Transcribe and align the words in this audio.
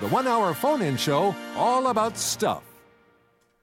the 0.00 0.06
one 0.08 0.26
hour 0.28 0.54
phone 0.54 0.80
in 0.80 0.96
show 0.96 1.34
all 1.56 1.88
about 1.88 2.16
stuff. 2.16 2.62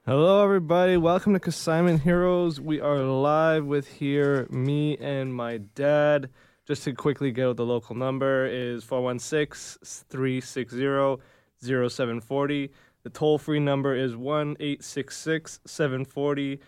Hello, 0.06 0.44
everybody. 0.44 0.98
Welcome 0.98 1.32
to 1.34 1.40
Consignment 1.40 2.02
Heroes. 2.02 2.60
We 2.60 2.82
are 2.82 3.00
live 3.00 3.64
with 3.64 3.88
here, 3.88 4.46
me 4.50 4.98
and 4.98 5.34
my 5.34 5.58
dad. 5.58 6.30
Just 6.68 6.84
to 6.84 6.94
quickly 6.94 7.32
go, 7.32 7.54
the 7.54 7.66
local 7.66 7.96
number 7.96 8.46
is 8.46 8.84
416 8.84 9.80
360 10.10 11.24
0740. 11.62 12.72
The 13.04 13.10
toll 13.10 13.38
free 13.38 13.60
number 13.60 13.96
is 13.96 14.18
1 14.18 14.58
866 14.60 15.62
740 15.66 16.60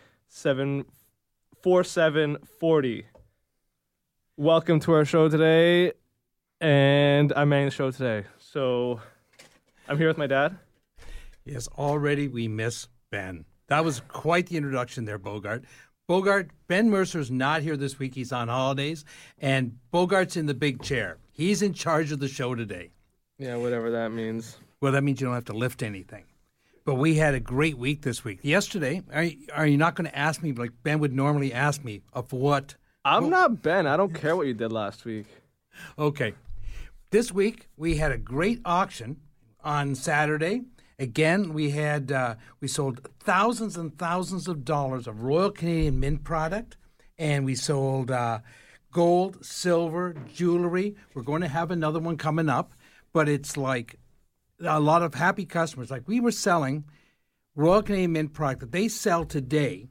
4740. 1.61 3.05
Welcome 4.37 4.79
to 4.79 4.93
our 4.93 5.03
show 5.03 5.27
today, 5.27 5.91
and 6.61 7.33
I'm 7.35 7.49
manning 7.49 7.65
the 7.65 7.71
show 7.71 7.91
today. 7.91 8.23
So 8.39 9.01
I'm 9.89 9.97
here 9.97 10.07
with 10.07 10.17
my 10.17 10.27
dad. 10.27 10.57
Yes, 11.45 11.69
already 11.77 12.27
we 12.27 12.47
miss 12.47 12.87
Ben. 13.09 13.45
That 13.67 13.85
was 13.85 14.01
quite 14.09 14.47
the 14.47 14.57
introduction 14.57 15.05
there, 15.05 15.17
Bogart. 15.17 15.63
Bogart, 16.07 16.51
Ben 16.67 16.89
Mercer's 16.89 17.31
not 17.31 17.61
here 17.61 17.77
this 17.77 17.97
week. 17.97 18.13
He's 18.15 18.31
on 18.31 18.49
holidays, 18.49 19.05
and 19.39 19.77
Bogart's 19.93 20.35
in 20.35 20.45
the 20.45 20.53
big 20.53 20.81
chair. 20.81 21.17
He's 21.31 21.61
in 21.61 21.73
charge 21.73 22.11
of 22.11 22.19
the 22.19 22.27
show 22.27 22.53
today. 22.53 22.91
Yeah, 23.37 23.55
whatever 23.57 23.91
that 23.91 24.11
means. 24.11 24.57
Well, 24.81 24.91
that 24.91 25.03
means 25.03 25.21
you 25.21 25.27
don't 25.27 25.35
have 25.35 25.45
to 25.45 25.53
lift 25.53 25.83
anything. 25.83 26.25
But 26.85 26.95
we 26.95 27.15
had 27.15 27.33
a 27.33 27.39
great 27.39 27.77
week 27.77 28.01
this 28.01 28.23
week. 28.23 28.39
Yesterday, 28.41 29.03
are 29.13 29.23
you, 29.23 29.37
are 29.53 29.67
you 29.67 29.77
not 29.77 29.95
going 29.95 30.09
to 30.09 30.17
ask 30.17 30.41
me 30.41 30.53
like 30.53 30.71
Ben 30.83 30.99
would 30.99 31.13
normally 31.13 31.53
ask 31.53 31.83
me 31.83 32.01
of 32.13 32.31
what? 32.31 32.75
I'm 33.03 33.29
not 33.29 33.61
Ben. 33.61 33.87
I 33.87 33.97
don't 33.97 34.13
care 34.13 34.35
what 34.35 34.47
you 34.47 34.53
did 34.53 34.71
last 34.71 35.05
week. 35.05 35.27
Okay. 35.99 36.33
This 37.11 37.31
week 37.31 37.67
we 37.77 37.97
had 37.97 38.11
a 38.11 38.17
great 38.17 38.61
auction 38.65 39.17
on 39.63 39.95
Saturday. 39.95 40.61
Again, 40.99 41.53
we 41.53 41.71
had 41.71 42.11
uh, 42.11 42.35
we 42.59 42.67
sold 42.67 43.07
thousands 43.19 43.77
and 43.77 43.97
thousands 43.97 44.47
of 44.47 44.65
dollars 44.65 45.07
of 45.07 45.21
Royal 45.21 45.51
Canadian 45.51 45.99
Mint 45.99 46.23
product, 46.23 46.77
and 47.17 47.45
we 47.45 47.53
sold 47.53 48.09
uh, 48.09 48.39
gold, 48.91 49.45
silver, 49.45 50.15
jewelry. 50.33 50.95
We're 51.13 51.21
going 51.21 51.41
to 51.41 51.47
have 51.47 51.69
another 51.69 51.99
one 51.99 52.17
coming 52.17 52.49
up, 52.49 52.73
but 53.13 53.29
it's 53.29 53.57
like 53.57 53.99
a 54.59 54.79
lot 54.79 55.03
of 55.03 55.13
happy 55.13 55.45
customers. 55.45 55.91
Like 55.91 56.07
we 56.07 56.19
were 56.19 56.31
selling 56.31 56.85
Royal 57.55 57.83
Canadian 57.83 58.13
Mint 58.13 58.33
product 58.33 58.61
that 58.61 58.71
they 58.71 58.87
sell 58.87 59.23
today 59.23 59.89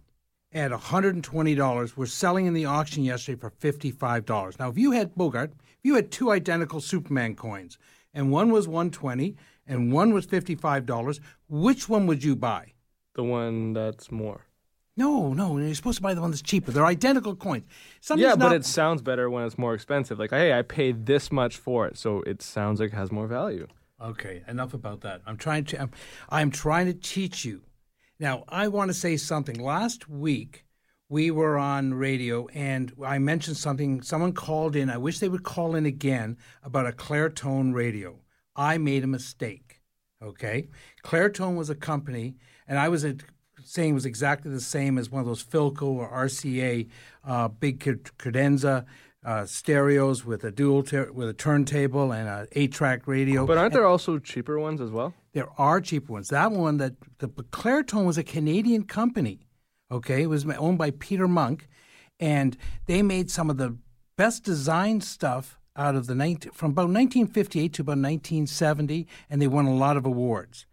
at 0.53 0.71
$120. 0.71 1.97
We're 1.97 2.07
selling 2.07 2.47
in 2.47 2.55
the 2.55 2.65
auction 2.65 3.05
yesterday 3.05 3.39
for 3.39 3.51
$55. 3.51 4.59
Now, 4.59 4.71
if 4.71 4.79
you 4.79 4.93
had 4.93 5.15
Bogart, 5.15 5.53
if 5.53 5.79
you 5.85 5.95
had 5.95 6.11
two 6.11 6.31
identical 6.31 6.81
Superman 6.81 7.35
coins, 7.35 7.79
and 8.15 8.33
one 8.33 8.51
was 8.51 8.67
120 8.67 9.37
and 9.67 9.93
one 9.93 10.13
was 10.13 10.27
$55, 10.27 11.21
which 11.49 11.89
one 11.89 12.07
would 12.07 12.23
you 12.23 12.37
buy? 12.37 12.73
The 13.15 13.25
one 13.25 13.73
that's 13.73 14.11
more. 14.11 14.47
No, 14.99 15.35
no, 15.35 15.59
you're 15.59 15.75
supposed 15.75 15.99
to 15.99 16.03
buy 16.03 16.15
the 16.15 16.23
one 16.23 16.31
that's 16.31 16.41
cheaper. 16.43 16.71
They're 16.71 16.87
identical 16.87 17.37
coins. 17.37 17.65
Something's 18.01 18.29
yeah, 18.29 18.37
but 18.37 18.49
not- 18.49 18.57
it 18.57 18.65
sounds 18.65 19.03
better 19.03 19.29
when 19.29 19.45
it's 19.45 19.59
more 19.59 19.75
expensive. 19.75 20.19
Like, 20.19 20.31
hey, 20.31 20.59
I 20.59 20.63
paid 20.63 21.05
this 21.05 21.31
much 21.31 21.57
for 21.57 21.87
it, 21.87 21.99
so 21.99 22.23
it 22.23 22.41
sounds 22.41 22.81
like 22.81 22.93
it 22.93 22.97
has 22.97 23.13
more 23.13 23.27
value. 23.27 23.67
Okay, 24.01 24.43
enough 24.49 24.75
about 24.75 25.03
that. 25.03 25.23
I'm 25.27 25.37
trying 25.37 25.65
to 25.67 25.83
I'm, 25.83 25.91
I'm 26.29 26.51
trying 26.51 26.87
to 26.87 26.95
teach 26.95 27.45
you. 27.45 27.63
Now, 28.19 28.45
I 28.49 28.69
want 28.69 28.89
to 28.89 28.95
say 28.95 29.17
something. 29.17 29.59
Last 29.59 30.09
week 30.09 30.65
we 31.09 31.31
were 31.31 31.57
on 31.57 31.95
radio 31.95 32.47
and 32.49 32.93
I 33.05 33.19
mentioned 33.19 33.57
something 33.57 34.03
someone 34.03 34.33
called 34.33 34.77
in. 34.77 34.91
I 34.91 34.99
wish 34.99 35.19
they 35.19 35.29
would 35.29 35.45
call 35.45 35.75
in 35.75 35.87
again 35.87 36.37
about 36.63 36.87
a 36.87 36.93
Clairtone 36.93 37.73
radio. 37.75 38.19
I 38.57 38.79
made 38.79 39.05
a 39.05 39.07
mistake. 39.07 39.83
Okay? 40.23 40.69
Clairtone 41.05 41.57
was 41.57 41.71
a 41.71 41.75
company 41.75 42.37
and 42.67 42.79
I 42.79 42.89
was 42.89 43.05
a, 43.05 43.17
saying 43.65 43.91
it 43.91 43.95
was 43.95 44.07
exactly 44.07 44.51
the 44.51 44.61
same 44.61 44.99
as 44.99 45.11
one 45.11 45.21
of 45.21 45.27
those 45.27 45.45
Philco 45.45 45.83
or 45.83 46.09
RCA 46.11 46.89
uh, 47.25 47.49
big 47.49 47.81
credenza 48.19 48.87
uh, 49.25 49.45
stereos 49.45 50.25
with 50.25 50.45
a 50.45 50.53
dual 50.53 50.85
ter- 50.85 51.11
with 51.11 51.29
a 51.29 51.35
turntable 51.35 52.13
and 52.13 52.29
a 52.29 52.47
eight 52.53 52.73
track 52.73 53.07
radio. 53.07 53.45
But 53.45 53.59
aren't 53.59 53.73
there 53.73 53.87
also 53.87 54.19
cheaper 54.19 54.59
ones 54.59 54.81
as 54.81 54.91
well? 54.91 55.15
There 55.33 55.49
are 55.59 55.81
cheaper 55.81 56.13
ones. 56.13 56.29
That 56.29 56.53
one, 56.53 56.77
that 56.79 56.95
the 57.19 57.29
Clairtone 57.29 58.07
was 58.07 58.17
a 58.17 58.23
Canadian 58.23 58.85
company. 58.85 59.41
Okay, 59.91 60.23
it 60.23 60.29
was 60.29 60.47
owned 60.47 60.79
by 60.79 60.93
Peter 60.93 61.29
Munk, 61.29 61.69
and 62.21 62.57
they 62.87 63.03
made 63.03 63.31
some 63.31 63.51
of 63.51 63.57
the 63.57 63.77
best 64.17 64.45
design 64.45 65.01
stuff 65.01 65.59
out 65.77 65.95
of 65.95 66.07
the 66.07 66.15
19, 66.15 66.53
from 66.53 66.71
about 66.73 66.89
1958 66.89 67.73
to 67.75 67.83
about 67.83 67.93
1970, 67.99 69.07
and 69.31 69.41
they 69.41 69.47
won 69.47 69.67
a 69.67 69.75
lot 69.75 69.97
of 69.97 70.07
awards. 70.07 70.67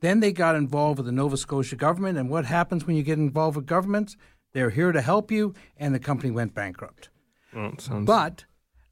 Then 0.00 0.20
they 0.20 0.32
got 0.32 0.56
involved 0.56 0.98
with 0.98 1.06
the 1.06 1.12
Nova 1.12 1.36
Scotia 1.36 1.76
government, 1.76 2.18
and 2.18 2.30
what 2.30 2.46
happens 2.46 2.86
when 2.86 2.96
you 2.96 3.02
get 3.02 3.18
involved 3.18 3.56
with 3.56 3.66
governments? 3.66 4.16
They're 4.52 4.70
here 4.70 4.92
to 4.92 5.00
help 5.00 5.30
you, 5.30 5.54
and 5.76 5.94
the 5.94 5.98
company 6.00 6.30
went 6.30 6.54
bankrupt. 6.54 7.10
It 7.52 7.80
sounds 7.80 8.06
But 8.06 8.44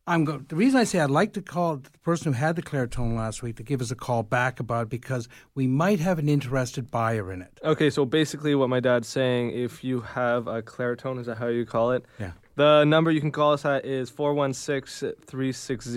I'm 0.06 0.24
go- 0.24 0.38
the 0.38 0.56
reason 0.56 0.78
I 0.80 0.84
say 0.84 1.00
I'd 1.00 1.10
like 1.10 1.32
to 1.34 1.42
call 1.42 1.76
the 1.78 1.90
person 2.02 2.32
who 2.32 2.38
had 2.38 2.56
the 2.56 2.62
Clairtone 2.62 3.14
last 3.16 3.42
week 3.42 3.56
to 3.56 3.62
give 3.62 3.80
us 3.80 3.90
a 3.90 3.94
call 3.94 4.22
back 4.22 4.58
about 4.60 4.84
it 4.84 4.88
because 4.90 5.28
we 5.54 5.66
might 5.66 6.00
have 6.00 6.18
an 6.18 6.28
interested 6.28 6.90
buyer 6.90 7.30
in 7.32 7.42
it. 7.42 7.58
Okay, 7.64 7.90
so 7.90 8.04
basically, 8.04 8.54
what 8.54 8.68
my 8.68 8.80
dad's 8.80 9.08
saying, 9.08 9.50
if 9.50 9.82
you 9.84 10.00
have 10.00 10.46
a 10.46 10.62
Claritone, 10.62 11.18
is 11.18 11.26
that 11.26 11.38
how 11.38 11.48
you 11.48 11.66
call 11.66 11.90
it? 11.92 12.04
Yeah. 12.18 12.32
The 12.58 12.84
number 12.84 13.10
you 13.12 13.20
can 13.20 13.30
call 13.30 13.52
us 13.52 13.64
at 13.64 13.84
is 13.84 14.10
416 14.10 15.12
360 15.24 15.92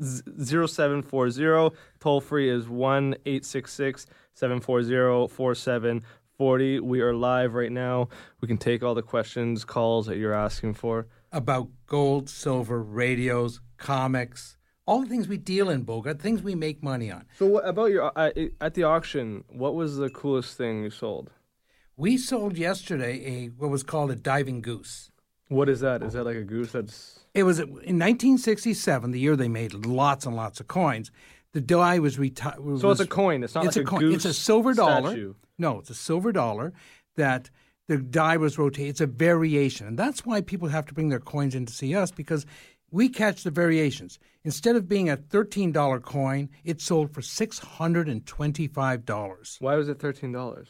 0740. 0.00 1.76
Toll 2.00 2.20
free 2.20 2.50
is 2.50 2.68
1 2.68 3.14
866 3.24 4.06
740 4.34 5.28
4740. 5.32 6.80
We 6.80 7.00
are 7.02 7.14
live 7.14 7.54
right 7.54 7.70
now. 7.70 8.08
We 8.40 8.48
can 8.48 8.58
take 8.58 8.82
all 8.82 8.96
the 8.96 9.02
questions, 9.02 9.64
calls 9.64 10.06
that 10.06 10.16
you're 10.16 10.34
asking 10.34 10.74
for. 10.74 11.06
About 11.30 11.68
gold, 11.86 12.28
silver, 12.28 12.82
radios, 12.82 13.60
comics, 13.76 14.56
all 14.88 15.02
the 15.02 15.08
things 15.08 15.28
we 15.28 15.36
deal 15.36 15.70
in, 15.70 15.82
Bogart, 15.82 16.20
things 16.20 16.42
we 16.42 16.56
make 16.56 16.82
money 16.82 17.12
on. 17.12 17.26
So, 17.38 17.46
what 17.46 17.64
about 17.64 17.92
your 17.92 18.10
uh, 18.18 18.32
at 18.60 18.74
the 18.74 18.82
auction? 18.82 19.44
What 19.46 19.76
was 19.76 19.98
the 19.98 20.10
coolest 20.10 20.56
thing 20.56 20.82
you 20.82 20.90
sold? 20.90 21.30
We 21.98 22.18
sold 22.18 22.58
yesterday 22.58 23.24
a 23.24 23.46
what 23.48 23.70
was 23.70 23.82
called 23.82 24.10
a 24.10 24.16
diving 24.16 24.60
goose. 24.60 25.10
What 25.48 25.68
is 25.68 25.80
that? 25.80 26.02
Is 26.02 26.12
that 26.12 26.24
like 26.24 26.36
a 26.36 26.44
goose 26.44 26.72
that's 26.72 27.20
It 27.32 27.44
was 27.44 27.58
in 27.58 27.68
1967, 27.70 29.12
the 29.12 29.20
year 29.20 29.34
they 29.34 29.48
made 29.48 29.72
lots 29.72 30.26
and 30.26 30.36
lots 30.36 30.60
of 30.60 30.68
coins. 30.68 31.10
The 31.52 31.62
die 31.62 31.98
was 31.98 32.18
retired. 32.18 32.58
So 32.80 32.90
it's 32.90 33.00
a 33.00 33.06
coin. 33.06 33.42
It's 33.42 33.54
not 33.54 33.64
it's 33.64 33.76
like 33.76 33.84
a 33.84 33.88
a 33.88 33.90
coin. 33.90 34.00
goose 34.00 34.14
It's 34.16 34.24
a 34.26 34.34
silver 34.34 34.74
dollar. 34.74 35.08
statue. 35.08 35.34
No, 35.56 35.78
it's 35.78 35.88
a 35.88 35.94
silver 35.94 36.32
dollar 36.32 36.74
that 37.16 37.48
the 37.88 37.96
die 37.96 38.36
was 38.36 38.58
rotated. 38.58 38.90
It's 38.90 39.00
a 39.00 39.06
variation, 39.06 39.86
and 39.86 39.98
that's 39.98 40.26
why 40.26 40.42
people 40.42 40.68
have 40.68 40.84
to 40.86 40.94
bring 40.94 41.08
their 41.08 41.20
coins 41.20 41.54
in 41.54 41.64
to 41.64 41.72
see 41.72 41.94
us 41.94 42.10
because 42.10 42.44
we 42.90 43.08
catch 43.08 43.42
the 43.42 43.50
variations. 43.50 44.18
Instead 44.44 44.76
of 44.76 44.86
being 44.86 45.08
a 45.08 45.16
thirteen 45.16 45.72
dollar 45.72 46.00
coin, 46.00 46.50
it 46.62 46.82
sold 46.82 47.14
for 47.14 47.22
six 47.22 47.58
hundred 47.58 48.06
and 48.06 48.26
twenty-five 48.26 49.06
dollars. 49.06 49.56
Why 49.60 49.76
was 49.76 49.88
it 49.88 49.98
thirteen 49.98 50.32
dollars? 50.32 50.68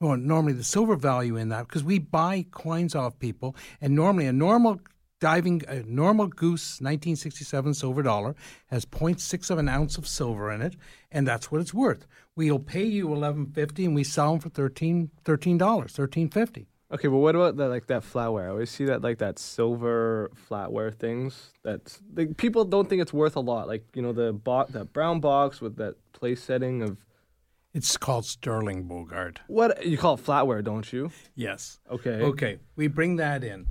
Well, 0.00 0.16
normally 0.16 0.54
the 0.54 0.64
silver 0.64 0.96
value 0.96 1.36
in 1.36 1.50
that 1.50 1.68
because 1.68 1.84
we 1.84 1.98
buy 1.98 2.46
coins 2.50 2.94
off 2.94 3.18
people, 3.18 3.54
and 3.82 3.94
normally 3.94 4.26
a 4.26 4.32
normal 4.32 4.80
diving 5.20 5.62
a 5.68 5.82
normal 5.82 6.26
goose 6.26 6.80
1967 6.80 7.74
silver 7.74 8.02
dollar 8.02 8.34
has 8.68 8.86
0.6 8.86 9.50
of 9.50 9.58
an 9.58 9.68
ounce 9.68 9.98
of 9.98 10.08
silver 10.08 10.50
in 10.50 10.62
it, 10.62 10.74
and 11.12 11.28
that's 11.28 11.52
what 11.52 11.60
it's 11.60 11.74
worth. 11.74 12.06
We'll 12.34 12.58
pay 12.58 12.84
you 12.84 13.08
11.50, 13.08 13.84
and 13.84 13.94
we 13.94 14.02
sell 14.02 14.30
them 14.30 14.40
for 14.40 14.48
13 14.48 15.58
dollars, 15.58 15.92
13.50. 15.92 16.64
Okay, 16.92 17.06
but 17.06 17.18
what 17.18 17.36
about 17.36 17.56
that 17.58 17.68
like 17.68 17.86
that 17.88 18.02
flatware? 18.02 18.46
I 18.46 18.48
always 18.48 18.70
see 18.70 18.86
that 18.86 19.02
like 19.02 19.18
that 19.18 19.38
silver 19.38 20.30
flatware 20.48 20.94
things. 20.94 21.52
That's 21.62 22.00
like 22.16 22.38
people 22.38 22.64
don't 22.64 22.88
think 22.88 23.02
it's 23.02 23.12
worth 23.12 23.36
a 23.36 23.40
lot. 23.40 23.68
Like 23.68 23.84
you 23.94 24.00
know 24.00 24.12
the 24.12 24.32
bo- 24.32 24.66
that 24.70 24.94
brown 24.94 25.20
box 25.20 25.60
with 25.60 25.76
that 25.76 25.94
place 26.12 26.42
setting 26.42 26.82
of 26.82 26.96
It's 27.72 27.96
called 27.96 28.26
sterling 28.26 28.84
Bogart. 28.84 29.40
what 29.46 29.86
you 29.86 29.96
call 29.96 30.14
it 30.14 30.24
flatware, 30.24 30.62
don't 30.62 30.92
you? 30.92 31.10
Yes. 31.34 31.78
Okay. 31.90 32.20
Okay, 32.22 32.58
we 32.76 32.88
bring 32.88 33.16
that 33.16 33.44
in. 33.44 33.66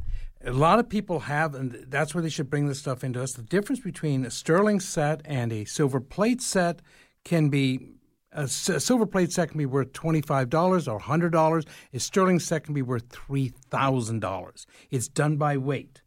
A 0.46 0.54
lot 0.54 0.80
of 0.80 0.88
people 0.88 1.20
have, 1.22 1.54
and 1.54 1.86
that's 1.90 2.16
where 2.16 2.22
they 2.22 2.30
should 2.30 2.50
bring 2.50 2.68
this 2.68 2.80
stuff 2.80 3.04
into 3.04 3.22
us. 3.22 3.34
The 3.34 3.42
difference 3.44 3.82
between 3.82 4.26
a 4.26 4.32
sterling 4.32 4.80
set 4.80 5.22
and 5.26 5.52
a 5.52 5.66
silver 5.66 6.00
plate 6.00 6.42
set 6.42 6.82
can 7.26 7.50
be 7.50 7.90
a, 8.32 8.48
silver 8.48 9.06
plate 9.06 9.34
set 9.34 9.50
can 9.50 9.58
be 9.58 9.66
worth 9.66 9.92
twenty 9.92 10.22
five 10.22 10.50
dollars 10.50 10.88
or 10.88 11.00
hundred 11.00 11.32
dollars. 11.32 11.66
A 11.94 12.00
sterling 12.00 12.40
set 12.40 12.64
can 12.64 12.74
be 12.74 12.82
worth 12.82 13.10
three 13.10 13.50
thousand 13.70 14.22
dollars. 14.22 14.66
It's 14.90 15.10
done 15.10 15.36
by 15.36 15.58
weight, 15.58 16.04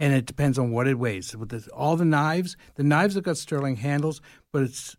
and 0.00 0.14
it 0.14 0.24
depends 0.24 0.58
on 0.58 0.70
what 0.70 0.86
it 0.86 0.98
weighs. 0.98 1.36
With 1.36 1.50
the, 1.50 1.68
all 1.74 1.96
the 1.96 2.06
knives, 2.06 2.56
the 2.76 2.84
knives 2.84 3.16
have 3.16 3.24
got 3.24 3.36
sterling 3.36 3.76
handles, 3.76 4.22
but 4.50 4.62
it's 4.62 4.96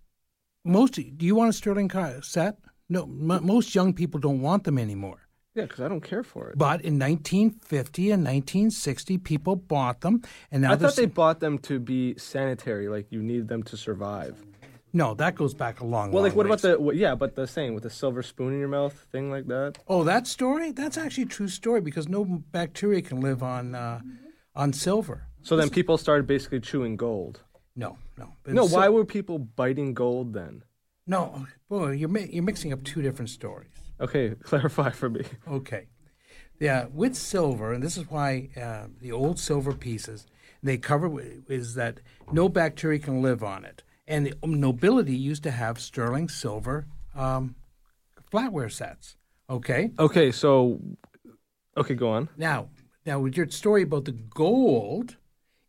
most. 0.65 0.93
Do 0.93 1.25
you 1.25 1.35
want 1.35 1.49
a 1.49 1.53
sterling 1.53 1.89
set? 2.21 2.57
No, 2.89 3.03
m- 3.03 3.45
most 3.45 3.73
young 3.73 3.93
people 3.93 4.19
don't 4.19 4.41
want 4.41 4.63
them 4.63 4.77
anymore. 4.77 5.21
Yeah, 5.55 5.63
because 5.63 5.79
I 5.79 5.87
don't 5.87 6.01
care 6.01 6.21
for 6.23 6.49
it. 6.49 6.57
But 6.57 6.81
in 6.81 6.99
1950 6.99 8.11
and 8.11 8.23
1960, 8.23 9.17
people 9.19 9.55
bought 9.55 10.01
them, 10.01 10.21
and 10.51 10.63
now 10.63 10.73
I 10.73 10.75
thought 10.75 10.97
they 10.97 11.05
bought 11.05 11.39
them 11.39 11.57
to 11.59 11.79
be 11.79 12.17
sanitary, 12.17 12.89
like 12.89 13.07
you 13.09 13.23
need 13.23 13.47
them 13.47 13.63
to 13.63 13.77
survive. 13.77 14.43
no. 14.91 15.13
That 15.13 15.35
goes 15.35 15.53
back 15.53 15.79
a 15.79 15.85
long. 15.85 16.09
Way. 16.09 16.15
Well, 16.15 16.23
like 16.23 16.35
what 16.35 16.49
ways. 16.49 16.63
about 16.65 16.77
the 16.77 16.81
what, 16.83 16.95
yeah, 16.97 17.15
but 17.15 17.35
the 17.35 17.47
saying 17.47 17.73
with 17.73 17.83
the 17.83 17.89
silver 17.89 18.21
spoon 18.21 18.53
in 18.53 18.59
your 18.59 18.67
mouth 18.67 18.93
thing 19.11 19.31
like 19.31 19.47
that. 19.47 19.77
Oh, 19.87 20.03
that 20.03 20.27
story? 20.27 20.71
That's 20.71 20.97
actually 20.97 21.23
a 21.23 21.27
true 21.27 21.47
story 21.47 21.79
because 21.79 22.09
no 22.09 22.25
bacteria 22.25 23.01
can 23.01 23.21
live 23.21 23.41
on 23.41 23.75
uh, 23.75 24.01
on 24.55 24.73
silver. 24.73 25.27
So 25.41 25.55
then 25.55 25.69
people 25.69 25.97
started 25.97 26.27
basically 26.27 26.59
chewing 26.59 26.97
gold. 26.97 27.41
No, 27.77 27.97
no. 28.17 28.33
But 28.43 28.53
No, 28.53 28.65
why 28.65 28.89
were 28.89 29.05
people 29.05 29.39
biting 29.39 29.93
gold 29.93 30.33
then? 30.33 30.63
No, 31.07 31.45
boy, 31.69 31.91
you're 31.91 32.09
mi- 32.09 32.29
you're 32.31 32.43
mixing 32.43 32.73
up 32.73 32.83
two 32.83 33.01
different 33.01 33.29
stories. 33.29 33.71
Okay, 33.99 34.29
clarify 34.43 34.89
for 34.91 35.09
me. 35.09 35.23
Okay. 35.47 35.87
Yeah, 36.59 36.85
with 36.93 37.15
silver, 37.15 37.73
and 37.73 37.83
this 37.83 37.97
is 37.97 38.09
why 38.09 38.49
uh, 38.55 38.87
the 39.01 39.11
old 39.11 39.37
silver 39.39 39.73
pieces 39.73 40.25
they 40.63 40.77
cover 40.77 41.21
is 41.49 41.75
that 41.75 41.99
no 42.31 42.47
bacteria 42.49 42.97
can 42.99 43.21
live 43.21 43.43
on 43.43 43.65
it, 43.65 43.83
and 44.07 44.25
the 44.25 44.33
nobility 44.47 45.15
used 45.15 45.43
to 45.43 45.51
have 45.51 45.79
sterling 45.79 46.29
silver 46.29 46.87
um, 47.13 47.55
flatware 48.31 48.71
sets. 48.71 49.15
Okay. 49.49 49.91
Okay, 49.99 50.31
so 50.31 50.81
okay, 51.77 51.93
go 51.93 52.09
on. 52.09 52.29
Now, 52.37 52.69
now 53.05 53.19
with 53.19 53.37
your 53.37 53.49
story 53.49 53.83
about 53.83 54.05
the 54.05 54.13
gold, 54.13 55.17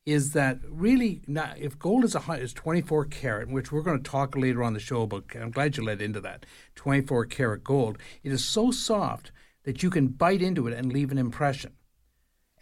is 0.07 0.33
that 0.33 0.61
really 0.69 1.21
not? 1.27 1.59
If 1.59 1.79
gold 1.79 2.05
is 2.05 2.15
a 2.15 2.33
is 2.35 2.55
twenty 2.55 2.81
four 2.81 3.05
karat, 3.05 3.49
which 3.49 3.73
we're 3.73 3.83
going 3.83 4.01
to 4.01 4.11
talk 4.11 4.37
later 4.37 4.63
on 4.63 4.73
the 4.73 4.81
show 4.81 5.05
but 5.05 5.25
I'm 5.35 5.51
glad 5.51 5.77
you 5.77 5.85
led 5.85 6.01
into 6.01 6.21
that. 6.21 6.47
Twenty 6.77 7.05
four 7.05 7.27
karat 7.27 7.65
gold. 7.65 7.99
It 8.23 8.31
is 8.31 8.45
so 8.45 8.71
soft 8.71 9.33
that 9.65 9.83
you 9.83 9.91
can 9.91 10.07
bite 10.07 10.41
into 10.41 10.69
it 10.69 10.75
and 10.75 10.93
leave 10.93 11.11
an 11.11 11.19
impression. 11.19 11.73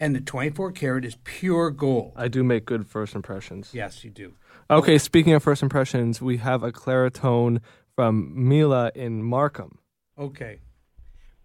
And 0.01 0.17
the 0.17 0.23
twenty 0.23 0.51
four 0.51 0.73
karat 0.73 1.05
is 1.05 1.19
pure 1.23 1.71
gold. 1.71 2.15
I 2.17 2.29
do 2.29 2.43
make 2.43 2.65
good 2.65 2.87
first 2.87 3.15
impressions. 3.15 3.71
Yes, 3.75 4.03
you 4.03 4.11
do. 4.11 4.33
Okay, 4.71 4.97
speaking 4.97 5.35
of 5.35 5.43
first 5.43 5.63
impressions, 5.63 6.23
we 6.23 6.39
have 6.39 6.63
a 6.63 6.73
Claritone 6.73 7.61
from 7.95 8.33
Mila 8.49 8.91
in 8.95 9.23
Markham. 9.23 9.79
Okay, 10.19 10.61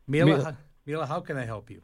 Mila- 0.07 0.25
Mila, 0.38 0.57
Mila 0.86 1.06
how 1.06 1.19
can 1.19 1.36
I 1.36 1.45
help 1.45 1.69
you? 1.69 1.81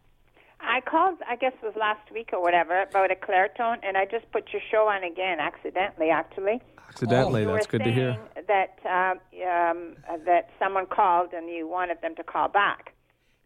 I 0.75 0.81
called, 0.81 1.19
I 1.25 1.37
guess 1.37 1.53
it 1.63 1.65
was 1.65 1.75
last 1.79 2.11
week 2.11 2.31
or 2.33 2.41
whatever, 2.41 2.81
about 2.81 3.09
a 3.09 3.15
Claritone, 3.15 3.77
and 3.81 3.95
I 3.95 4.03
just 4.03 4.29
put 4.33 4.51
your 4.51 4.61
show 4.69 4.89
on 4.89 5.05
again, 5.05 5.39
accidentally, 5.39 6.09
actually. 6.09 6.61
Accidentally, 6.89 7.43
you 7.43 7.47
that's 7.47 7.65
good 7.65 7.85
to 7.85 7.93
hear. 7.93 8.19
That 8.45 8.77
um, 8.85 9.19
um, 9.47 9.95
uh, 10.09 10.17
that 10.25 10.49
someone 10.59 10.85
called 10.85 11.31
and 11.31 11.49
you 11.49 11.65
wanted 11.65 12.01
them 12.01 12.13
to 12.15 12.23
call 12.25 12.49
back. 12.49 12.93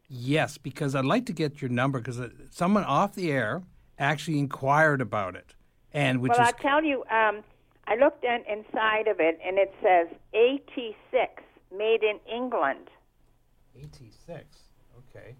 Yes, 0.07 0.57
because 0.57 0.95
I'd 0.95 1.05
like 1.05 1.27
to 1.27 1.33
get 1.33 1.61
your 1.61 1.69
number 1.69 1.99
because 1.99 2.19
someone 2.49 2.83
off 2.83 3.13
the 3.13 3.31
air 3.31 3.61
actually 3.99 4.39
inquired 4.39 4.99
about 4.99 5.35
it, 5.35 5.53
and 5.93 6.21
which 6.21 6.31
well, 6.31 6.41
is 6.41 6.47
I'll 6.47 6.53
tell 6.53 6.83
you, 6.83 7.03
um, 7.11 7.43
I 7.85 7.95
looked 7.95 8.23
in, 8.23 8.43
inside 8.49 9.07
of 9.07 9.19
it, 9.19 9.39
and 9.45 9.59
it 9.59 9.71
says 9.83 10.07
AT6, 10.33 11.27
made 11.77 12.01
in 12.01 12.19
England. 12.27 12.89
86. 13.77 14.47
Okay. 14.97 15.35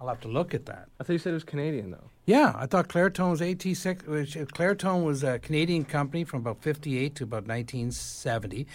I'll 0.00 0.08
have 0.08 0.20
to 0.22 0.28
look 0.28 0.54
at 0.54 0.64
that. 0.66 0.88
I 0.98 1.04
thought 1.04 1.12
you 1.12 1.18
said 1.18 1.30
it 1.30 1.34
was 1.34 1.44
Canadian 1.44 1.90
though. 1.90 2.08
Yeah, 2.24 2.54
I 2.56 2.64
thought 2.66 2.88
Claritone 2.88 3.30
was 3.32 3.42
86. 3.42 4.06
which- 4.06 4.34
Claritone 4.54 5.04
was 5.04 5.22
a 5.22 5.38
Canadian 5.38 5.84
company 5.84 6.24
from 6.24 6.40
about 6.40 6.62
58 6.62 7.14
to 7.16 7.24
about 7.24 7.46
1970. 7.46 8.66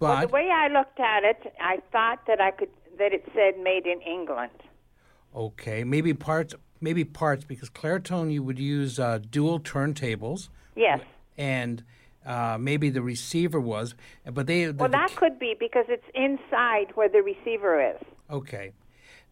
Well, 0.00 0.20
the 0.20 0.28
way 0.28 0.50
I 0.52 0.68
looked 0.68 1.00
at 1.00 1.24
it, 1.24 1.54
I 1.58 1.78
thought 1.90 2.26
that 2.26 2.40
I 2.40 2.50
could 2.50 2.68
that 2.98 3.12
it 3.12 3.24
said 3.34 3.58
made 3.58 3.86
in 3.86 4.00
England. 4.02 4.50
okay, 5.34 5.84
maybe 5.84 6.12
parts, 6.14 6.54
maybe 6.80 7.04
parts, 7.04 7.44
because 7.44 7.68
Claritone 7.70 8.30
you 8.30 8.42
would 8.42 8.58
use 8.58 8.98
uh, 8.98 9.18
dual 9.30 9.60
turntables, 9.60 10.48
Yes. 10.74 11.00
and 11.38 11.82
uh, 12.24 12.56
maybe 12.58 12.88
the 12.90 13.02
receiver 13.02 13.60
was, 13.60 13.94
but 14.30 14.46
they. 14.46 14.70
Well, 14.70 14.88
the- 14.88 14.92
that 14.96 15.14
could 15.16 15.38
be 15.38 15.54
because 15.58 15.86
it's 15.88 16.06
inside 16.14 16.88
where 16.94 17.08
the 17.08 17.22
receiver 17.22 17.80
is. 17.90 18.00
Okay. 18.30 18.72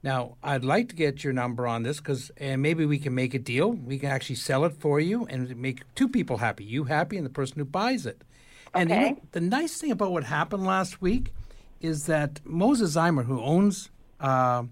Now, 0.04 0.36
I'd 0.42 0.66
like 0.66 0.90
to 0.90 0.94
get 0.94 1.24
your 1.24 1.32
number 1.32 1.66
on 1.66 1.82
this 1.82 1.96
because, 1.96 2.30
and 2.36 2.60
maybe 2.60 2.84
we 2.84 2.98
can 2.98 3.14
make 3.14 3.32
a 3.32 3.38
deal. 3.38 3.72
We 3.72 3.98
can 3.98 4.10
actually 4.10 4.36
sell 4.36 4.66
it 4.66 4.74
for 4.74 5.00
you 5.00 5.24
and 5.30 5.56
make 5.56 5.82
two 5.94 6.10
people 6.10 6.36
happy 6.36 6.62
you 6.62 6.84
happy 6.84 7.16
and 7.16 7.24
the 7.24 7.30
person 7.30 7.58
who 7.58 7.64
buys 7.64 8.04
it. 8.04 8.22
Okay. 8.74 8.82
And 8.82 8.90
you 8.90 8.96
know, 8.96 9.20
the 9.32 9.40
nice 9.40 9.80
thing 9.80 9.90
about 9.90 10.12
what 10.12 10.24
happened 10.24 10.66
last 10.66 11.00
week 11.00 11.32
is 11.80 12.04
that 12.04 12.40
Moses 12.44 12.96
Znaimer, 12.96 13.24
who 13.24 13.40
owns 13.40 13.90
uh, 14.20 14.64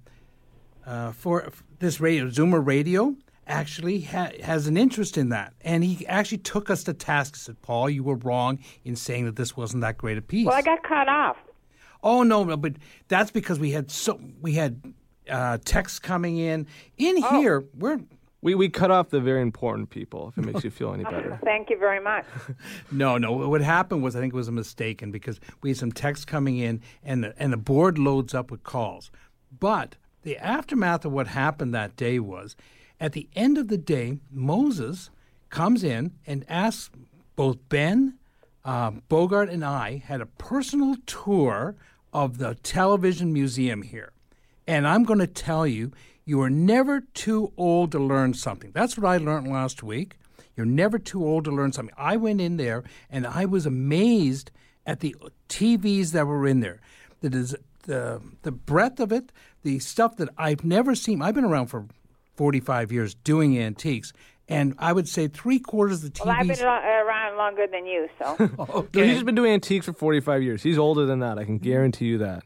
uh, 0.85 1.13
for 1.13 1.51
this 1.79 1.99
radio, 1.99 2.27
Zoomer 2.27 2.65
Radio, 2.65 3.17
actually 3.47 4.03
ha- 4.03 4.33
has 4.43 4.67
an 4.67 4.77
interest 4.77 5.17
in 5.17 5.31
that. 5.31 5.55
And 5.63 5.83
he 5.83 6.07
actually 6.09 6.39
took 6.39 6.69
us 6.69 6.85
to 6.85 6.93
task. 6.93 7.37
He 7.37 7.41
said, 7.41 7.63
Paul, 7.63 7.89
you 7.89 8.05
were 8.05 8.17
wrong 8.17 8.59
in 8.85 8.97
saying 8.97 9.25
that 9.25 9.37
this 9.37 9.57
wasn't 9.57 9.81
that 9.81 9.97
great 9.97 10.19
a 10.19 10.23
piece. 10.23 10.47
Well, 10.47 10.57
I 10.57 10.61
got 10.61 10.83
cut 10.83 11.09
off. 11.09 11.39
Oh 12.03 12.23
no, 12.23 12.45
no, 12.45 12.59
but 12.59 12.75
that's 13.09 13.31
because 13.31 13.59
we 13.59 13.71
had 13.71 13.91
so 13.91 14.21
we 14.41 14.55
had 14.55 14.93
uh, 15.33 15.59
texts 15.65 15.99
coming 15.99 16.39
in. 16.39 16.67
In 16.99 17.17
Oh. 17.25 17.41
here, 17.41 17.65
we're 17.79 17.99
We 18.43 18.55
we 18.57 18.69
cut 18.69 18.91
off 18.91 19.11
the 19.11 19.21
very 19.21 19.41
important 19.41 19.91
people. 19.91 20.29
If 20.29 20.39
it 20.39 20.45
makes 20.47 20.65
you 20.65 20.71
feel 20.71 20.93
any 20.93 21.05
better. 21.05 21.39
Thank 21.45 21.71
you 21.71 21.79
very 21.79 22.01
much. 22.01 22.25
no, 22.91 23.17
no. 23.19 23.33
What 23.33 23.61
happened 23.63 24.03
was 24.03 24.17
I 24.17 24.21
think 24.21 24.33
it 24.33 24.37
was 24.37 24.49
a 24.49 24.53
mistake, 24.53 25.01
and 25.03 25.13
because 25.13 25.39
we 25.63 25.71
had 25.71 25.77
some 25.79 25.93
texts 25.93 26.25
coming 26.25 26.59
in, 26.59 26.81
and 27.05 27.23
the, 27.25 27.35
and 27.39 27.53
the 27.53 27.57
board 27.57 27.99
loads 27.99 28.35
up 28.35 28.51
with 28.51 28.63
calls. 28.65 29.11
But 29.59 29.97
the 30.23 30.37
aftermath 30.39 31.05
of 31.05 31.13
what 31.13 31.29
happened 31.29 31.73
that 31.75 31.97
day 31.97 32.19
was, 32.19 32.57
at 33.01 33.13
the 33.13 33.29
end 33.37 33.59
of 33.59 33.69
the 33.69 33.79
day, 33.79 34.19
Moses 34.31 35.11
comes 35.51 35.85
in 35.85 36.13
and 36.27 36.45
asks 36.49 36.91
both 37.37 37.59
Ben, 37.69 38.19
uh, 38.65 38.91
Bogart, 39.09 39.51
and 39.51 39.65
I 39.65 40.03
had 40.05 40.21
a 40.21 40.27
personal 40.27 40.97
tour 41.07 41.77
of 42.13 42.39
the 42.39 42.55
television 42.57 43.33
museum 43.33 43.83
here. 43.83 44.13
And 44.67 44.87
I'm 44.87 45.05
going 45.05 45.19
to 45.19 45.27
tell 45.27 45.67
you, 45.67 45.93
you 46.25 46.41
are 46.41 46.51
never 46.51 47.01
too 47.01 47.53
old 47.57 47.93
to 47.93 47.99
learn 47.99 48.35
something. 48.35 48.71
That's 48.73 48.97
what 48.97 49.09
I 49.09 49.17
learned 49.17 49.49
last 49.49 49.83
week. 49.83 50.17
You're 50.57 50.67
never 50.67 50.99
too 50.99 51.25
old 51.25 51.45
to 51.47 51.51
learn 51.51 51.73
something. 51.73 51.95
I 51.99 52.17
went 52.17 52.41
in 52.41 52.57
there 52.57 52.85
and 53.11 53.27
I 53.27 53.45
was 53.45 53.67
amazed 53.67 54.51
at 54.87 55.01
the 55.01 55.17
TVs 55.49 56.13
that 56.13 56.27
were 56.27 56.47
in 56.47 56.61
there. 56.61 56.81
The, 57.21 57.57
the, 57.85 58.21
the 58.43 58.53
breadth 58.53 59.01
of 59.01 59.13
it, 59.13 59.33
the 59.63 59.79
stuff 59.79 60.17
that 60.17 60.29
I've 60.37 60.65
never 60.65 60.95
seen. 60.95 61.23
I've 61.23 61.35
been 61.35 61.45
around 61.45 61.67
for 61.69 61.87
45 62.37 62.93
years 62.93 63.15
doing 63.15 63.59
antiques, 63.59 64.13
and 64.49 64.75
I 64.79 64.93
would 64.93 65.09
say 65.09 65.29
three 65.29 65.59
quarters 65.59 66.03
of 66.03 66.13
the 66.13 66.19
TVs. 66.21 66.27
Well, 66.27 66.37
I've 66.37 66.49
been 66.49 66.59
lo- 66.61 66.73
around 66.73 67.37
longer 67.37 67.67
than 67.71 67.87
you, 67.87 68.09
so. 68.19 68.89
No, 68.95 69.05
he's 69.05 69.23
been 69.23 69.35
doing 69.35 69.53
antiques 69.53 69.87
for 69.87 69.93
45 69.93 70.43
years. 70.43 70.63
He's 70.63 70.79
older 70.79 71.07
than 71.07 71.21
that. 71.21 71.39
I 71.39 71.45
can 71.45 71.59
guarantee 71.59 72.07
you 72.07 72.19
that. 72.19 72.43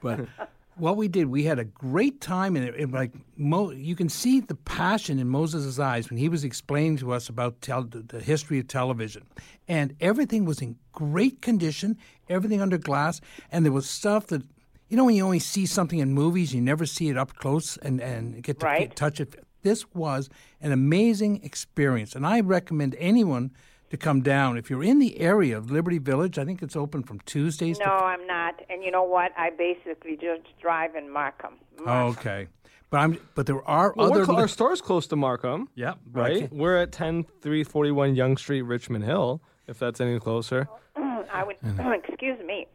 But 0.00 0.20
what 0.76 0.96
we 0.96 1.08
did, 1.08 1.26
we 1.26 1.44
had 1.44 1.58
a 1.58 1.64
great 1.64 2.20
time, 2.20 2.56
and 2.56 2.64
it, 2.66 2.74
it, 2.78 2.90
like 2.90 3.12
Mo, 3.36 3.70
you 3.70 3.94
can 3.94 4.08
see 4.08 4.40
the 4.40 4.54
passion 4.54 5.18
in 5.18 5.28
Moses' 5.28 5.78
eyes 5.78 6.08
when 6.10 6.18
he 6.18 6.28
was 6.28 6.44
explaining 6.44 6.96
to 6.98 7.12
us 7.12 7.28
about 7.28 7.60
tel- 7.60 7.84
the, 7.84 8.00
the 8.00 8.20
history 8.20 8.58
of 8.58 8.68
television, 8.68 9.24
and 9.68 9.94
everything 10.00 10.44
was 10.44 10.60
in 10.62 10.76
great 10.92 11.42
condition, 11.42 11.98
everything 12.28 12.60
under 12.62 12.78
glass, 12.78 13.20
and 13.50 13.64
there 13.64 13.72
was 13.72 13.88
stuff 13.88 14.26
that 14.28 14.42
you 14.88 14.96
know 14.96 15.04
when 15.04 15.14
you 15.14 15.24
only 15.24 15.38
see 15.38 15.66
something 15.66 15.98
in 16.00 16.12
movies, 16.12 16.54
you 16.54 16.60
never 16.60 16.84
see 16.86 17.08
it 17.08 17.16
up 17.16 17.34
close 17.36 17.76
and 17.78 18.00
and 18.00 18.42
get 18.42 18.60
to 18.60 18.66
Right. 18.66 18.94
touch 18.96 19.20
it. 19.20 19.34
This 19.62 19.86
was 19.94 20.28
an 20.60 20.72
amazing 20.72 21.42
experience, 21.44 22.14
and 22.16 22.26
I 22.26 22.40
recommend 22.40 22.96
anyone 22.98 23.52
to 23.92 23.98
come 23.98 24.22
down. 24.22 24.56
If 24.56 24.70
you're 24.70 24.82
in 24.82 24.98
the 24.98 25.20
area 25.20 25.54
of 25.56 25.70
Liberty 25.70 25.98
Village, 25.98 26.38
I 26.38 26.44
think 26.46 26.62
it's 26.62 26.74
open 26.74 27.02
from 27.02 27.20
Tuesdays 27.20 27.78
No, 27.78 27.84
to. 27.84 27.90
I'm 27.92 28.26
not. 28.26 28.54
And 28.70 28.82
you 28.82 28.90
know 28.90 29.02
what? 29.04 29.32
I 29.36 29.50
basically 29.50 30.16
just 30.16 30.58
drive 30.60 30.96
in 30.96 31.12
Markham. 31.12 31.56
Oh, 31.86 32.06
okay. 32.08 32.48
But 32.88 33.00
I'm. 33.00 33.18
But 33.34 33.44
there 33.46 33.62
are 33.68 33.92
Well, 33.94 34.10
other. 34.10 34.24
cl- 34.24 34.36
li- 34.36 34.42
our 34.42 34.48
store's 34.48 34.80
close 34.80 35.06
to 35.08 35.16
Markham, 35.16 35.68
yeah. 35.74 35.94
but 36.10 36.20
I 36.20 36.22
right? 36.28 36.38
can't- 36.40 36.52
We're 36.54 36.78
at 36.78 36.92
10341 36.92 38.14
Yonge 38.14 38.38
Street, 38.38 38.62
Richmond 38.62 39.04
Hill, 39.04 39.42
if 39.66 39.78
that's 39.78 40.00
any 40.00 40.18
closer. 40.18 40.68
I 40.96 41.44
would. 41.44 41.56
excuse 42.08 42.38
me. 42.46 42.66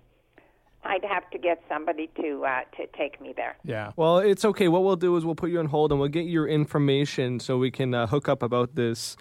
I'd 0.83 1.03
have 1.03 1.29
to 1.31 1.37
get 1.39 1.61
somebody 1.67 2.09
to 2.21 2.45
uh, 2.45 2.61
to 2.77 2.85
take 2.95 3.19
me 3.19 3.33
there. 3.35 3.57
Yeah. 3.63 3.91
Well, 3.95 4.19
it's 4.19 4.45
okay. 4.45 4.67
What 4.67 4.83
we'll 4.83 4.95
do 4.95 5.17
is 5.17 5.25
we'll 5.25 5.35
put 5.35 5.49
you 5.49 5.57
on 5.59 5.65
hold 5.65 5.91
and 5.91 5.99
we'll 5.99 6.09
get 6.09 6.25
your 6.27 6.47
information 6.47 7.39
so 7.39 7.57
we 7.57 7.71
can 7.71 7.93
uh, 7.95 8.05
hook 8.07 8.29
up 8.29 8.41
about 8.43 8.75
this 8.75 9.17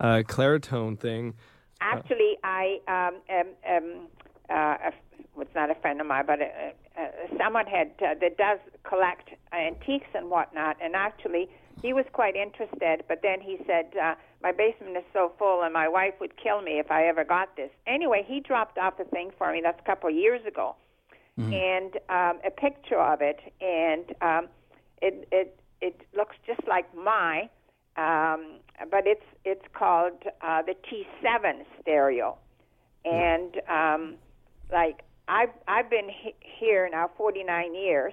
uh, 0.00 0.22
Claritone 0.26 0.96
thing. 0.96 1.34
Actually, 1.80 2.38
I 2.42 2.78
um, 2.88 3.20
um, 3.28 3.46
um, 3.68 4.08
uh, 4.50 4.54
a, 4.54 4.92
well, 5.34 5.42
it's 5.42 5.54
not 5.54 5.70
a 5.70 5.74
friend 5.76 6.00
of 6.00 6.06
mine, 6.06 6.24
but 6.26 6.40
uh, 6.40 6.44
uh, 6.98 7.08
someone 7.38 7.66
had 7.66 7.92
uh, 8.00 8.14
that 8.20 8.36
does 8.38 8.58
collect 8.82 9.30
antiques 9.52 10.08
and 10.14 10.30
whatnot, 10.30 10.76
and 10.82 10.94
actually 10.94 11.48
he 11.82 11.92
was 11.92 12.04
quite 12.12 12.34
interested. 12.36 13.04
But 13.08 13.20
then 13.22 13.40
he 13.40 13.58
said, 13.66 13.92
uh, 14.02 14.14
"My 14.42 14.52
basement 14.52 14.96
is 14.96 15.04
so 15.12 15.32
full, 15.38 15.62
and 15.62 15.72
my 15.72 15.88
wife 15.88 16.14
would 16.20 16.36
kill 16.42 16.62
me 16.62 16.78
if 16.78 16.90
I 16.90 17.06
ever 17.06 17.24
got 17.24 17.56
this." 17.56 17.70
Anyway, 17.86 18.24
he 18.26 18.40
dropped 18.40 18.78
off 18.78 18.98
a 18.98 19.04
thing 19.04 19.30
for 19.36 19.52
me. 19.52 19.60
That's 19.62 19.80
a 19.80 19.84
couple 19.84 20.08
of 20.08 20.16
years 20.16 20.44
ago, 20.46 20.76
and 21.52 21.96
um, 22.08 22.40
a 22.44 22.50
picture 22.50 23.00
of 23.00 23.20
it, 23.20 23.40
and 23.60 24.14
um, 24.22 24.48
it 25.02 25.28
it 25.30 25.60
it 25.82 26.00
looks 26.16 26.36
just 26.46 26.66
like 26.66 26.86
my 26.96 27.50
um, 27.96 28.60
but 28.90 29.06
it's 29.06 29.24
it's 29.44 29.64
called 29.74 30.12
uh, 30.42 30.62
the 30.62 30.74
T7 30.74 31.64
stereo, 31.80 32.36
and 33.04 33.56
um, 33.68 34.14
like 34.72 35.02
I've 35.28 35.50
I've 35.68 35.90
been 35.90 36.08
he- 36.08 36.34
here 36.40 36.88
now 36.90 37.10
49 37.16 37.74
years, 37.74 38.12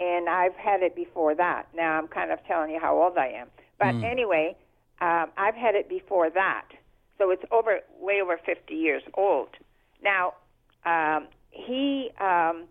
and 0.00 0.28
I've 0.28 0.54
had 0.54 0.82
it 0.82 0.94
before 0.94 1.34
that. 1.34 1.66
Now 1.74 1.98
I'm 1.98 2.08
kind 2.08 2.30
of 2.30 2.38
telling 2.46 2.70
you 2.70 2.80
how 2.80 3.00
old 3.00 3.18
I 3.18 3.28
am, 3.28 3.48
but 3.78 3.94
anyway, 4.04 4.56
um, 5.00 5.26
I've 5.36 5.54
had 5.54 5.74
it 5.74 5.88
before 5.88 6.30
that, 6.30 6.66
so 7.18 7.30
it's 7.30 7.44
over 7.50 7.80
way 8.00 8.20
over 8.22 8.38
50 8.44 8.74
years 8.74 9.02
old. 9.14 9.48
Now 10.02 10.34
um, 10.84 11.28
he 11.50 12.10
um, 12.20 12.64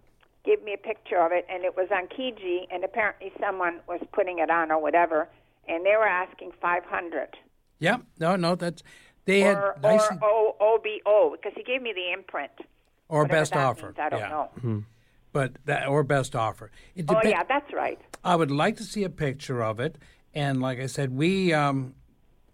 gave 0.45 0.63
me 0.63 0.73
a 0.73 0.77
picture 0.77 1.19
of 1.23 1.31
it, 1.31 1.45
and 1.49 1.63
it 1.63 1.75
was 1.75 1.89
on 1.91 2.07
Kijiji, 2.07 2.67
and 2.71 2.83
apparently 2.83 3.31
someone 3.39 3.81
was 3.87 4.01
putting 4.13 4.39
it 4.39 4.49
on 4.49 4.71
or 4.71 4.81
whatever, 4.81 5.27
and 5.67 5.85
they 5.85 5.95
were 5.97 6.07
asking 6.07 6.51
500 6.61 7.37
Yeah. 7.79 7.97
No. 8.19 8.35
No. 8.35 8.55
That's. 8.55 8.83
They 9.25 9.41
had 9.41 9.57
or, 9.57 9.75
nice 9.83 10.01
or 10.09 10.19
o, 10.23 10.55
OBO 10.59 11.35
because 11.35 11.51
he 11.55 11.63
gave 11.63 11.81
me 11.81 11.91
the 11.93 12.13
imprint. 12.13 12.51
or 13.09 13.27
best 13.27 13.53
offer. 13.55 13.87
means, 13.87 13.99
I 13.99 14.09
don't 14.09 14.19
yeah. 14.19 14.29
know. 14.29 14.83
But 15.33 15.57
that 15.65 15.87
or 15.87 16.03
best 16.03 16.35
offer. 16.35 16.71
It 16.95 17.05
Oh 17.09 17.19
yeah, 17.23 17.43
that's 17.43 17.71
right. 17.73 17.99
I 18.23 18.35
would 18.35 18.51
like 18.51 18.77
to 18.77 18.83
see 18.83 19.03
a 19.03 19.09
picture 19.09 19.61
of 19.61 19.79
it. 19.79 19.97
And 20.33 20.61
like 20.61 20.79
I 20.79 20.85
said, 20.85 21.15
we, 21.15 21.53
um, 21.53 21.93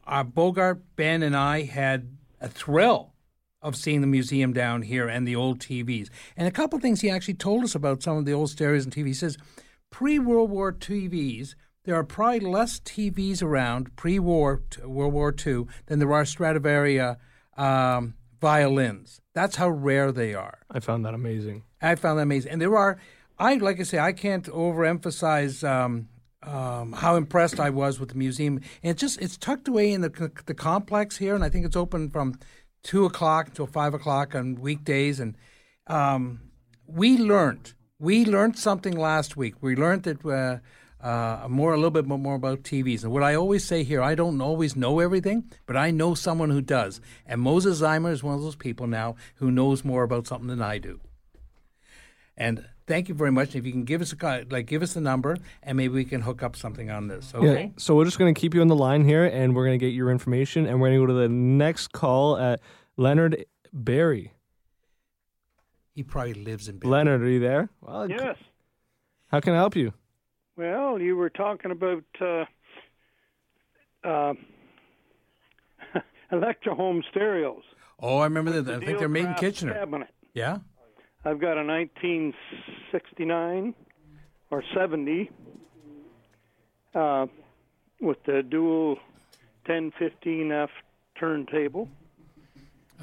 our 0.05 0.23
Bogart, 0.23 0.81
Ben, 0.95 1.21
and 1.21 1.35
I 1.35 1.63
had 1.63 2.09
a 2.41 2.47
thrill 2.47 3.13
of 3.61 3.75
seeing 3.75 4.01
the 4.01 4.07
museum 4.07 4.51
down 4.51 4.81
here 4.81 5.07
and 5.07 5.27
the 5.27 5.35
old 5.35 5.59
TVs. 5.59 6.09
And 6.35 6.47
a 6.47 6.51
couple 6.51 6.77
of 6.77 6.81
things 6.81 7.01
he 7.01 7.09
actually 7.09 7.35
told 7.35 7.63
us 7.63 7.75
about 7.75 8.03
some 8.03 8.17
of 8.17 8.25
the 8.25 8.33
old 8.33 8.49
stereos 8.49 8.83
and 8.83 8.93
TVs. 8.93 9.05
He 9.05 9.13
says, 9.13 9.37
pre 9.89 10.19
World 10.19 10.49
War 10.49 10.73
TVs, 10.73 11.55
there 11.83 11.95
are 11.95 12.03
probably 12.03 12.39
less 12.39 12.79
TVs 12.79 13.43
around 13.43 13.95
pre 13.95 14.19
war 14.19 14.61
World 14.83 15.13
War 15.13 15.35
II 15.45 15.65
than 15.87 15.99
there 15.99 16.13
are 16.13 16.25
Stradivari 16.25 17.17
um, 17.57 18.15
violins. 18.39 19.21
That's 19.33 19.55
how 19.57 19.69
rare 19.69 20.11
they 20.11 20.33
are. 20.33 20.59
I 20.71 20.79
found 20.79 21.05
that 21.05 21.13
amazing. 21.13 21.63
I 21.81 21.95
found 21.95 22.19
that 22.19 22.23
amazing. 22.23 22.51
And 22.51 22.61
there 22.61 22.75
are, 22.77 22.97
I 23.37 23.55
like 23.55 23.79
I 23.79 23.83
say, 23.83 23.99
I 23.99 24.13
can't 24.13 24.45
overemphasize 24.45 25.67
um, 25.67 26.07
um, 26.41 26.93
how 26.93 27.15
impressed 27.15 27.59
I 27.59 27.69
was 27.69 27.99
with 27.99 28.09
the 28.09 28.15
museum. 28.15 28.61
And 28.81 28.91
it's 28.91 29.01
just 29.01 29.21
it's 29.21 29.37
tucked 29.37 29.67
away 29.67 29.91
in 29.91 30.01
the 30.01 30.31
the 30.45 30.53
complex 30.53 31.17
here, 31.17 31.35
and 31.35 31.43
I 31.43 31.49
think 31.49 31.65
it's 31.65 31.75
open 31.75 32.09
from 32.09 32.39
two 32.83 33.05
o'clock 33.05 33.47
until 33.47 33.67
five 33.67 33.93
o'clock 33.93 34.35
on 34.35 34.55
weekdays. 34.55 35.19
And 35.19 35.35
um, 35.87 36.39
we 36.87 37.17
learned 37.17 37.73
we 37.99 38.23
learned 38.25 38.57
something 38.57 38.95
last 38.95 39.35
week. 39.35 39.55
We 39.61 39.75
learned 39.75 40.03
that. 40.03 40.25
Uh, 40.25 40.59
uh, 41.03 41.47
more, 41.49 41.73
a 41.73 41.75
little 41.75 41.91
bit 41.91 42.05
more 42.05 42.35
about 42.35 42.63
TVs. 42.63 43.03
And 43.03 43.11
what 43.11 43.23
I 43.23 43.35
always 43.35 43.65
say 43.65 43.83
here, 43.83 44.01
I 44.01 44.15
don't 44.15 44.39
always 44.41 44.75
know 44.75 44.99
everything, 44.99 45.51
but 45.65 45.75
I 45.75 45.91
know 45.91 46.15
someone 46.15 46.49
who 46.49 46.61
does. 46.61 47.01
And 47.25 47.41
Moses 47.41 47.81
Znaimer 47.81 48.11
is 48.11 48.23
one 48.23 48.35
of 48.35 48.41
those 48.41 48.55
people 48.55 48.87
now 48.87 49.15
who 49.35 49.51
knows 49.51 49.83
more 49.83 50.03
about 50.03 50.27
something 50.27 50.47
than 50.47 50.61
I 50.61 50.77
do. 50.77 51.01
And 52.37 52.65
thank 52.87 53.09
you 53.09 53.15
very 53.15 53.31
much. 53.31 53.55
If 53.55 53.65
you 53.65 53.71
can 53.71 53.83
give 53.83 54.01
us 54.01 54.13
a 54.13 54.45
like 54.49 54.65
give 54.65 54.81
us 54.81 54.93
the 54.93 55.01
number, 55.01 55.37
and 55.61 55.77
maybe 55.77 55.93
we 55.93 56.05
can 56.05 56.21
hook 56.21 56.41
up 56.41 56.55
something 56.55 56.89
on 56.89 57.07
this. 57.09 57.33
Okay. 57.35 57.63
Yeah. 57.65 57.69
So 57.77 57.95
we're 57.95 58.05
just 58.05 58.17
going 58.17 58.33
to 58.33 58.39
keep 58.39 58.53
you 58.53 58.61
on 58.61 58.67
the 58.67 58.75
line 58.75 59.03
here, 59.05 59.25
and 59.25 59.55
we're 59.55 59.65
going 59.65 59.77
to 59.77 59.85
get 59.85 59.93
your 59.93 60.09
information, 60.09 60.65
and 60.65 60.79
we're 60.79 60.87
going 60.87 60.99
to 61.01 61.03
go 61.07 61.13
to 61.13 61.19
the 61.19 61.29
next 61.29 61.91
call 61.91 62.37
at 62.37 62.59
Leonard 62.97 63.45
Barry. 63.71 64.33
He 65.93 66.01
probably 66.01 66.33
lives 66.33 66.67
in. 66.67 66.79
Bed. 66.79 66.87
Leonard, 66.87 67.21
are 67.21 67.29
you 67.29 67.39
there? 67.39 67.69
Well, 67.81 68.09
Yes. 68.09 68.37
How 69.27 69.39
can 69.39 69.53
I 69.53 69.57
help 69.57 69.75
you? 69.75 69.93
Well, 70.57 70.99
you 71.01 71.15
were 71.15 71.29
talking 71.31 71.71
about 71.71 72.03
uh, 72.21 72.45
uh, 74.07 74.33
Electrohome 76.31 77.01
stereos. 77.09 77.63
Oh, 77.99 78.19
I 78.19 78.25
remember 78.25 78.61
that. 78.61 78.81
I 78.81 78.85
think 78.85 78.99
they're 78.99 79.09
made 79.09 79.25
in 79.25 79.33
Kitchener. 79.35 79.73
Cabinet. 79.73 80.09
Yeah. 80.33 80.57
I've 81.25 81.39
got 81.39 81.57
a 81.57 81.63
1969 81.63 83.73
or 84.51 84.61
70 84.75 85.31
uh, 86.93 87.25
with 88.01 88.17
the 88.25 88.43
dual 88.43 88.97
1015F 89.67 90.67
turntable. 91.19 91.87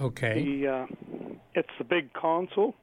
Okay. 0.01 0.45
The 0.63 0.69
uh, 0.69 0.87
it's 1.55 1.69
the 1.79 1.85
big 1.85 2.13
console 2.13 2.75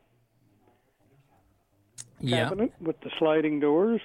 Yeah. 2.20 2.46
cabinet 2.46 2.74
with 2.82 3.00
the 3.02 3.12
sliding 3.20 3.60
doors. 3.60 4.02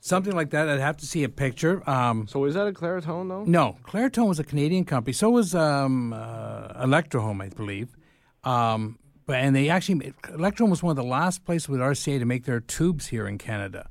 Something 0.00 0.34
like 0.34 0.50
that. 0.50 0.68
I'd 0.68 0.78
have 0.80 0.96
to 0.98 1.06
see 1.06 1.24
a 1.24 1.28
picture. 1.28 1.88
Um, 1.88 2.26
So 2.28 2.44
is 2.44 2.54
that 2.54 2.66
a 2.68 2.72
Claritone, 2.72 3.28
though? 3.28 3.44
no, 3.44 3.76
Claritone 3.82 4.28
was 4.28 4.38
a 4.38 4.44
Canadian 4.44 4.84
company. 4.84 5.12
So 5.12 5.30
was 5.30 5.54
um, 5.54 6.12
uh, 6.12 6.84
Electrohome, 6.84 7.42
I 7.42 7.48
believe. 7.48 7.96
Um, 8.44 8.98
but 9.26 9.36
and 9.36 9.56
they 9.56 9.68
actually 9.68 10.12
Electrohome 10.24 10.70
was 10.70 10.82
one 10.82 10.90
of 10.90 10.96
the 10.96 11.02
last 11.18 11.44
places 11.44 11.68
with 11.68 11.80
RCA 11.80 12.20
to 12.20 12.24
make 12.24 12.44
their 12.44 12.60
tubes 12.60 13.08
here 13.08 13.26
in 13.26 13.38
Canada. 13.38 13.88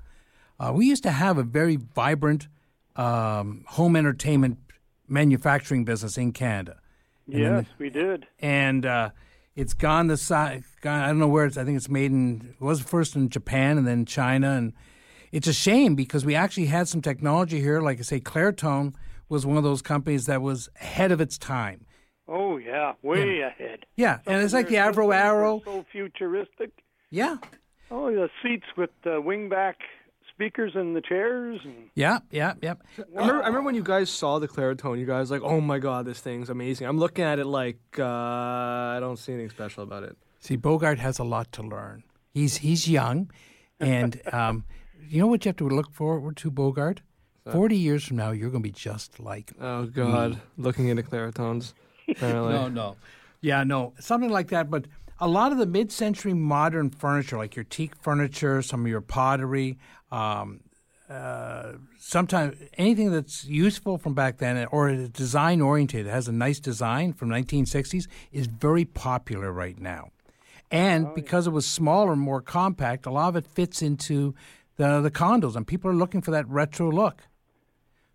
Uh, 0.57 0.71
we 0.73 0.85
used 0.85 1.03
to 1.03 1.11
have 1.11 1.37
a 1.37 1.43
very 1.43 1.75
vibrant 1.75 2.47
um, 2.95 3.65
home 3.67 3.97
entertainment 3.97 4.57
manufacturing 5.09 5.83
business 5.83 6.17
in 6.17 6.31
Canada. 6.31 6.79
then 7.27 7.41
Yes, 7.41 7.65
we 7.77 7.89
did. 7.89 8.27
and 8.39 8.85
uh, 8.85 9.09
it's 9.57 9.73
gone 9.73 10.07
the 10.07 10.15
side. 10.17 10.63
I 10.85 11.07
don't 11.07 11.19
know 11.19 11.27
where 11.27 11.45
it's. 11.45 11.57
I 11.57 11.65
think 11.65 11.75
it's 11.75 11.89
made 11.89 12.11
in. 12.11 12.55
It 12.59 12.63
was 12.63 12.81
first 12.81 13.15
in 13.17 13.27
Japan 13.27 13.77
and 13.77 13.85
then 13.85 14.05
China, 14.05 14.51
and 14.51 14.71
it's 15.35 15.47
a 15.47 15.53
shame 15.53 15.95
because 15.95 16.25
we 16.25 16.33
actually 16.33 16.67
had 16.67 16.87
some 16.87 17.01
technology 17.01 17.59
here. 17.59 17.81
Like 17.81 17.99
I 17.99 18.03
say, 18.03 18.19
Claritone 18.19 18.95
was 19.29 19.45
one 19.45 19.57
of 19.57 19.63
those 19.63 19.81
companies 19.81 20.25
that 20.27 20.41
was 20.41 20.69
ahead 20.81 21.11
of 21.11 21.19
its 21.19 21.37
time. 21.37 21.85
Oh 22.27 22.57
yeah, 22.57 22.93
way 23.03 23.41
ahead. 23.41 23.85
Yeah, 23.95 24.19
and 24.25 24.41
it's 24.41 24.53
like 24.53 24.67
the 24.67 24.75
Their 24.75 24.91
Avro 24.91 25.11
systems 25.11 25.13
Arrow. 25.13 25.61
So 25.65 25.85
futuristic. 25.91 26.71
Yeah, 27.11 27.37
Oh, 27.91 28.11
the 28.11 28.29
seats 28.41 28.65
with 28.75 28.89
uh, 29.05 29.09
wingback 29.09 29.75
speakers 30.31 30.71
in 30.75 30.93
the 30.93 31.01
chairs. 31.01 31.59
And, 31.63 31.89
yeah, 31.93 32.19
yeah, 32.31 32.53
yeah. 32.61 32.73
I 32.97 33.03
remember, 33.19 33.43
I 33.43 33.47
remember 33.47 33.61
when 33.61 33.75
you 33.75 33.83
guys 33.83 34.09
saw 34.09 34.39
the 34.39 34.47
Claritone, 34.47 34.99
you 34.99 35.05
guys 35.05 35.29
like, 35.29 35.41
oh 35.43 35.61
my 35.61 35.79
god, 35.79 36.05
this 36.05 36.19
thing's 36.19 36.49
amazing. 36.49 36.87
I'm 36.87 36.97
looking 36.97 37.25
at 37.25 37.39
it 37.39 37.45
like 37.45 37.79
uh, 37.99 38.03
I 38.05 38.97
don't 38.99 39.17
see 39.17 39.33
anything 39.33 39.51
special 39.51 39.83
about 39.83 40.03
it. 40.03 40.17
See, 40.39 40.55
Bogart 40.55 40.99
has 40.99 41.19
a 41.19 41.23
lot 41.23 41.51
to 41.53 41.63
learn. 41.63 42.03
He's 42.33 42.57
he's 42.57 42.89
young, 42.89 43.31
and 43.79 44.21
um, 44.33 44.65
you 45.07 45.19
know 45.19 45.27
what 45.27 45.45
you 45.45 45.49
have 45.49 45.57
to 45.57 45.69
look 45.69 45.91
forward 45.93 46.37
to, 46.37 46.51
Bogart. 46.51 47.01
Forty 47.51 47.77
years 47.77 48.03
from 48.03 48.17
now, 48.17 48.31
you're 48.31 48.49
going 48.49 48.63
to 48.63 48.67
be 48.67 48.71
just 48.71 49.19
like 49.19 49.51
Oh 49.61 49.85
god, 49.85 50.41
looking 50.57 50.87
into 50.87 51.03
Claritones. 51.03 51.73
Apparently. 52.09 52.53
No, 52.53 52.67
no. 52.67 52.95
Yeah, 53.41 53.63
no. 53.63 53.93
Something 53.99 54.31
like 54.31 54.47
that. 54.47 54.71
But 54.71 54.85
a 55.19 55.27
lot 55.27 55.51
of 55.51 55.59
the 55.59 55.67
mid 55.67 55.91
century 55.91 56.33
modern 56.33 56.89
furniture, 56.89 57.37
like 57.37 57.55
your 57.55 57.65
teak 57.65 57.95
furniture, 58.01 58.63
some 58.63 58.81
of 58.81 58.87
your 58.87 59.01
pottery, 59.01 59.77
um, 60.11 60.61
uh, 61.07 61.73
sometimes 61.99 62.57
anything 62.79 63.11
that's 63.11 63.45
useful 63.45 63.99
from 63.99 64.15
back 64.15 64.37
then 64.39 64.65
or 64.71 64.89
is 64.89 65.09
design 65.09 65.61
oriented, 65.61 66.07
has 66.07 66.27
a 66.27 66.31
nice 66.31 66.59
design 66.59 67.13
from 67.13 67.29
1960s, 67.29 68.07
is 68.31 68.47
very 68.47 68.85
popular 68.85 69.51
right 69.51 69.79
now. 69.79 70.09
And 70.71 71.13
because 71.13 71.45
it 71.45 71.51
was 71.51 71.67
smaller, 71.67 72.15
more 72.15 72.41
compact, 72.41 73.05
a 73.05 73.11
lot 73.11 73.29
of 73.29 73.35
it 73.35 73.45
fits 73.47 73.83
into 73.83 74.33
the, 74.77 75.01
the 75.01 75.11
condos, 75.11 75.55
and 75.55 75.65
people 75.65 75.89
are 75.89 75.95
looking 75.95 76.21
for 76.21 76.31
that 76.31 76.47
retro 76.47 76.91
look. 76.91 77.23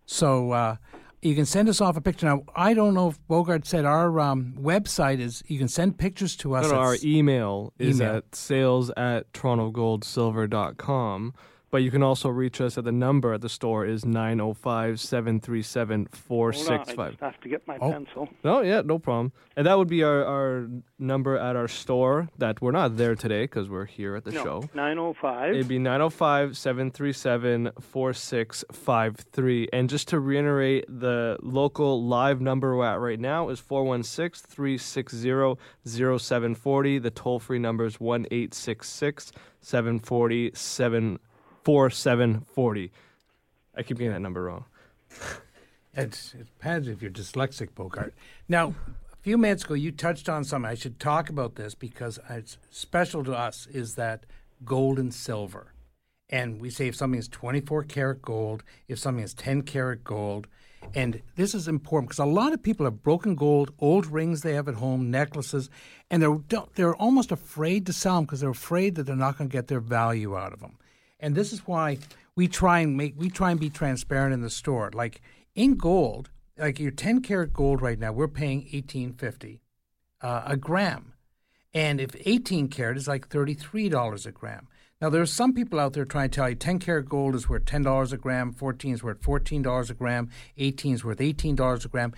So 0.05 0.51
uh, 0.51 0.75
you 1.21 1.35
can 1.35 1.45
send 1.45 1.69
us 1.69 1.81
off 1.81 1.97
a 1.97 2.01
picture. 2.01 2.25
Now, 2.25 2.43
I 2.55 2.73
don't 2.73 2.93
know 2.93 3.09
if 3.09 3.19
Bogart 3.27 3.65
said 3.65 3.85
our 3.85 4.19
um, 4.19 4.55
website 4.59 5.19
is, 5.19 5.43
you 5.47 5.59
can 5.59 5.67
send 5.67 5.97
pictures 5.97 6.35
to 6.37 6.55
us. 6.55 6.65
No, 6.65 6.71
no, 6.73 6.77
our 6.79 6.97
email 7.03 7.73
is 7.77 8.01
Email. 8.01 8.17
at 8.17 8.35
sales 8.35 8.89
at 8.97 9.31
torontogoldsilver.com. 9.33 11.33
But 11.71 11.83
you 11.83 11.89
can 11.89 12.03
also 12.03 12.27
reach 12.27 12.59
us 12.59 12.77
at 12.77 12.83
the 12.83 12.91
number 12.91 13.33
at 13.33 13.39
the 13.39 13.47
store 13.47 13.85
is 13.85 14.05
905 14.05 14.99
737 14.99 16.09
Hold 16.27 16.53
on, 16.53 16.53
I 16.53 17.05
oh 17.05 17.09
just 17.09 17.21
have 17.21 17.39
to 17.41 17.49
get 17.49 17.65
my 17.65 17.77
Oh. 17.79 17.91
pencil. 17.91 18.29
No, 18.43 18.61
yeah, 18.61 18.81
no 18.81 18.99
problem. 18.99 19.31
And 19.55 19.65
that 19.65 19.77
would 19.77 19.87
be 19.87 20.03
our, 20.03 20.25
our 20.25 20.67
number 20.99 21.37
at 21.37 21.55
our 21.55 21.69
store 21.69 22.27
that 22.37 22.61
we're 22.61 22.71
not 22.71 22.97
there 22.97 23.15
today 23.15 23.43
because 23.43 23.69
we're 23.69 23.85
here 23.85 24.15
at 24.17 24.25
the 24.25 24.31
no, 24.31 24.43
show. 24.43 24.69
905. 24.73 25.53
It'd 25.55 25.67
be 25.69 25.79
905 25.79 26.57
737 26.57 27.71
4653. 27.79 29.69
And 29.71 29.89
just 29.89 30.09
to 30.09 30.19
reiterate, 30.19 30.85
the 30.89 31.37
local 31.41 32.05
live 32.05 32.41
number 32.41 32.75
we're 32.75 32.85
at 32.85 32.99
right 32.99 33.19
now 33.19 33.47
is 33.47 33.61
416 33.61 34.45
360 34.49 35.55
0740. 35.85 36.99
The 36.99 37.11
toll 37.11 37.39
free 37.39 37.59
number 37.59 37.85
is 37.85 37.97
1 37.99 38.25
866 38.29 39.31
740 39.61 40.51
4740. 41.63 42.91
I 43.75 43.83
keep 43.83 43.97
getting 43.97 44.13
that 44.13 44.19
number 44.19 44.43
wrong. 44.43 44.65
It's, 45.93 46.33
it's 46.39 46.49
bad 46.63 46.87
if 46.87 47.01
you're 47.01 47.11
dyslexic, 47.11 47.75
Bogart. 47.75 48.13
Now, 48.47 48.75
a 49.11 49.17
few 49.23 49.37
minutes 49.37 49.65
ago, 49.65 49.73
you 49.73 49.91
touched 49.91 50.29
on 50.29 50.43
something. 50.43 50.69
I 50.69 50.75
should 50.75 50.99
talk 50.99 51.29
about 51.29 51.55
this 51.55 51.75
because 51.75 52.17
it's 52.29 52.57
special 52.69 53.23
to 53.25 53.33
us 53.33 53.67
is 53.67 53.95
that 53.95 54.25
gold 54.63 54.99
and 54.99 55.13
silver. 55.13 55.73
And 56.29 56.61
we 56.61 56.69
say 56.69 56.87
if 56.87 56.95
something 56.95 57.19
is 57.19 57.27
24 57.27 57.83
karat 57.83 58.21
gold, 58.21 58.63
if 58.87 58.99
something 58.99 59.23
is 59.23 59.33
10 59.33 59.63
karat 59.63 60.03
gold. 60.03 60.47
And 60.95 61.21
this 61.35 61.53
is 61.53 61.67
important 61.67 62.09
because 62.09 62.19
a 62.19 62.25
lot 62.25 62.53
of 62.53 62.63
people 62.63 62.85
have 62.85 63.03
broken 63.03 63.35
gold, 63.35 63.71
old 63.79 64.07
rings 64.07 64.41
they 64.41 64.53
have 64.53 64.67
at 64.67 64.75
home, 64.75 65.11
necklaces, 65.11 65.69
and 66.09 66.23
they're, 66.23 66.63
they're 66.75 66.95
almost 66.95 67.31
afraid 67.31 67.85
to 67.85 67.93
sell 67.93 68.15
them 68.15 68.25
because 68.25 68.39
they're 68.39 68.49
afraid 68.49 68.95
that 68.95 69.03
they're 69.03 69.15
not 69.15 69.37
going 69.37 69.49
to 69.49 69.53
get 69.53 69.67
their 69.67 69.81
value 69.81 70.37
out 70.37 70.53
of 70.53 70.61
them. 70.61 70.77
And 71.21 71.35
this 71.35 71.53
is 71.53 71.67
why 71.67 71.99
we 72.35 72.47
try 72.47 72.79
and 72.79 72.97
make 72.97 73.13
we 73.17 73.29
try 73.29 73.51
and 73.51 73.59
be 73.59 73.69
transparent 73.69 74.33
in 74.33 74.41
the 74.41 74.49
store. 74.49 74.91
Like 74.93 75.21
in 75.55 75.75
gold, 75.75 76.29
like 76.57 76.79
your 76.79 76.91
10 76.91 77.21
karat 77.21 77.53
gold 77.53 77.81
right 77.81 77.99
now, 77.99 78.11
we're 78.11 78.27
paying 78.27 78.63
18.50 78.63 79.59
uh, 80.21 80.41
a 80.45 80.57
gram. 80.57 81.13
And 81.73 82.01
if 82.01 82.15
18 82.25 82.67
karat 82.67 82.97
is 82.97 83.07
like 83.07 83.29
$33 83.29 84.25
a 84.25 84.31
gram. 84.31 84.67
Now, 85.01 85.09
there 85.09 85.21
are 85.21 85.25
some 85.25 85.53
people 85.53 85.79
out 85.79 85.93
there 85.93 86.05
trying 86.05 86.29
to 86.29 86.35
tell 86.35 86.49
you 86.49 86.55
10 86.55 86.77
karat 86.77 87.09
gold 87.09 87.33
is 87.33 87.49
worth 87.49 87.65
$10 87.65 88.13
a 88.13 88.17
gram, 88.17 88.51
14 88.51 88.93
is 88.93 89.03
worth 89.03 89.19
$14 89.21 89.89
a 89.89 89.93
gram, 89.95 90.29
18 90.57 90.93
is 90.93 91.03
worth 91.03 91.17
$18 91.17 91.85
a 91.85 91.87
gram. 91.87 92.13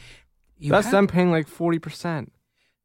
You 0.58 0.72
That's 0.72 0.92
them 0.92 1.08
paying 1.08 1.32
like 1.32 1.48
40%. 1.48 2.30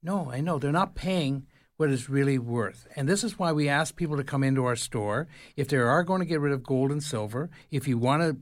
no, 0.02 0.30
I 0.30 0.40
know. 0.40 0.58
They're 0.58 0.70
not 0.70 0.94
paying 0.94 1.46
what 1.78 1.90
it's 1.90 2.10
really 2.10 2.38
worth. 2.38 2.86
And 2.96 3.08
this 3.08 3.24
is 3.24 3.38
why 3.38 3.52
we 3.52 3.68
ask 3.68 3.94
people 3.96 4.16
to 4.16 4.24
come 4.24 4.42
into 4.42 4.64
our 4.64 4.76
store. 4.76 5.28
If 5.56 5.68
they 5.68 5.76
are 5.76 6.02
going 6.02 6.20
to 6.20 6.26
get 6.26 6.40
rid 6.40 6.52
of 6.52 6.64
gold 6.64 6.90
and 6.90 7.02
silver, 7.02 7.48
if 7.70 7.86
you 7.86 7.96
want 7.96 8.22
to 8.22 8.36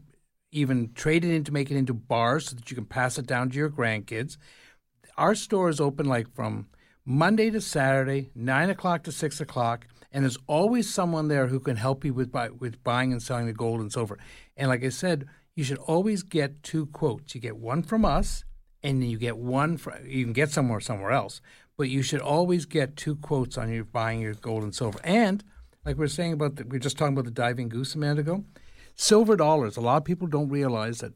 even 0.53 0.93
trade 0.95 1.23
it 1.23 1.35
in 1.35 1.45
to 1.45 1.53
make 1.53 1.71
it 1.71 1.77
into 1.77 1.93
bars 1.93 2.47
so 2.47 2.57
that 2.57 2.71
you 2.71 2.75
can 2.75 2.87
pass 2.87 3.19
it 3.19 3.27
down 3.27 3.51
to 3.51 3.57
your 3.57 3.69
grandkids, 3.69 4.39
our 5.19 5.35
store 5.35 5.69
is 5.69 5.81
open 5.81 6.07
like 6.07 6.35
from 6.35 6.67
Monday 7.05 7.51
to 7.51 7.61
Saturday, 7.61 8.31
9 8.35 8.71
o'clock 8.71 9.03
to 9.03 9.13
6 9.13 9.41
o'clock. 9.41 9.87
And 10.11 10.25
there's 10.25 10.39
always 10.47 10.93
someone 10.93 11.29
there 11.29 11.49
who 11.49 11.61
can 11.61 11.77
help 11.77 12.07
you 12.07 12.15
with, 12.15 12.33
buy, 12.33 12.49
with 12.49 12.83
buying 12.83 13.13
and 13.13 13.23
selling 13.23 13.47
the 13.47 13.53
gold 13.53 13.81
and 13.81 13.93
silver. 13.93 14.19
And 14.57 14.69
like 14.69 14.83
I 14.83 14.89
said, 14.89 15.27
you 15.55 15.63
should 15.63 15.79
always 15.79 16.23
get 16.23 16.63
two 16.63 16.87
quotes. 16.87 17.35
You 17.35 17.43
get 17.43 17.59
one 17.59 17.83
from 17.83 18.07
us, 18.07 18.45
and 18.83 19.05
you 19.05 19.19
get 19.19 19.37
one 19.37 19.77
from, 19.77 19.95
you 20.07 20.25
can 20.25 20.33
get 20.33 20.51
somewhere 20.51 20.81
somewhere 20.81 21.11
else, 21.11 21.41
but 21.77 21.89
you 21.89 22.03
should 22.03 22.21
always 22.21 22.67
get 22.67 22.97
two 22.97 23.17
quotes 23.17 23.59
on 23.59 23.73
your 23.73 23.85
buying 23.85 24.21
your 24.21 24.35
gold 24.35 24.63
and 24.63 24.75
silver. 24.75 24.99
And 25.05 25.45
like 25.85 25.99
we 25.99 26.05
are 26.05 26.09
saying 26.09 26.33
about, 26.33 26.57
the, 26.57 26.65
we 26.65 26.77
are 26.77 26.81
just 26.81 26.99
talking 26.99 27.15
about 27.15 27.25
the 27.25 27.31
diving 27.31 27.69
goose 27.69 27.95
a 27.95 27.99
minute 27.99 28.19
ago, 28.19 28.45
silver 28.95 29.37
dollars. 29.37 29.77
A 29.77 29.81
lot 29.81 29.99
of 29.99 30.05
people 30.05 30.27
don't 30.27 30.49
realize 30.49 30.99
that 30.99 31.13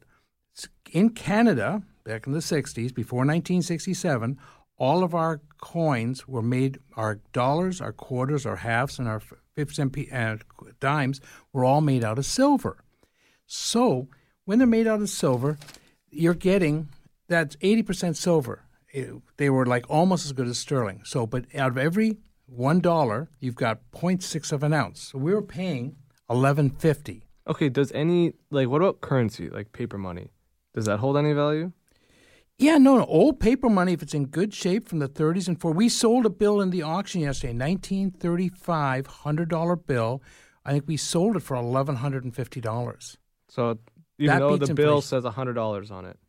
in 0.91 1.09
Canada, 1.09 1.83
back 2.03 2.27
in 2.27 2.33
the 2.33 2.39
60s, 2.39 2.93
before 2.93 3.19
1967, 3.19 4.37
all 4.77 5.03
of 5.03 5.13
our 5.13 5.41
coins 5.61 6.27
were 6.27 6.41
made, 6.41 6.79
our 6.95 7.19
dollars, 7.33 7.81
our 7.81 7.93
quarters, 7.93 8.45
our 8.45 8.57
halves, 8.57 8.97
and 8.97 9.07
our 9.07 9.21
50 9.55 9.73
cent 9.73 9.93
p- 9.93 10.09
uh, 10.11 10.37
dimes 10.79 11.21
were 11.53 11.63
all 11.63 11.81
made 11.81 12.03
out 12.03 12.17
of 12.17 12.25
silver. 12.25 12.83
So 13.45 14.07
when 14.45 14.57
they're 14.57 14.67
made 14.67 14.87
out 14.87 15.01
of 15.01 15.09
silver, 15.09 15.57
you're 16.09 16.33
getting 16.33 16.89
that's 17.27 17.55
80% 17.57 18.15
silver. 18.15 18.63
It- 18.93 19.13
they 19.37 19.49
were 19.49 19.65
like 19.65 19.89
almost 19.89 20.25
as 20.25 20.33
good 20.33 20.47
as 20.47 20.57
sterling. 20.59 21.01
So, 21.05 21.25
but 21.25 21.45
out 21.55 21.71
of 21.71 21.77
every 21.77 22.17
one 22.45 22.79
dollar, 22.81 23.29
you've 23.39 23.55
got 23.55 23.79
0.6 23.93 24.51
of 24.51 24.63
an 24.63 24.73
ounce. 24.73 25.01
So 25.11 25.17
we 25.17 25.33
were 25.33 25.41
paying 25.41 25.95
1150. 26.27 27.23
Okay, 27.47 27.69
does 27.69 27.91
any, 27.93 28.33
like, 28.49 28.67
what 28.67 28.81
about 28.81 29.01
currency, 29.01 29.49
like 29.49 29.71
paper 29.71 29.97
money? 29.97 30.31
Does 30.73 30.85
that 30.85 30.99
hold 30.99 31.17
any 31.17 31.33
value? 31.33 31.71
Yeah, 32.57 32.77
no, 32.77 32.97
no. 32.97 33.05
Old 33.05 33.39
paper 33.39 33.69
money, 33.69 33.93
if 33.93 34.03
it's 34.03 34.13
in 34.13 34.25
good 34.27 34.53
shape 34.53 34.87
from 34.87 34.99
the 34.99 35.07
30s 35.09 35.47
and 35.47 35.59
40s. 35.59 35.75
We 35.75 35.89
sold 35.89 36.25
a 36.25 36.29
bill 36.29 36.61
in 36.61 36.69
the 36.69 36.83
auction 36.83 37.21
yesterday, 37.21 37.53
1935 37.53 39.07
$100 39.07 39.87
bill. 39.87 40.21
I 40.63 40.71
think 40.73 40.83
we 40.87 40.97
sold 40.97 41.35
it 41.37 41.39
for 41.41 41.55
$1,150. 41.57 43.17
So 43.49 43.79
even 44.19 44.27
That 44.33 44.39
though 44.39 44.57
the 44.57 44.73
bill 44.73 44.97
inflation. 44.97 45.01
says 45.01 45.23
$100 45.23 45.91
on 45.91 46.05
it. 46.05 46.19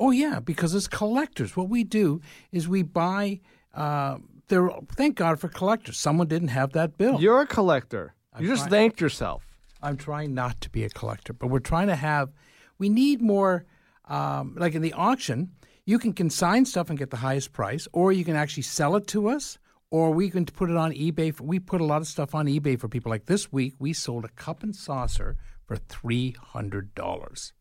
Oh, 0.00 0.10
yeah, 0.10 0.40
because 0.40 0.74
as 0.74 0.88
collectors, 0.88 1.56
what 1.56 1.68
we 1.68 1.84
do 1.84 2.22
is 2.50 2.66
we 2.66 2.82
buy. 2.82 3.40
Uh, 3.74 4.16
there, 4.48 4.68
thank 4.96 5.14
God 5.16 5.38
for 5.38 5.48
collectors. 5.48 5.98
Someone 5.98 6.26
didn't 6.26 6.48
have 6.48 6.72
that 6.72 6.96
bill. 6.96 7.20
You're 7.20 7.42
a 7.42 7.46
collector. 7.46 8.14
You 8.38 8.48
just 8.48 8.70
thanked 8.70 9.00
yourself. 9.00 9.44
I'm 9.82 9.96
trying 9.96 10.34
not 10.34 10.60
to 10.62 10.70
be 10.70 10.84
a 10.84 10.88
collector, 10.88 11.32
but 11.34 11.48
we're 11.48 11.58
trying 11.60 11.88
to 11.88 11.96
have. 11.96 12.32
We 12.78 12.88
need 12.88 13.20
more. 13.20 13.66
Um, 14.06 14.56
like 14.58 14.74
in 14.74 14.82
the 14.82 14.94
auction, 14.94 15.52
you 15.84 15.98
can 15.98 16.12
consign 16.12 16.64
stuff 16.64 16.88
and 16.90 16.98
get 16.98 17.10
the 17.10 17.16
highest 17.18 17.52
price, 17.52 17.86
or 17.92 18.10
you 18.10 18.24
can 18.24 18.34
actually 18.34 18.64
sell 18.64 18.96
it 18.96 19.06
to 19.08 19.28
us, 19.28 19.58
or 19.90 20.10
we 20.10 20.30
can 20.30 20.44
put 20.46 20.68
it 20.70 20.76
on 20.76 20.92
eBay. 20.92 21.32
For, 21.32 21.44
we 21.44 21.60
put 21.60 21.80
a 21.80 21.84
lot 21.84 22.00
of 22.00 22.08
stuff 22.08 22.34
on 22.34 22.46
eBay 22.46 22.80
for 22.80 22.88
people. 22.88 23.10
Like 23.10 23.26
this 23.26 23.52
week, 23.52 23.74
we 23.78 23.92
sold 23.92 24.24
a 24.24 24.28
cup 24.28 24.62
and 24.62 24.74
saucer 24.74 25.36
for 25.66 25.76
three 25.76 26.34
hundred 26.40 26.94
dollars. 26.94 27.52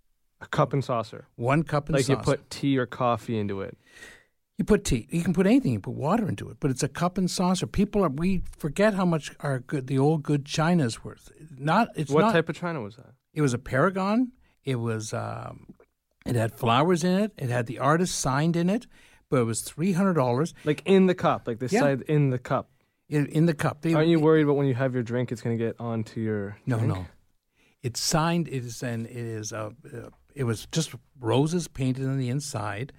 A 0.41 0.47
cup 0.47 0.73
and 0.73 0.83
saucer. 0.83 1.27
One 1.35 1.63
cup 1.63 1.87
and 1.89 1.95
Like 1.95 2.05
saucer. 2.05 2.17
Like 2.17 2.25
you 2.27 2.31
put 2.37 2.49
tea 2.49 2.77
or 2.77 2.85
coffee 2.85 3.37
into 3.37 3.61
it. 3.61 3.77
You 4.57 4.65
put 4.65 4.83
tea. 4.83 5.07
You 5.09 5.21
can 5.23 5.33
put 5.33 5.45
anything. 5.45 5.71
You 5.73 5.79
put 5.79 5.93
water 5.93 6.27
into 6.27 6.49
it, 6.49 6.57
but 6.59 6.69
it's 6.71 6.83
a 6.83 6.87
cup 6.89 7.17
and 7.17 7.29
saucer. 7.31 7.65
People 7.67 8.03
are. 8.03 8.09
We 8.09 8.43
forget 8.57 8.93
how 8.93 9.05
much 9.05 9.31
our 9.39 9.59
good, 9.59 9.87
the 9.87 9.97
old 9.97 10.23
good 10.23 10.45
china 10.45 10.85
is 10.85 11.03
worth. 11.03 11.31
Not. 11.57 11.89
It's 11.95 12.11
what 12.11 12.21
not. 12.21 12.33
type 12.33 12.49
of 12.49 12.55
china 12.57 12.81
was 12.81 12.95
that? 12.97 13.13
It 13.33 13.41
was 13.41 13.53
a 13.53 13.57
Paragon. 13.57 14.31
It 14.65 14.75
was. 14.75 15.13
Um, 15.13 15.67
it 16.25 16.35
had 16.35 16.53
flowers 16.53 17.03
in 17.03 17.17
it. 17.19 17.31
It 17.37 17.49
had 17.49 17.67
the 17.67 17.79
artist 17.79 18.19
signed 18.19 18.55
in 18.57 18.69
it, 18.69 18.85
but 19.29 19.37
it 19.39 19.45
was 19.45 19.61
three 19.61 19.93
hundred 19.93 20.13
dollars 20.15 20.53
Like 20.65 20.81
in 20.85 21.05
the 21.07 21.15
cup, 21.15 21.47
like 21.47 21.59
the 21.59 21.67
Yeah. 21.71 21.79
side 21.79 22.01
in 22.03 22.29
the 22.29 22.39
cup. 22.39 22.69
in, 23.07 23.25
in 23.27 23.45
the 23.45 23.53
cup. 23.53 23.81
They, 23.81 23.93
Aren't 23.93 24.09
you 24.09 24.19
worried 24.19 24.43
about 24.43 24.57
when 24.57 24.67
you 24.67 24.75
have 24.75 24.93
your 24.93 25.03
drink, 25.03 25.31
it's 25.31 25.41
going 25.41 25.57
to 25.57 25.63
get 25.65 25.75
onto 25.79 26.19
your 26.21 26.57
No, 26.65 26.77
drink? 26.77 26.93
no. 26.93 27.05
It's 27.81 28.01
signed. 28.01 28.47
It 28.49 28.65
is 28.65 28.83
and 28.83 29.05
it 29.07 29.15
is. 29.15 29.53
Uh, 29.53 29.69
uh, 29.85 30.09
it 30.39 30.45
was 30.45 30.65
just 30.71 30.95
roses 31.19 31.67
painted 31.67 32.05
on 32.05 32.17
the 32.17 32.29
inside, 32.29 32.93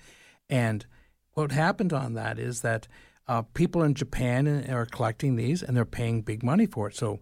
and 0.48 0.86
what 1.32 1.52
happened 1.52 1.92
on 1.92 2.14
that 2.14 2.38
is 2.38 2.60
that 2.60 2.86
uh, 3.26 3.42
people 3.42 3.82
in 3.82 3.94
Japan 3.94 4.46
are 4.70 4.86
collecting 4.86 5.36
these 5.36 5.62
and 5.62 5.76
they're 5.76 5.84
paying 5.84 6.22
big 6.22 6.42
money 6.42 6.66
for 6.66 6.88
it. 6.88 6.96
So. 6.96 7.18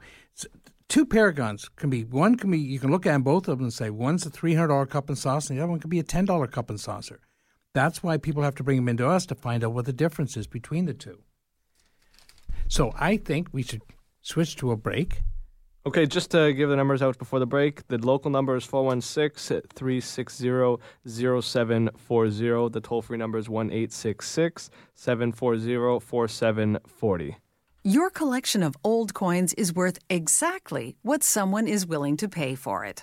Two 0.88 1.04
paragons 1.04 1.68
can 1.76 1.90
be 1.90 2.04
one 2.04 2.37
can 2.37 2.50
be 2.50 2.59
you 2.59 2.78
can 2.78 2.90
look 2.90 3.04
at 3.04 3.12
them 3.12 3.22
both 3.22 3.46
of 3.46 3.59
them 3.59 3.66
and 3.66 3.72
say 3.74 3.90
one's 3.90 4.24
a 4.24 4.31
three 4.31 4.54
hundred 4.54 4.68
dollar 4.68 4.87
cup 4.87 5.11
and 5.11 5.18
saucer 5.18 5.52
and 5.52 5.59
the 5.59 5.62
other 5.62 5.70
one 5.70 5.81
could 5.81 5.90
be 5.90 5.98
a 5.98 6.02
ten 6.02 6.24
dollar 6.24 6.46
cup 6.46 6.70
and 6.70 6.81
saucer. 6.81 7.20
That's 7.74 8.02
why 8.02 8.16
people 8.16 8.42
have 8.42 8.54
to 8.54 8.64
bring 8.64 8.78
them 8.78 8.88
into 8.88 9.07
us 9.07 9.26
to 9.26 9.35
find 9.35 9.62
out 9.62 9.74
what 9.74 9.85
the 9.85 9.92
difference 9.92 10.35
is 10.35 10.46
between 10.46 10.87
the 10.87 10.94
two. 10.94 11.18
So 12.68 12.92
I 12.98 13.18
think 13.18 13.48
we 13.52 13.62
should 13.62 13.83
switch 14.22 14.57
to 14.57 14.70
a 14.70 14.76
break. 14.76 15.20
Okay, 15.88 16.05
just 16.05 16.31
to 16.33 16.53
give 16.53 16.68
the 16.68 16.77
numbers 16.77 17.01
out 17.01 17.16
before 17.16 17.38
the 17.38 17.46
break, 17.46 17.88
the 17.88 17.96
local 17.96 18.31
number 18.31 18.55
is 18.55 18.66
416 18.66 19.62
360 19.74 20.77
0740. 21.07 22.68
The 22.68 22.81
toll 22.83 23.01
free 23.01 23.16
number 23.16 23.38
is 23.38 23.48
1 23.48 23.70
740 23.88 26.01
4740. 26.01 27.37
Your 27.85 28.11
collection 28.11 28.62
of 28.62 28.77
old 28.85 29.14
coins 29.14 29.55
is 29.55 29.72
worth 29.72 29.98
exactly 30.11 30.98
what 31.01 31.24
someone 31.24 31.66
is 31.66 31.87
willing 31.87 32.18
to 32.18 32.29
pay 32.29 32.55
for 32.55 32.85
it. 32.85 33.03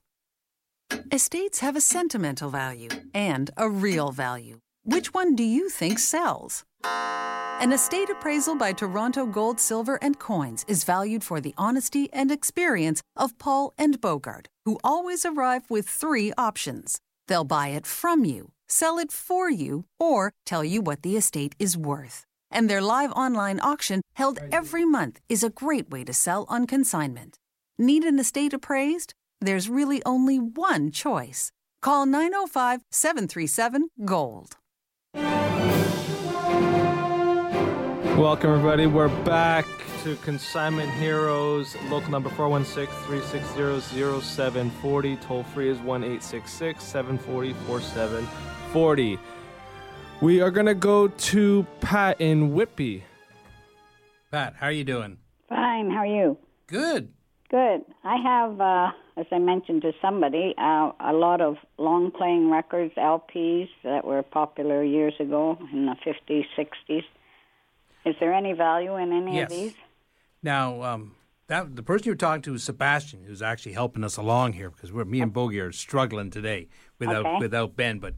Estates 1.11 1.59
have 1.59 1.75
a 1.75 1.81
sentimental 1.81 2.49
value 2.49 2.89
and 3.13 3.51
a 3.57 3.69
real 3.69 4.11
value. 4.11 4.59
Which 4.83 5.13
one 5.13 5.35
do 5.35 5.43
you 5.43 5.69
think 5.69 5.99
sells? 5.99 6.63
An 6.83 7.71
estate 7.71 8.09
appraisal 8.09 8.55
by 8.55 8.73
Toronto 8.73 9.25
Gold, 9.25 9.59
Silver, 9.59 9.99
and 10.01 10.17
Coins 10.17 10.65
is 10.67 10.83
valued 10.83 11.23
for 11.23 11.39
the 11.39 11.53
honesty 11.57 12.09
and 12.11 12.31
experience 12.31 13.01
of 13.15 13.37
Paul 13.37 13.73
and 13.77 14.01
Bogart, 14.01 14.47
who 14.65 14.79
always 14.83 15.25
arrive 15.25 15.69
with 15.69 15.87
three 15.87 16.33
options. 16.37 16.99
They'll 17.27 17.43
buy 17.43 17.69
it 17.69 17.85
from 17.85 18.25
you, 18.25 18.51
sell 18.67 18.97
it 18.97 19.11
for 19.11 19.49
you, 19.49 19.85
or 19.99 20.33
tell 20.45 20.63
you 20.63 20.81
what 20.81 21.03
the 21.03 21.15
estate 21.15 21.55
is 21.59 21.77
worth. 21.77 22.25
And 22.49 22.69
their 22.69 22.81
live 22.81 23.11
online 23.11 23.59
auction, 23.61 24.01
held 24.13 24.39
every 24.51 24.85
month, 24.85 25.19
is 25.29 25.43
a 25.43 25.49
great 25.49 25.89
way 25.89 26.03
to 26.03 26.13
sell 26.13 26.45
on 26.49 26.67
consignment. 26.67 27.37
Need 27.77 28.03
an 28.03 28.19
estate 28.19 28.53
appraised? 28.53 29.13
There's 29.43 29.67
really 29.67 30.03
only 30.05 30.37
one 30.37 30.91
choice. 30.91 31.51
Call 31.81 32.05
905 32.05 32.81
737 32.91 33.89
Gold. 34.05 34.57
Welcome, 38.15 38.51
everybody. 38.51 38.85
We're 38.85 39.07
back 39.25 39.65
to 40.03 40.15
Consignment 40.17 40.91
Heroes. 40.91 41.75
Local 41.89 42.11
number 42.11 42.29
416 42.29 42.95
360 43.07 44.21
0740. 44.21 45.15
Toll 45.15 45.41
free 45.41 45.69
is 45.69 45.79
1 45.79 46.03
866 46.03 46.83
740 46.83 47.53
4740. 47.65 49.19
We 50.21 50.39
are 50.39 50.51
going 50.51 50.67
to 50.67 50.75
go 50.75 51.07
to 51.07 51.65
Pat 51.79 52.21
in 52.21 52.53
Whitby. 52.53 53.05
Pat, 54.31 54.53
how 54.59 54.67
are 54.67 54.71
you 54.71 54.83
doing? 54.83 55.17
Fine. 55.49 55.89
How 55.89 56.01
are 56.01 56.05
you? 56.05 56.37
Good. 56.67 57.11
Good. 57.51 57.81
I 58.05 58.15
have, 58.15 58.61
uh, 58.61 58.91
as 59.17 59.25
I 59.29 59.37
mentioned 59.37 59.81
to 59.81 59.91
somebody, 60.01 60.55
uh, 60.57 60.93
a 61.01 61.11
lot 61.11 61.41
of 61.41 61.57
long 61.77 62.09
playing 62.09 62.49
records, 62.49 62.93
LPs 62.95 63.67
that 63.83 64.05
were 64.05 64.23
popular 64.23 64.81
years 64.85 65.13
ago 65.19 65.57
in 65.73 65.85
the 65.85 65.95
50s, 66.05 66.45
60s. 66.57 67.03
Is 68.05 68.15
there 68.21 68.33
any 68.33 68.53
value 68.53 68.95
in 68.95 69.11
any 69.11 69.35
Yes. 69.35 69.51
of 69.51 69.57
these? 69.57 69.73
Now, 70.41 70.81
um, 70.81 71.15
that 71.47 71.75
the 71.75 71.83
person 71.83 72.05
you're 72.05 72.15
talking 72.15 72.41
to 72.43 72.53
is 72.53 72.63
Sebastian, 72.63 73.25
who's 73.25 73.41
actually 73.41 73.73
helping 73.73 74.05
us 74.05 74.15
along 74.15 74.53
here 74.53 74.69
because 74.69 74.93
we're 74.93 75.03
me 75.03 75.19
and 75.19 75.33
Bogey 75.33 75.59
are 75.59 75.73
struggling 75.73 76.29
today 76.29 76.69
without 76.99 77.25
Okay. 77.25 77.39
without 77.39 77.75
Ben. 77.75 77.99
But 77.99 78.15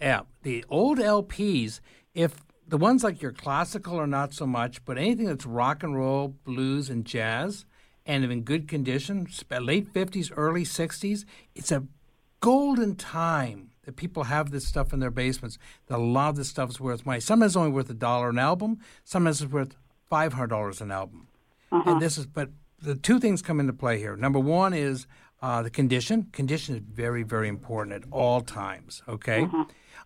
yeah, 0.00 0.20
the 0.42 0.64
old 0.68 0.98
LPs, 0.98 1.80
if 2.14 2.44
the 2.66 2.78
ones 2.78 3.02
like 3.02 3.20
your 3.20 3.32
classical 3.32 3.98
are 3.98 4.06
not 4.06 4.32
so 4.32 4.46
much, 4.46 4.84
but 4.84 4.96
anything 4.96 5.26
that's 5.26 5.44
rock 5.44 5.82
and 5.82 5.96
roll, 5.96 6.28
blues, 6.28 6.88
and 6.88 7.04
jazz, 7.04 7.66
and 8.06 8.24
in 8.24 8.42
good 8.42 8.68
condition, 8.68 9.26
late 9.60 9.88
fifties, 9.92 10.30
early 10.32 10.64
sixties, 10.64 11.26
it's 11.54 11.72
a 11.72 11.84
golden 12.40 12.94
time 12.94 13.70
that 13.84 13.96
people 13.96 14.24
have 14.24 14.50
this 14.50 14.66
stuff 14.66 14.92
in 14.92 15.00
their 15.00 15.10
basements. 15.10 15.58
That 15.86 15.98
a 15.98 16.02
lot 16.02 16.30
of 16.30 16.36
this 16.36 16.48
stuff 16.48 16.70
is 16.70 16.80
worth 16.80 17.04
money. 17.04 17.20
Sometimes 17.20 17.52
it's 17.52 17.56
only 17.56 17.70
worth 17.70 17.90
a 17.90 17.94
dollar 17.94 18.30
an 18.30 18.38
album. 18.38 18.78
Sometimes 19.04 19.42
it's 19.42 19.52
worth 19.52 19.76
five 20.08 20.32
hundred 20.32 20.48
dollars 20.48 20.80
an 20.80 20.90
album. 20.90 21.28
And 21.72 22.00
this 22.00 22.16
is, 22.16 22.26
but 22.26 22.48
the 22.80 22.94
two 22.94 23.18
things 23.18 23.42
come 23.42 23.60
into 23.60 23.72
play 23.72 23.98
here. 23.98 24.16
Number 24.16 24.38
one 24.38 24.72
is 24.72 25.06
uh, 25.42 25.62
the 25.62 25.70
condition. 25.70 26.28
Condition 26.32 26.76
is 26.76 26.80
very, 26.80 27.22
very 27.22 27.48
important 27.48 27.94
at 27.94 28.04
all 28.10 28.40
times. 28.40 29.02
Okay. 29.08 29.46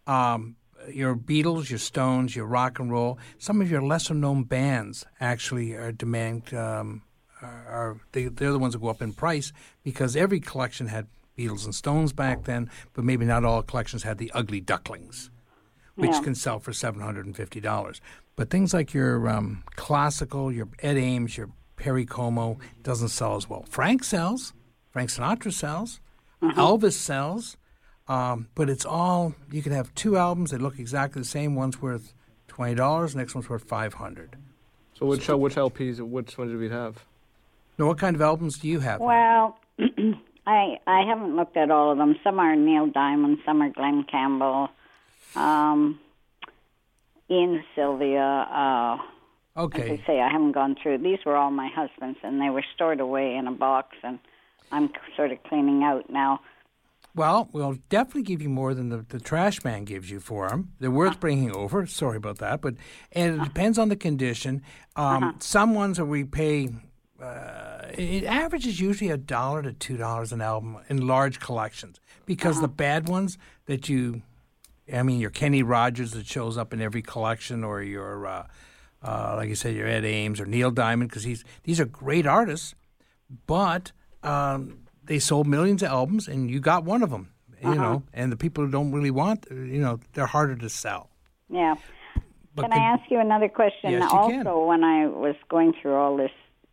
Um, 0.06 0.56
your 0.90 1.14
Beatles, 1.14 1.68
your 1.68 1.78
Stones, 1.78 2.34
your 2.34 2.46
rock 2.46 2.78
and 2.80 2.90
roll. 2.90 3.18
Some 3.38 3.60
of 3.60 3.70
your 3.70 3.82
lesser 3.82 4.14
known 4.14 4.44
bands 4.44 5.04
actually 5.20 5.74
are 5.74 5.92
demand. 5.92 6.52
Um, 6.54 7.02
are, 7.46 7.96
they, 8.12 8.24
they're 8.24 8.52
the 8.52 8.58
ones 8.58 8.72
that 8.74 8.80
go 8.80 8.88
up 8.88 9.02
in 9.02 9.12
price 9.12 9.52
because 9.82 10.16
every 10.16 10.40
collection 10.40 10.88
had 10.88 11.06
Beatles 11.38 11.64
and 11.64 11.74
Stones 11.74 12.12
back 12.12 12.44
then, 12.44 12.70
but 12.92 13.04
maybe 13.04 13.24
not 13.24 13.44
all 13.44 13.62
collections 13.62 14.02
had 14.02 14.18
the 14.18 14.30
Ugly 14.34 14.60
Ducklings 14.60 15.30
which 15.96 16.10
Yeah. 16.12 16.20
can 16.22 16.34
sell 16.34 16.58
for 16.58 16.72
seven 16.72 17.00
hundred 17.02 17.26
and 17.26 17.36
fifty 17.36 17.60
dollars. 17.60 18.00
But 18.36 18.48
things 18.48 18.72
like 18.72 18.94
your 18.94 19.28
um, 19.28 19.64
classical, 19.76 20.50
your 20.50 20.68
Ed 20.78 20.96
Ames, 20.96 21.36
your 21.36 21.50
Perry 21.76 22.06
Como 22.06 22.58
doesn't 22.82 23.08
sell 23.08 23.36
as 23.36 23.50
well. 23.50 23.64
Frank 23.68 24.02
sells, 24.04 24.54
Frank 24.92 25.10
Sinatra 25.10 25.52
sells, 25.52 26.00
Elvis 26.42 26.92
sells, 26.94 27.58
um, 28.08 28.48
but 28.54 28.70
it's 28.70 28.86
all 28.86 29.34
you 29.50 29.62
can 29.62 29.72
have 29.72 29.92
two 29.94 30.16
albums. 30.16 30.52
They 30.52 30.58
look 30.58 30.78
exactly 30.78 31.20
the 31.20 31.28
same. 31.28 31.54
One's 31.54 31.82
worth 31.82 32.14
twenty 32.48 32.76
dollars, 32.76 33.14
next 33.14 33.34
one's 33.34 33.50
worth 33.50 33.64
five 33.64 33.94
hundred. 33.94 34.36
So, 34.94 35.04
which, 35.06 35.28
uh, 35.28 35.36
which 35.36 35.56
LPs, 35.56 36.00
which 36.00 36.38
ones 36.38 36.52
do 36.52 36.58
we 36.58 36.68
have? 36.70 37.04
Now, 37.80 37.86
what 37.86 37.96
kind 37.96 38.14
of 38.14 38.20
albums 38.20 38.58
do 38.58 38.68
you 38.68 38.80
have? 38.80 39.00
Well, 39.00 39.58
I 40.46 40.76
I 40.86 41.02
haven't 41.08 41.34
looked 41.34 41.56
at 41.56 41.70
all 41.70 41.90
of 41.90 41.96
them. 41.96 42.14
Some 42.22 42.38
are 42.38 42.54
Neil 42.54 42.88
Diamond, 42.88 43.38
some 43.46 43.62
are 43.62 43.70
Glen 43.70 44.04
Campbell, 44.04 44.68
um, 45.34 45.98
Ian 47.30 47.64
Sylvia. 47.74 48.20
Uh, 48.20 48.96
As 49.56 49.64
okay, 49.64 49.92
I 49.92 50.06
say, 50.06 50.20
I 50.20 50.30
haven't 50.30 50.52
gone 50.52 50.76
through. 50.82 50.98
These 50.98 51.20
were 51.24 51.36
all 51.36 51.50
my 51.50 51.68
husband's, 51.74 52.18
and 52.22 52.38
they 52.38 52.50
were 52.50 52.64
stored 52.74 53.00
away 53.00 53.34
in 53.34 53.46
a 53.46 53.52
box, 53.52 53.96
and 54.02 54.18
I'm 54.70 54.90
sort 55.16 55.32
of 55.32 55.42
cleaning 55.44 55.82
out 55.82 56.10
now. 56.10 56.40
Well, 57.14 57.48
we'll 57.50 57.78
definitely 57.88 58.24
give 58.24 58.42
you 58.42 58.50
more 58.50 58.74
than 58.74 58.90
the, 58.90 59.06
the 59.08 59.18
trash 59.18 59.64
man 59.64 59.84
gives 59.84 60.10
you 60.10 60.20
for 60.20 60.50
them. 60.50 60.72
They're 60.80 60.90
worth 60.90 61.18
bringing 61.18 61.56
over. 61.56 61.86
Sorry 61.86 62.18
about 62.18 62.38
that, 62.38 62.60
but 62.60 62.74
and 63.12 63.40
it 63.40 63.44
depends 63.44 63.78
on 63.78 63.88
the 63.88 63.96
condition. 63.96 64.62
Um, 64.96 65.36
Some 65.40 65.74
ones 65.74 65.96
that 65.96 66.04
we 66.04 66.24
pay. 66.24 66.68
Uh, 67.20 67.86
it 67.98 68.24
averages 68.24 68.80
usually 68.80 69.10
a 69.10 69.16
dollar 69.16 69.62
to 69.62 69.72
two 69.72 69.96
dollars 69.96 70.32
an 70.32 70.40
album 70.40 70.78
in 70.88 71.06
large 71.06 71.38
collections 71.38 72.00
because 72.24 72.60
the 72.60 72.68
bad 72.68 73.08
ones 73.08 73.36
that 73.66 73.88
you, 73.88 74.22
I 74.92 75.02
mean, 75.02 75.20
your 75.20 75.30
Kenny 75.30 75.62
Rogers 75.62 76.12
that 76.12 76.26
shows 76.26 76.56
up 76.56 76.72
in 76.72 76.80
every 76.80 77.02
collection, 77.02 77.62
or 77.62 77.82
your, 77.82 78.26
uh, 78.26 78.46
uh, 79.02 79.34
like 79.36 79.48
you 79.48 79.54
said, 79.54 79.74
your 79.74 79.86
Ed 79.86 80.04
Ames 80.04 80.40
or 80.40 80.46
Neil 80.46 80.70
Diamond, 80.70 81.10
because 81.10 81.24
he's 81.24 81.44
these 81.64 81.78
are 81.78 81.84
great 81.84 82.26
artists, 82.26 82.74
but 83.46 83.92
um, 84.22 84.78
they 85.04 85.18
sold 85.18 85.46
millions 85.46 85.82
of 85.82 85.90
albums, 85.90 86.26
and 86.26 86.50
you 86.50 86.60
got 86.60 86.84
one 86.84 87.02
of 87.02 87.10
them. 87.10 87.32
You 87.62 87.74
know, 87.74 88.04
and 88.14 88.32
the 88.32 88.38
people 88.38 88.64
who 88.64 88.70
don't 88.70 88.90
really 88.90 89.10
want, 89.10 89.44
you 89.50 89.82
know, 89.82 90.00
they're 90.14 90.24
harder 90.24 90.56
to 90.56 90.70
sell. 90.70 91.10
Yeah. 91.50 91.74
But 92.54 92.62
can 92.62 92.70
the- 92.70 92.76
I 92.76 92.94
ask 92.94 93.02
you 93.10 93.18
another 93.18 93.50
question? 93.50 93.90
Yes, 93.90 94.10
you 94.10 94.18
also, 94.18 94.64
when 94.64 94.82
I 94.82 95.06
was 95.06 95.36
going 95.50 95.74
through 95.74 95.94
all 95.94 96.16
these 96.16 96.30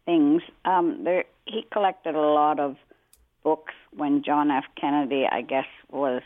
things, 0.08 0.42
um, 0.66 1.04
there 1.04 1.26
he 1.46 1.68
collected 1.72 2.16
a 2.16 2.20
lot 2.20 2.60
of 2.60 2.78
books 3.44 3.74
when 3.96 4.24
John 4.24 4.50
F. 4.50 4.64
Kennedy, 4.80 5.26
I 5.32 5.42
guess, 5.42 5.68
was 5.92 6.24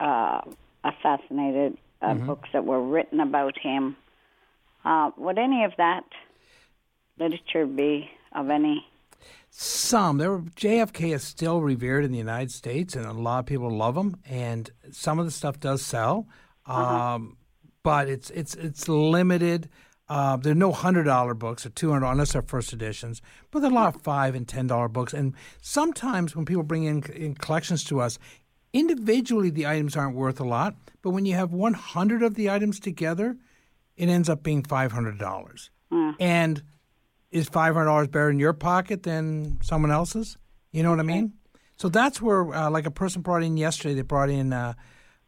uh, 0.00 0.40
assassinated. 0.82 1.76
Uh, 2.00 2.06
Mm-hmm. 2.14 2.26
Books 2.26 2.48
that 2.52 2.66
were 2.66 2.82
written 2.82 3.18
about 3.20 3.56
him. 3.58 3.96
Uh, 4.84 5.10
would 5.16 5.38
any 5.38 5.64
of 5.64 5.72
that 5.78 6.04
literature 7.18 7.64
be 7.64 8.10
of 8.32 8.50
any? 8.50 8.86
Some 9.48 10.18
there 10.18 10.32
were 10.32 10.40
JFK 10.40 11.14
is 11.14 11.22
still 11.22 11.62
revered 11.62 12.04
in 12.04 12.12
the 12.12 12.18
United 12.18 12.50
States, 12.50 12.94
and 12.94 13.06
a 13.06 13.12
lot 13.12 13.38
of 13.38 13.46
people 13.46 13.70
love 13.70 13.96
him. 13.96 14.16
And 14.28 14.68
some 14.90 15.18
of 15.18 15.24
the 15.24 15.30
stuff 15.30 15.58
does 15.60 15.80
sell, 15.80 16.26
um, 16.66 17.38
but 17.82 18.08
it's 18.08 18.30
it's 18.30 18.54
it's 18.54 18.88
limited. 18.88 19.70
Uh, 20.08 20.36
there 20.36 20.52
are 20.52 20.56
no 20.56 20.70
hundred 20.72 21.04
dollar 21.04 21.32
books 21.34 21.64
or 21.64 21.70
two 21.70 21.90
hundred 21.90 22.06
unless 22.08 22.32
they're 22.32 22.42
first 22.42 22.72
editions, 22.72 23.22
but 23.50 23.60
there 23.60 23.70
are 23.70 23.72
a 23.72 23.74
lot 23.74 23.94
of 23.94 24.02
five 24.02 24.34
and 24.34 24.46
ten 24.46 24.66
dollar 24.66 24.88
books. 24.88 25.14
And 25.14 25.34
sometimes 25.62 26.36
when 26.36 26.44
people 26.44 26.62
bring 26.62 26.84
in, 26.84 27.02
in 27.12 27.34
collections 27.34 27.84
to 27.84 28.00
us, 28.00 28.18
individually 28.72 29.50
the 29.50 29.66
items 29.66 29.96
aren't 29.96 30.14
worth 30.16 30.40
a 30.40 30.44
lot, 30.44 30.74
but 31.00 31.10
when 31.10 31.24
you 31.24 31.34
have 31.34 31.52
one 31.52 31.72
hundred 31.74 32.22
of 32.22 32.34
the 32.34 32.50
items 32.50 32.78
together, 32.80 33.36
it 33.96 34.08
ends 34.08 34.28
up 34.28 34.42
being 34.42 34.62
five 34.62 34.92
hundred 34.92 35.18
dollars. 35.18 35.70
And 36.20 36.62
is 37.30 37.48
five 37.48 37.74
hundred 37.74 37.86
dollars 37.86 38.08
better 38.08 38.30
in 38.30 38.38
your 38.38 38.52
pocket 38.52 39.04
than 39.04 39.58
someone 39.62 39.90
else's? 39.90 40.36
You 40.70 40.82
know 40.82 40.90
what 40.90 41.00
I 41.00 41.04
mean? 41.04 41.32
So 41.76 41.88
that's 41.88 42.20
where, 42.20 42.52
uh, 42.54 42.70
like 42.70 42.86
a 42.86 42.90
person 42.90 43.22
brought 43.22 43.42
in 43.42 43.56
yesterday, 43.56 43.94
they 43.94 44.02
brought 44.02 44.28
in 44.30 44.52
uh, 44.52 44.74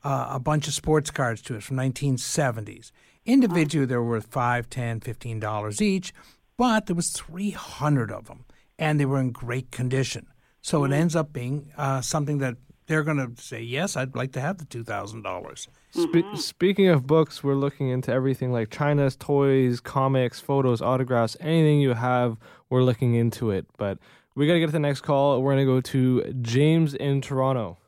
uh, 0.04 0.28
a 0.32 0.38
bunch 0.40 0.68
of 0.68 0.74
sports 0.74 1.10
cards 1.10 1.40
to 1.42 1.56
us 1.56 1.64
from 1.64 1.76
1970s. 1.76 2.90
Individually, 3.26 3.86
they 3.86 3.96
were 3.96 4.04
worth 4.04 4.26
five, 4.26 4.70
ten, 4.70 5.00
fifteen 5.00 5.40
dollars 5.40 5.82
each, 5.82 6.14
but 6.56 6.86
there 6.86 6.96
was 6.96 7.10
300 7.10 8.10
of 8.10 8.26
them, 8.26 8.44
and 8.78 8.98
they 8.98 9.04
were 9.04 9.20
in 9.20 9.32
great 9.32 9.70
condition. 9.70 10.28
So 10.62 10.84
it 10.84 10.92
ends 10.92 11.14
up 11.14 11.32
being 11.32 11.70
uh, 11.76 12.00
something 12.00 12.38
that 12.38 12.56
they're 12.86 13.02
going 13.02 13.16
to 13.18 13.42
say, 13.42 13.60
yes, 13.60 13.96
I'd 13.96 14.14
like 14.14 14.32
to 14.32 14.40
have 14.40 14.58
the 14.58 14.64
two 14.64 14.84
thousand 14.84 15.22
dollars. 15.22 15.68
Spe- 15.90 16.36
speaking 16.36 16.88
of 16.88 17.06
books, 17.06 17.42
we're 17.42 17.54
looking 17.54 17.88
into 17.88 18.12
everything 18.12 18.52
like 18.52 18.70
China's 18.70 19.16
toys, 19.16 19.80
comics, 19.80 20.40
photos, 20.40 20.80
autographs, 20.80 21.36
anything 21.40 21.80
you 21.80 21.94
have, 21.94 22.36
we're 22.70 22.82
looking 22.82 23.14
into 23.14 23.50
it. 23.50 23.66
But 23.76 23.98
we 24.36 24.46
got 24.46 24.52
to 24.54 24.60
get 24.60 24.66
to 24.66 24.72
the 24.72 24.78
next 24.78 25.00
call. 25.00 25.42
We're 25.42 25.54
going 25.54 25.66
to 25.66 25.72
go 25.72 25.80
to 25.80 26.32
James 26.42 26.94
in 26.94 27.20
Toronto. 27.20 27.78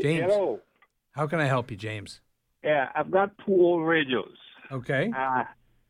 James. 0.00 0.30
Hello. 0.30 0.60
How 1.12 1.26
can 1.26 1.40
I 1.40 1.46
help 1.46 1.70
you, 1.70 1.76
James? 1.76 2.20
Yeah, 2.62 2.88
I've 2.94 3.10
got 3.10 3.30
two 3.46 3.52
old 3.52 3.86
radios. 3.86 4.36
Okay. 4.70 5.10
Uh, 5.16 5.44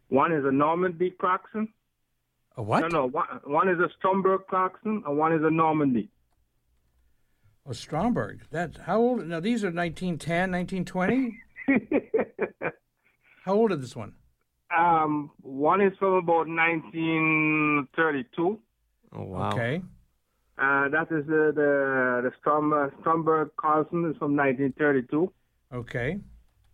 one 0.09 0.33
is 0.33 0.45
a 0.45 0.53
Normandy 0.53 1.11
Clarkson. 1.11 1.69
A 2.57 2.63
what? 2.63 2.81
No, 2.81 2.89
no. 2.89 3.07
One, 3.09 3.27
one 3.45 3.69
is 3.69 3.79
a 3.79 3.89
Stromberg 3.99 4.43
Clarkson, 4.49 5.03
and 5.07 5.19
one 5.19 5.33
is 5.33 5.43
a 5.45 5.51
Normandy. 5.51 6.09
Oh, 7.67 7.73
Stromberg. 7.73 8.41
That 8.51 8.79
how 8.87 8.99
old? 8.99 9.27
Now 9.27 9.41
these 9.41 9.63
are 9.65 9.71
1910, 9.71 10.51
1920. 10.51 11.39
how 13.45 13.55
old 13.55 13.73
is 13.73 13.81
this 13.81 13.95
one? 13.95 14.15
Um, 14.77 15.31
one 15.43 15.81
is 15.81 15.93
from 15.99 16.15
about 16.15 16.49
1932. 16.49 18.59
Oh 19.13 19.23
wow. 19.23 19.51
Okay. 19.53 19.83
Uh, 20.59 20.89
that 20.89 21.07
is 21.11 21.27
the 21.27 21.53
the, 21.55 22.21
the 22.25 22.33
Strom, 22.39 22.73
uh, 22.73 22.89
Stromberg 23.01 23.51
Carlson 23.57 24.11
is 24.11 24.17
from 24.19 24.37
1932, 24.37 25.33
Okay. 25.73 26.19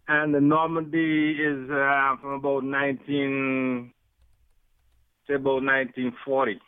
And 0.08 0.34
the 0.34 0.40
Normandy 0.40 1.32
is 1.32 1.70
uh, 1.70 2.16
from 2.20 2.32
about 2.34 2.64
19 2.64 3.92
say 5.26 5.34
about 5.34 5.62
1940. 5.64 6.60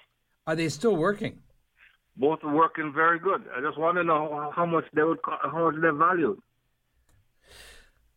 Are 0.46 0.56
they 0.56 0.68
still 0.68 0.96
working? 0.96 1.38
Both 2.16 2.40
are 2.42 2.52
working 2.54 2.92
very 2.92 3.20
good. 3.20 3.44
I 3.56 3.60
just 3.60 3.78
want 3.78 3.96
to 3.98 4.02
know 4.04 4.28
how- 4.34 4.50
how 4.56 4.66
much 4.66 4.84
they 4.92 5.04
would 5.04 5.22
co- 5.22 5.38
how 5.42 5.70
much 5.70 5.80
they're 5.80 5.92
valued. 5.92 6.38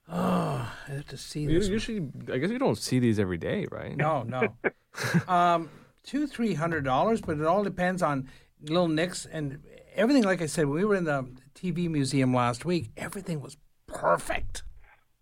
Oh, 0.10 0.74
I 0.88 0.92
have 0.92 1.06
to 1.08 1.18
see 1.18 1.42
You- 1.42 1.60
this. 1.60 1.70
Usually, 1.70 2.10
I 2.32 2.38
guess 2.38 2.50
you 2.50 2.60
don't 2.60 2.78
see 2.78 3.00
these 3.00 3.20
every 3.20 3.38
day, 3.38 3.68
right? 3.72 3.96
No, 3.96 4.24
no. 4.24 4.56
um, 5.28 5.70
two, 6.04 6.28
three 6.28 6.54
hundred 6.56 6.84
dollars, 6.84 7.22
but 7.22 7.38
it 7.40 7.46
all 7.46 7.64
depends 7.64 8.02
on 8.02 8.28
little 8.62 8.88
nicks 8.88 9.26
and 9.26 9.64
everything. 9.96 10.24
Like 10.24 10.42
I 10.42 10.48
said, 10.48 10.66
when 10.66 10.80
we 10.80 10.86
were 10.86 10.96
in 10.96 11.06
the 11.06 11.32
TV 11.56 11.88
museum 11.90 12.34
last 12.34 12.66
week, 12.66 12.90
everything 12.98 13.40
was 13.42 13.58
perfect, 13.88 14.64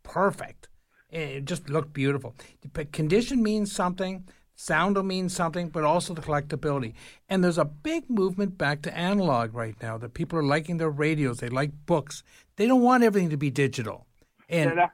perfect. 0.10 0.68
It 1.10 1.46
just 1.46 1.70
looked 1.70 1.94
beautiful. 1.94 2.36
But 2.74 2.92
condition 2.92 3.42
means 3.42 3.72
something. 3.72 4.28
Sound 4.56 4.96
will 4.96 5.04
mean 5.04 5.30
something, 5.30 5.70
but 5.70 5.84
also 5.84 6.14
the 6.14 6.22
collectability. 6.22 6.94
And 7.30 7.44
there's 7.44 7.58
a 7.58 7.66
big 7.66 8.10
movement 8.10 8.58
back 8.58 8.82
to 8.84 8.96
analog 8.98 9.56
right 9.56 9.76
now. 9.82 9.98
That 9.98 10.14
people 10.14 10.38
are 10.38 10.44
liking 10.44 10.78
their 10.78 10.90
radios. 10.90 11.38
They 11.40 11.50
like 11.50 11.72
books. 11.86 12.24
They 12.58 12.68
don't 12.68 12.82
want 12.82 13.04
everything 13.04 13.30
to 13.30 13.38
be 13.38 13.50
digital. 13.50 14.06
And 14.50 14.72
Yeah, 14.72 14.76
that, 14.76 14.92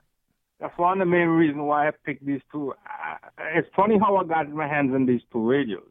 that's 0.59 0.77
one 0.77 1.01
of 1.01 1.07
the 1.07 1.11
main 1.11 1.29
reasons 1.29 1.63
why 1.63 1.87
I 1.87 1.91
picked 2.05 2.25
these 2.25 2.41
two. 2.51 2.73
It's 3.39 3.67
funny 3.75 3.97
how 3.97 4.15
I 4.17 4.23
got 4.23 4.49
my 4.51 4.67
hands 4.67 4.93
on 4.93 5.05
these 5.05 5.21
two 5.31 5.49
radios. 5.49 5.89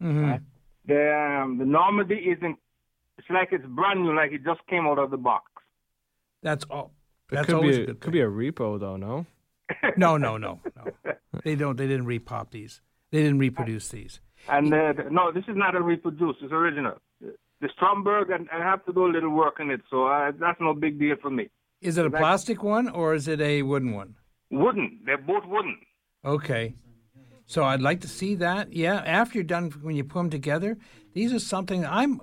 Mhm. 0.00 0.40
The 0.86 1.40
um, 1.42 1.58
the 1.58 1.64
Normandy 1.64 2.16
isn't. 2.16 2.58
It's 3.18 3.30
like 3.30 3.48
it's 3.52 3.64
brand 3.66 4.02
new, 4.02 4.14
like 4.14 4.32
it 4.32 4.44
just 4.44 4.60
came 4.66 4.86
out 4.86 4.98
of 4.98 5.10
the 5.10 5.16
box. 5.16 5.50
that's 6.42 6.64
all. 6.70 6.92
It 7.34 7.36
That's 7.36 7.46
could 7.46 7.54
always 7.56 7.76
be 7.76 7.82
a 7.82 7.84
a, 7.84 7.86
good 7.88 8.00
could 8.00 8.12
be 8.12 8.20
a 8.20 8.28
repo 8.28 8.78
though. 8.78 8.96
No. 8.96 9.26
No, 9.96 10.16
no, 10.16 10.36
no, 10.36 10.60
no. 10.76 11.12
They 11.42 11.56
don't. 11.56 11.76
They 11.76 11.86
didn't 11.86 12.06
repop 12.06 12.50
these. 12.50 12.82
They 13.10 13.22
didn't 13.22 13.38
reproduce 13.38 13.88
these. 13.88 14.20
And 14.48 14.72
uh, 14.72 14.92
no, 15.10 15.32
this 15.32 15.44
is 15.48 15.56
not 15.56 15.74
a 15.74 15.80
reproduce. 15.80 16.36
It's 16.42 16.52
original. 16.52 16.98
The 17.20 17.68
Stromberg, 17.74 18.30
and 18.30 18.46
I 18.52 18.58
have 18.58 18.84
to 18.84 18.92
do 18.92 19.06
a 19.06 19.10
little 19.10 19.30
work 19.30 19.58
on 19.60 19.70
it, 19.70 19.80
so 19.88 20.06
uh, 20.06 20.32
that's 20.38 20.60
no 20.60 20.74
big 20.74 20.98
deal 20.98 21.16
for 21.20 21.30
me. 21.30 21.48
Is 21.80 21.96
it 21.96 22.04
a 22.04 22.10
plastic 22.10 22.62
one 22.62 22.88
or 22.88 23.14
is 23.14 23.26
it 23.26 23.40
a 23.40 23.62
wooden 23.62 23.94
one? 23.94 24.16
Wooden. 24.50 25.00
They're 25.06 25.18
both 25.18 25.44
wooden. 25.46 25.78
Okay. 26.24 26.74
So 27.46 27.64
I'd 27.64 27.82
like 27.82 28.00
to 28.02 28.08
see 28.08 28.34
that. 28.36 28.72
Yeah, 28.72 28.96
after 28.96 29.38
you're 29.38 29.44
done, 29.44 29.70
when 29.82 29.96
you 29.96 30.04
put 30.04 30.18
them 30.18 30.30
together, 30.30 30.78
these 31.12 31.32
are 31.32 31.38
something 31.38 31.84
I'm. 31.86 32.20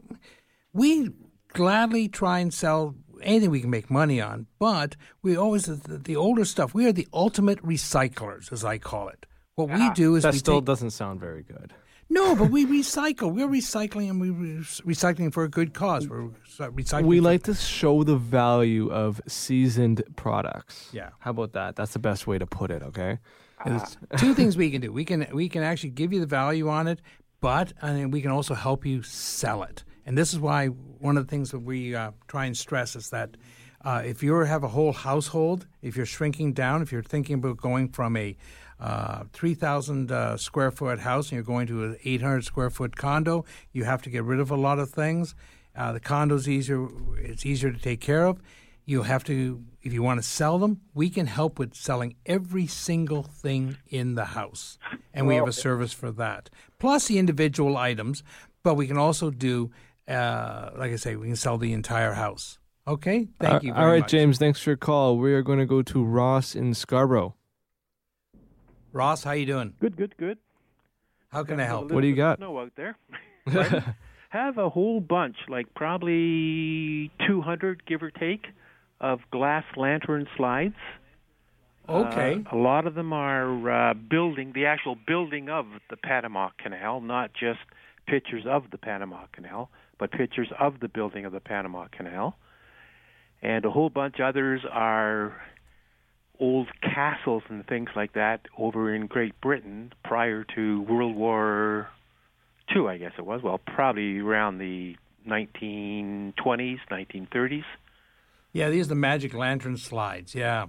We 0.74 1.12
gladly 1.50 2.08
try 2.08 2.40
and 2.40 2.54
sell 2.54 2.96
anything 3.24 3.50
we 3.50 3.62
can 3.62 3.70
make 3.70 3.90
money 3.90 4.22
on, 4.22 4.48
but 4.60 4.96
we 5.22 5.36
always 5.36 5.64
the, 5.66 5.98
the 5.98 6.16
older 6.16 6.46
stuff. 6.46 6.74
We 6.74 6.86
are 6.88 6.92
the 6.92 7.08
ultimate 7.14 7.62
recyclers, 7.64 8.52
as 8.52 8.64
I 8.64 8.78
call 8.78 9.10
it. 9.10 9.26
What 9.56 9.70
we 9.70 9.82
ah, 9.82 9.94
do 9.94 10.16
is 10.16 10.24
That 10.24 10.34
we 10.34 10.40
still 10.40 10.60
take, 10.60 10.66
doesn't 10.66 10.92
sound 10.92 11.20
very 11.20 11.44
good. 11.44 11.74
no, 12.10 12.36
but 12.36 12.50
we 12.50 12.66
recycle. 12.66 13.34
We're 13.34 13.48
recycling, 13.48 14.10
and 14.10 14.20
we're 14.22 14.62
recycling 14.86 15.34
for 15.34 15.44
a 15.44 15.50
good 15.50 15.74
cause. 15.74 16.08
We're 16.08 16.30
recycling. 16.58 17.06
We 17.06 17.20
like 17.20 17.44
to 17.44 17.54
show 17.54 18.04
the 18.04 18.16
value 18.18 18.90
of 18.92 19.22
seasoned 19.28 20.04
products. 20.16 20.90
Yeah. 20.94 21.10
How 21.20 21.32
about 21.32 21.54
that? 21.54 21.76
That's 21.76 21.94
the 21.94 22.00
best 22.00 22.28
way 22.28 22.38
to 22.38 22.46
put 22.48 22.72
it. 22.72 22.82
Okay. 22.84 23.20
Ah. 23.60 23.76
It's- 23.76 23.98
two 24.18 24.34
things 24.34 24.58
we 24.58 24.72
can 24.72 24.82
do. 24.82 24.92
We 24.92 25.06
can 25.06 25.28
we 25.34 25.50
can 25.50 25.64
actually 25.64 25.92
give 25.92 26.12
you 26.14 26.20
the 26.20 26.26
value 26.26 26.70
on 26.70 26.88
it, 26.88 27.02
but 27.42 27.74
I 27.82 27.92
mean, 27.94 28.12
we 28.12 28.22
can 28.22 28.32
also 28.32 28.54
help 28.56 28.86
you 28.86 29.04
sell 29.04 29.64
it. 29.64 29.84
And 30.06 30.18
this 30.18 30.34
is 30.34 30.40
why 30.40 30.68
one 30.68 31.18
of 31.18 31.26
the 31.26 31.30
things 31.30 31.52
that 31.52 31.60
we 31.60 31.96
uh, 31.96 32.12
try 32.28 32.46
and 32.46 32.58
stress 32.58 32.96
is 32.96 33.10
that 33.10 33.38
uh, 33.84 34.04
if 34.06 34.22
you 34.22 34.34
have 34.36 34.64
a 34.64 34.68
whole 34.68 34.94
household, 34.94 35.68
if 35.82 35.96
you're 35.96 36.06
shrinking 36.06 36.54
down, 36.54 36.82
if 36.82 36.92
you're 36.92 37.04
thinking 37.04 37.36
about 37.36 37.58
going 37.58 37.90
from 37.90 38.16
a 38.16 38.36
uh, 38.80 39.24
3,000 39.34 40.12
uh, 40.12 40.38
square 40.38 40.72
foot 40.72 41.00
house 41.00 41.28
and 41.28 41.34
you're 41.34 41.44
going 41.44 41.68
to 41.68 41.84
an 41.84 41.98
800 42.04 42.44
square 42.44 42.70
foot 42.70 42.96
condo, 42.96 43.46
you 43.72 43.84
have 43.84 44.02
to 44.04 44.10
get 44.10 44.24
rid 44.24 44.40
of 44.40 44.52
a 44.52 44.56
lot 44.56 44.80
of 44.80 44.90
things. 44.90 45.36
Uh, 45.76 45.94
the 45.94 46.00
condo's 46.00 46.50
easier; 46.50 46.88
it's 47.18 47.46
easier 47.46 47.72
to 47.72 47.80
take 47.80 48.02
care 48.02 48.26
of. 48.26 48.42
You'll 48.86 49.04
have 49.04 49.24
to, 49.26 49.64
if 49.84 49.94
you 49.94 50.04
want 50.04 50.22
to 50.22 50.28
sell 50.28 50.58
them, 50.58 50.82
we 50.94 51.10
can 51.10 51.28
help 51.28 51.60
with 51.60 51.76
selling 51.76 52.16
every 52.26 52.68
single 52.68 53.24
thing 53.24 53.78
in 53.88 54.16
the 54.16 54.26
house. 54.26 54.78
And 55.14 55.28
we 55.28 55.36
have 55.36 55.48
a 55.48 55.54
service 55.54 55.94
for 55.94 56.12
that. 56.14 56.50
Plus 56.80 57.08
the 57.08 57.20
individual 57.20 57.78
items, 57.78 58.24
but 58.64 58.76
we 58.76 58.88
can 58.88 58.98
also 58.98 59.30
do, 59.30 59.72
uh, 60.08 60.72
like 60.78 60.92
I 60.92 60.96
say, 60.96 61.16
we 61.16 61.28
can 61.28 61.36
sell 61.36 61.58
the 61.58 61.74
entire 61.74 62.14
house. 62.14 62.58
Okay? 62.88 63.28
Thank 63.40 63.64
you 63.64 63.72
Uh, 63.72 63.76
very 63.76 63.86
All 63.86 63.92
right, 63.92 64.02
much. 64.02 64.12
James. 64.12 64.38
Thanks 64.38 64.60
for 64.62 64.72
your 64.72 64.78
call. 64.78 65.18
We 65.18 65.34
are 65.34 65.42
going 65.44 65.60
to 65.60 65.66
go 65.66 65.82
to 65.82 66.04
Ross 66.04 66.56
in 66.56 66.74
Scarborough. 66.74 67.36
Ross, 68.94 69.24
how 69.24 69.32
you 69.32 69.46
doing? 69.46 69.74
Good, 69.80 69.96
good, 69.96 70.16
good. 70.18 70.38
How 71.30 71.44
can 71.44 71.60
I 71.60 71.64
help? 71.64 71.92
What 71.92 72.02
do 72.02 72.08
you 72.08 72.16
got? 72.16 72.38
Snow 72.40 72.60
out 72.60 72.74
there. 72.76 72.98
Pardon? 73.46 73.96
Have 74.30 74.58
a 74.58 74.70
whole 74.70 75.00
bunch, 75.00 75.36
like 75.50 75.74
probably 75.76 77.12
200, 77.28 77.86
give 77.86 78.02
or 78.04 78.12
take, 78.12 78.46
of 79.00 79.20
glass 79.32 79.64
lantern 79.76 80.28
slides. 80.38 80.76
Okay. 81.90 82.42
Uh, 82.52 82.56
a 82.56 82.58
lot 82.58 82.86
of 82.88 82.96
them 82.96 83.12
are 83.14 83.90
uh, 83.90 83.94
building 83.94 84.52
the 84.54 84.66
actual 84.66 84.96
building 85.08 85.50
of 85.50 85.66
the 85.90 85.98
Panama 85.98 86.50
Canal, 86.58 87.02
not 87.02 87.32
just 87.34 87.60
pictures 88.08 88.44
of 88.48 88.64
the 88.72 88.78
Panama 88.78 89.26
Canal, 89.34 89.70
but 90.02 90.12
pictures 90.12 90.48
of 90.60 90.80
the 90.80 90.88
building 90.88 91.26
of 91.26 91.32
the 91.32 91.40
Panama 91.40 91.86
Canal. 91.96 92.36
And 93.44 93.64
a 93.64 93.70
whole 93.70 93.92
bunch 93.92 94.20
others 94.20 94.62
are 94.70 95.40
old 96.40 96.68
castles 96.82 97.44
and 97.50 97.64
things 97.68 97.90
like 97.96 98.14
that 98.14 98.48
over 98.58 98.92
in 98.96 99.06
Great 99.06 99.40
Britain 99.42 99.94
prior 100.04 100.44
to 100.56 100.82
World 100.82 101.16
War 101.16 101.88
II, 102.76 102.88
I 102.88 102.98
guess 102.98 103.12
it 103.20 103.26
was. 103.28 103.44
Well, 103.44 103.60
probably 103.60 104.18
around 104.18 104.58
the 104.58 104.96
1920s, 105.28 106.80
1930s. 106.90 107.64
Yeah, 108.54 108.70
these 108.72 108.88
are 108.88 108.90
the 108.90 108.96
magic 108.96 109.36
lantern 109.36 109.78
slides. 109.78 110.34
Yeah, 110.34 110.66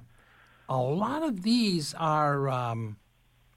a 0.68 0.76
lot 0.76 1.22
of 1.22 1.42
these 1.42 1.94
are. 1.94 2.50
Um, 2.50 2.98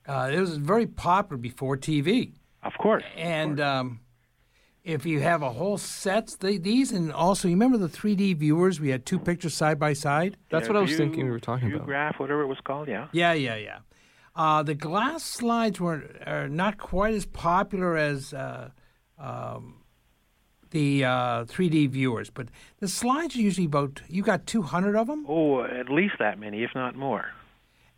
uh, 0.08 0.30
it 0.32 0.40
was 0.40 0.56
very 0.56 0.88
popular 0.88 1.38
before 1.38 1.76
TV, 1.76 2.32
Of 2.64 2.74
course. 2.80 3.04
and 3.18 3.60
um, 3.60 4.00
if 4.86 5.06
you 5.06 5.20
have 5.20 5.42
a 5.42 5.50
whole 5.50 5.78
sets, 5.78 6.36
they, 6.38 6.58
these 6.58 6.92
and 6.92 7.12
also 7.12 7.48
you 7.48 7.56
remember 7.56 7.78
the 7.78 7.90
3D 7.90 8.38
viewers? 8.38 8.80
We 8.80 8.90
had 8.90 9.06
two 9.06 9.20
pictures 9.20 9.54
side 9.54 9.80
by 9.80 9.94
side. 9.94 10.38
That's 10.52 10.68
Yeah, 10.68 10.74
what 10.74 10.78
I 10.78 10.82
was 10.82 10.90
view- 10.92 10.98
thinking 11.00 11.26
we 11.26 11.32
were 11.32 11.40
talking 11.40 11.74
about. 11.74 11.88
Viewgraph, 11.88 12.20
whatever 12.20 12.42
it 12.42 12.48
was 12.48 12.60
called, 12.64 12.88
yeah. 12.88 13.08
Yeah, 13.12 13.34
yeah, 13.34 13.56
yeah. 13.56 13.80
Uh, 14.36 14.62
the 14.64 14.76
glass 14.76 15.24
slides 15.24 15.80
were 15.80 16.04
are 16.26 16.48
not 16.48 16.78
quite 16.78 17.14
as 17.16 17.26
popular 17.26 17.98
as 17.98 18.34
uh, 18.34 18.70
um, 19.18 19.76
the 20.72 21.04
uh, 21.06 21.46
3D 21.46 21.90
viewers, 21.90 22.30
but 22.30 22.50
the 22.80 22.88
slides 22.88 23.36
are 23.36 23.42
usually 23.42 23.66
about. 23.66 24.02
You 24.08 24.22
got 24.24 24.46
200 24.46 24.96
of 24.96 25.08
them. 25.08 25.26
Oh, 25.28 25.64
at 25.64 25.90
least 25.90 26.16
that 26.20 26.38
many, 26.40 26.64
if 26.64 26.72
not 26.76 26.96
more. 26.96 27.32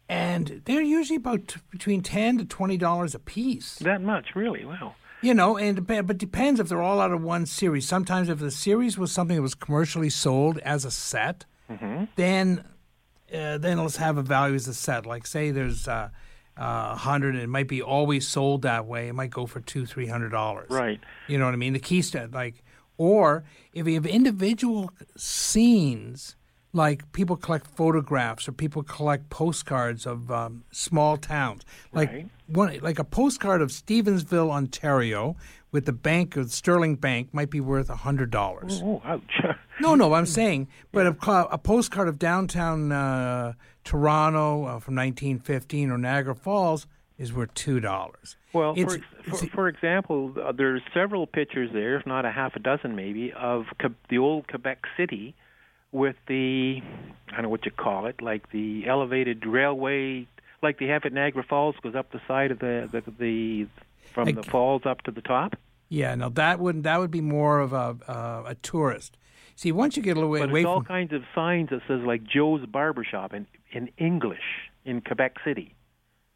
and 0.07 0.61
they're 0.65 0.81
usually 0.81 1.17
about 1.17 1.47
t- 1.49 1.59
between 1.71 2.01
ten 2.01 2.37
to 2.37 2.45
twenty 2.45 2.77
dollars 2.77 3.13
a 3.15 3.19
piece. 3.19 3.75
That 3.79 4.01
much, 4.01 4.27
really? 4.35 4.63
Wow. 4.63 4.95
You 5.21 5.33
know, 5.33 5.57
and 5.57 5.85
but 5.87 6.17
depends 6.17 6.59
if 6.59 6.69
they're 6.69 6.81
all 6.81 7.01
out 7.01 7.11
of 7.11 7.21
one 7.23 7.45
series. 7.47 7.87
Sometimes 7.87 8.29
if 8.29 8.37
the 8.39 8.51
series 8.51 8.97
was 8.97 9.11
something 9.11 9.35
that 9.35 9.41
was 9.41 9.55
commercially 9.55 10.09
sold 10.09 10.57
as 10.59 10.85
a 10.85 10.91
set, 10.91 11.45
Mm-hmm. 11.69 12.05
then 12.15 12.63
uh, 13.33 13.57
then 13.57 13.77
let's 13.79 13.97
have 13.97 14.17
a 14.17 14.21
value 14.21 14.55
as 14.55 14.67
a 14.69 14.73
set. 14.73 15.05
Like 15.05 15.27
say 15.27 15.51
there's 15.51 15.85
uh, 15.87 16.09
uh, 16.55 16.95
hundred, 16.95 17.33
and 17.35 17.43
it 17.43 17.47
might 17.47 17.67
be 17.67 17.81
always 17.81 18.25
sold 18.27 18.61
that 18.61 18.85
way. 18.85 19.09
It 19.09 19.13
might 19.13 19.31
go 19.31 19.45
for 19.45 19.59
two, 19.59 19.85
three 19.85 20.07
hundred 20.07 20.29
dollars. 20.29 20.69
Right. 20.69 20.99
You 21.27 21.37
know 21.37 21.43
what 21.45 21.53
I 21.53 21.57
mean? 21.57 21.73
The 21.73 21.79
keystone, 21.79 22.31
like, 22.31 22.63
or 22.97 23.43
if 23.73 23.85
you 23.85 23.95
have 23.95 24.05
individual 24.05 24.91
scenes, 25.17 26.35
like 26.73 27.11
people 27.11 27.35
collect 27.35 27.65
photographs 27.67 28.47
or 28.47 28.51
people 28.51 28.83
collect 28.83 29.29
postcards 29.29 30.05
of 30.05 30.29
um, 30.31 30.63
small 30.71 31.17
towns. 31.17 31.63
Like 31.91 32.11
Right. 32.11 32.29
one, 32.47 32.79
like 32.81 32.99
a 32.99 33.03
postcard 33.03 33.61
of 33.61 33.69
Stevensville, 33.69 34.51
Ontario, 34.51 35.35
with 35.71 35.85
the 35.85 35.93
bank 35.93 36.35
of 36.37 36.51
Sterling 36.51 36.95
Bank 36.95 37.33
might 37.33 37.49
be 37.49 37.59
worth 37.61 37.89
a 37.89 37.95
hundred 37.95 38.31
dollars. 38.31 38.81
Oh, 38.83 39.01
ouch. 39.05 39.41
No, 39.79 39.93
no, 39.93 40.13
I'm 40.13 40.25
saying, 40.25 40.69
but 40.91 41.05
a, 41.05 41.15
a 41.51 41.57
postcard 41.59 42.07
of 42.07 42.17
downtown 42.17 42.91
uh, 42.91 43.53
Toronto 43.83 44.63
uh, 44.63 44.79
from 44.79 44.95
1915 44.95 45.91
or 45.91 45.99
Niagara 45.99 46.33
Falls 46.33 46.87
is 47.19 47.31
worth 47.31 47.53
two 47.53 47.79
dollars. 47.79 48.37
Well, 48.53 48.73
It's- 48.75 48.91
for, 48.95 48.95
it's- 48.97 49.39
for, 49.41 49.47
for 49.49 49.67
example, 49.67 50.33
uh, 50.43 50.51
there's 50.51 50.81
several 50.95 51.27
pictures 51.27 51.69
there, 51.73 51.95
if 51.99 52.05
not 52.07 52.25
a 52.25 52.31
half 52.31 52.55
a 52.55 52.59
dozen 52.59 52.95
maybe, 52.95 53.31
of 53.33 53.65
the 54.09 54.17
old 54.17 54.47
Quebec 54.47 54.79
City 54.97 55.35
with 55.91 56.15
the, 56.27 56.81
I 57.29 57.31
don't 57.33 57.43
know 57.43 57.49
what 57.49 57.65
you 57.65 57.71
call 57.71 58.05
it, 58.07 58.21
like 58.21 58.51
the 58.51 58.85
elevated 58.87 59.45
railway, 59.45 60.27
like 60.61 60.79
they 60.79 60.87
have 60.87 61.05
at 61.05 61.13
Niagara 61.13 61.43
Falls, 61.47 61.75
goes 61.81 61.95
up 61.95 62.11
the 62.11 62.21
side 62.27 62.51
of 62.51 62.59
the, 62.59 62.89
the, 62.91 63.11
the 63.19 63.67
from 64.11 64.31
the 64.31 64.43
falls 64.43 64.83
up 64.85 65.01
to 65.03 65.11
the 65.11 65.21
top. 65.21 65.55
Yeah, 65.89 66.15
no, 66.15 66.29
that 66.29 66.59
would 66.59 66.83
that 66.83 66.99
would 66.99 67.11
be 67.11 67.21
more 67.21 67.59
of 67.59 67.71
a 67.71 67.95
uh, 68.07 68.43
a 68.47 68.55
tourist. 68.55 69.15
See, 69.55 69.71
once 69.71 69.95
you 69.95 70.03
get 70.03 70.17
a 70.17 70.21
away, 70.21 70.41
But 70.41 70.49
away 70.49 70.59
it's 70.61 70.67
all 70.67 70.79
from 70.79 70.85
kinds 70.85 71.13
of 71.13 71.23
signs 71.33 71.69
that 71.69 71.81
says 71.87 72.01
like 72.01 72.23
Joe's 72.23 72.65
Barbershop 72.65 73.33
in, 73.33 73.47
in 73.71 73.89
English 73.97 74.69
in 74.85 75.01
Quebec 75.01 75.37
City. 75.45 75.75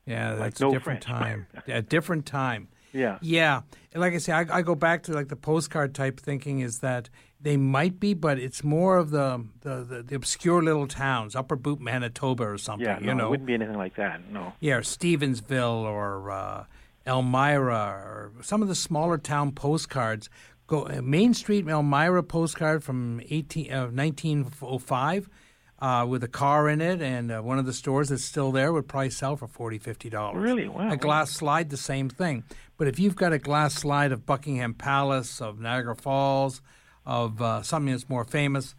yeah, 0.05 0.35
that's 0.35 0.59
no 0.61 0.69
a 0.69 0.71
different 0.71 1.03
French. 1.03 1.19
time. 1.23 1.47
A 1.67 1.81
different 1.81 2.25
time. 2.25 2.67
Yeah. 2.93 3.19
Yeah, 3.21 3.61
and 3.93 4.01
like 4.01 4.13
I 4.13 4.17
say, 4.17 4.33
I, 4.33 4.45
I 4.57 4.61
go 4.63 4.75
back 4.75 5.03
to 5.03 5.13
like 5.13 5.29
the 5.29 5.37
postcard 5.37 5.95
type 5.95 6.19
thinking 6.19 6.59
is 6.59 6.79
that 6.79 7.09
they 7.41 7.57
might 7.57 7.99
be, 7.99 8.13
but 8.13 8.37
it's 8.37 8.63
more 8.63 8.97
of 8.97 9.09
the 9.09 9.45
the, 9.61 9.83
the, 9.83 10.03
the 10.03 10.15
obscure 10.15 10.61
little 10.61 10.87
towns, 10.87 11.35
Upper 11.35 11.55
Boot, 11.55 11.79
Manitoba, 11.79 12.43
or 12.43 12.57
something. 12.57 12.85
Yeah, 12.85 12.99
no, 12.99 13.07
you 13.07 13.15
know, 13.15 13.27
it 13.27 13.29
wouldn't 13.31 13.47
be 13.47 13.53
anything 13.53 13.77
like 13.77 13.95
that. 13.95 14.29
No. 14.31 14.53
Yeah, 14.59 14.75
or 14.75 14.81
Stevensville 14.81 15.83
or 15.83 16.31
uh, 16.31 16.65
Elmira 17.05 18.01
or 18.05 18.31
some 18.41 18.61
of 18.61 18.67
the 18.67 18.75
smaller 18.75 19.17
town 19.17 19.51
postcards. 19.51 20.29
Go 20.67 20.87
uh, 20.87 21.01
Main 21.01 21.33
Street 21.33 21.67
Elmira 21.67 22.23
postcard 22.23 22.83
from 22.83 23.21
18, 23.29 23.71
uh, 23.71 23.87
1905 23.87 25.29
uh, 25.79 26.05
with 26.07 26.23
a 26.23 26.27
car 26.27 26.69
in 26.69 26.79
it 26.79 27.01
and 27.01 27.31
uh, 27.31 27.41
one 27.41 27.57
of 27.57 27.65
the 27.65 27.73
stores 27.73 28.09
that's 28.09 28.23
still 28.23 28.51
there 28.51 28.71
would 28.71 28.87
probably 28.87 29.09
sell 29.09 29.35
for 29.35 29.47
40 29.47 29.79
$50. 29.79 30.33
Really? 30.35 30.67
Wow. 30.67 30.91
A 30.91 30.97
glass 30.97 31.31
slide, 31.31 31.71
the 31.71 31.77
same 31.77 32.07
thing. 32.07 32.43
But 32.77 32.87
if 32.87 32.99
you've 32.99 33.15
got 33.15 33.33
a 33.33 33.39
glass 33.39 33.73
slide 33.73 34.11
of 34.11 34.25
Buckingham 34.25 34.73
Palace, 34.75 35.41
of 35.41 35.59
Niagara 35.59 35.95
Falls, 35.95 36.61
of 37.05 37.41
uh, 37.41 37.61
something 37.63 37.91
that's 37.91 38.09
more 38.09 38.23
famous, 38.23 38.75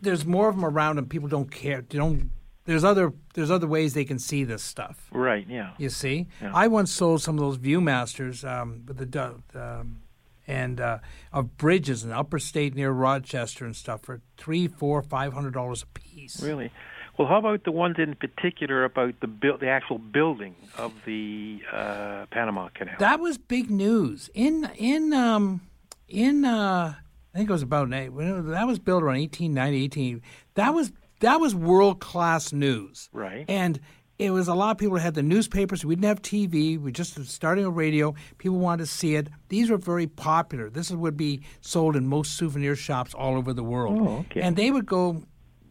there's 0.00 0.24
more 0.24 0.48
of 0.48 0.56
them 0.56 0.64
around 0.64 0.98
and 0.98 1.08
people 1.08 1.28
don't 1.28 1.50
care. 1.50 1.82
They 1.82 1.98
don't. 1.98 2.30
There's 2.64 2.84
other 2.84 3.14
there's 3.34 3.50
other 3.50 3.66
ways 3.66 3.94
they 3.94 4.04
can 4.04 4.18
see 4.18 4.44
this 4.44 4.62
stuff. 4.62 5.06
Right. 5.10 5.46
Yeah. 5.48 5.70
You 5.78 5.88
see, 5.88 6.26
Yeah. 6.42 6.52
I 6.54 6.68
once 6.68 6.92
sold 6.92 7.22
some 7.22 7.36
of 7.36 7.40
those 7.40 7.56
ViewMasters 7.58 8.46
um, 8.48 8.82
with 8.86 8.98
the 8.98 9.34
um, 9.54 10.02
and 10.46 10.80
uh, 10.80 10.98
of 11.32 11.56
bridges 11.56 12.04
in 12.04 12.12
Upper 12.12 12.38
State 12.38 12.74
near 12.74 12.90
Rochester 12.90 13.64
and 13.64 13.76
stuff 13.76 14.02
for 14.02 14.20
three, 14.36 14.66
four, 14.68 15.02
five 15.02 15.32
hundred 15.32 15.54
dollars 15.54 15.82
a 15.82 15.86
piece. 15.86 16.42
Really? 16.42 16.70
Well, 17.18 17.26
how 17.26 17.38
about 17.38 17.64
the 17.64 17.72
ones 17.72 17.96
in 17.98 18.14
particular 18.14 18.84
about 18.84 19.18
the 19.20 19.26
build, 19.26 19.60
the 19.60 19.68
actual 19.68 19.98
building 19.98 20.54
of 20.76 20.92
the 21.04 21.60
uh, 21.72 22.26
Panama 22.30 22.68
Canal? 22.68 22.94
That 22.98 23.18
was 23.18 23.38
big 23.38 23.70
news 23.70 24.30
in 24.34 24.70
in 24.76 25.12
um 25.12 25.60
in 26.08 26.44
uh 26.44 26.94
I 27.34 27.38
think 27.38 27.50
it 27.50 27.52
was 27.52 27.62
about 27.62 27.92
eight- 27.92 28.14
that 28.14 28.66
was 28.66 28.78
built 28.78 29.02
around 29.02 29.18
1890 29.18 29.84
18 29.84 30.22
that 30.54 30.74
was 30.74 30.92
that 31.20 31.40
was 31.40 31.54
world 31.54 32.00
class 32.00 32.52
news 32.52 33.08
Right. 33.12 33.44
and 33.48 33.78
it 34.18 34.30
was 34.30 34.48
a 34.48 34.54
lot 34.54 34.72
of 34.72 34.78
people 34.78 34.96
had 34.98 35.14
the 35.14 35.22
newspapers 35.22 35.84
we 35.84 35.94
didn't 35.94 36.08
have 36.08 36.22
TV 36.22 36.78
we 36.80 36.90
just 36.90 37.24
starting 37.26 37.64
a 37.64 37.70
radio 37.70 38.14
people 38.38 38.58
wanted 38.58 38.84
to 38.84 38.90
see 38.90 39.14
it 39.14 39.28
these 39.48 39.70
were 39.70 39.76
very 39.78 40.06
popular 40.06 40.68
this 40.70 40.90
would 40.90 41.16
be 41.16 41.40
sold 41.60 41.94
in 41.96 42.06
most 42.08 42.36
souvenir 42.36 42.74
shops 42.74 43.14
all 43.14 43.36
over 43.36 43.52
the 43.52 43.62
world 43.64 43.98
Oh, 44.00 44.08
okay. 44.30 44.40
and 44.40 44.56
they 44.56 44.70
would 44.70 44.86
go 44.86 45.22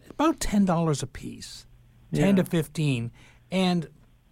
about 0.09 0.39
ten 0.39 0.63
dollars 0.65 1.03
a 1.03 1.07
piece 1.07 1.65
ten 2.13 2.37
Yeah. 2.37 2.43
to 2.43 2.49
fifteen 2.49 3.11
and 3.51 3.87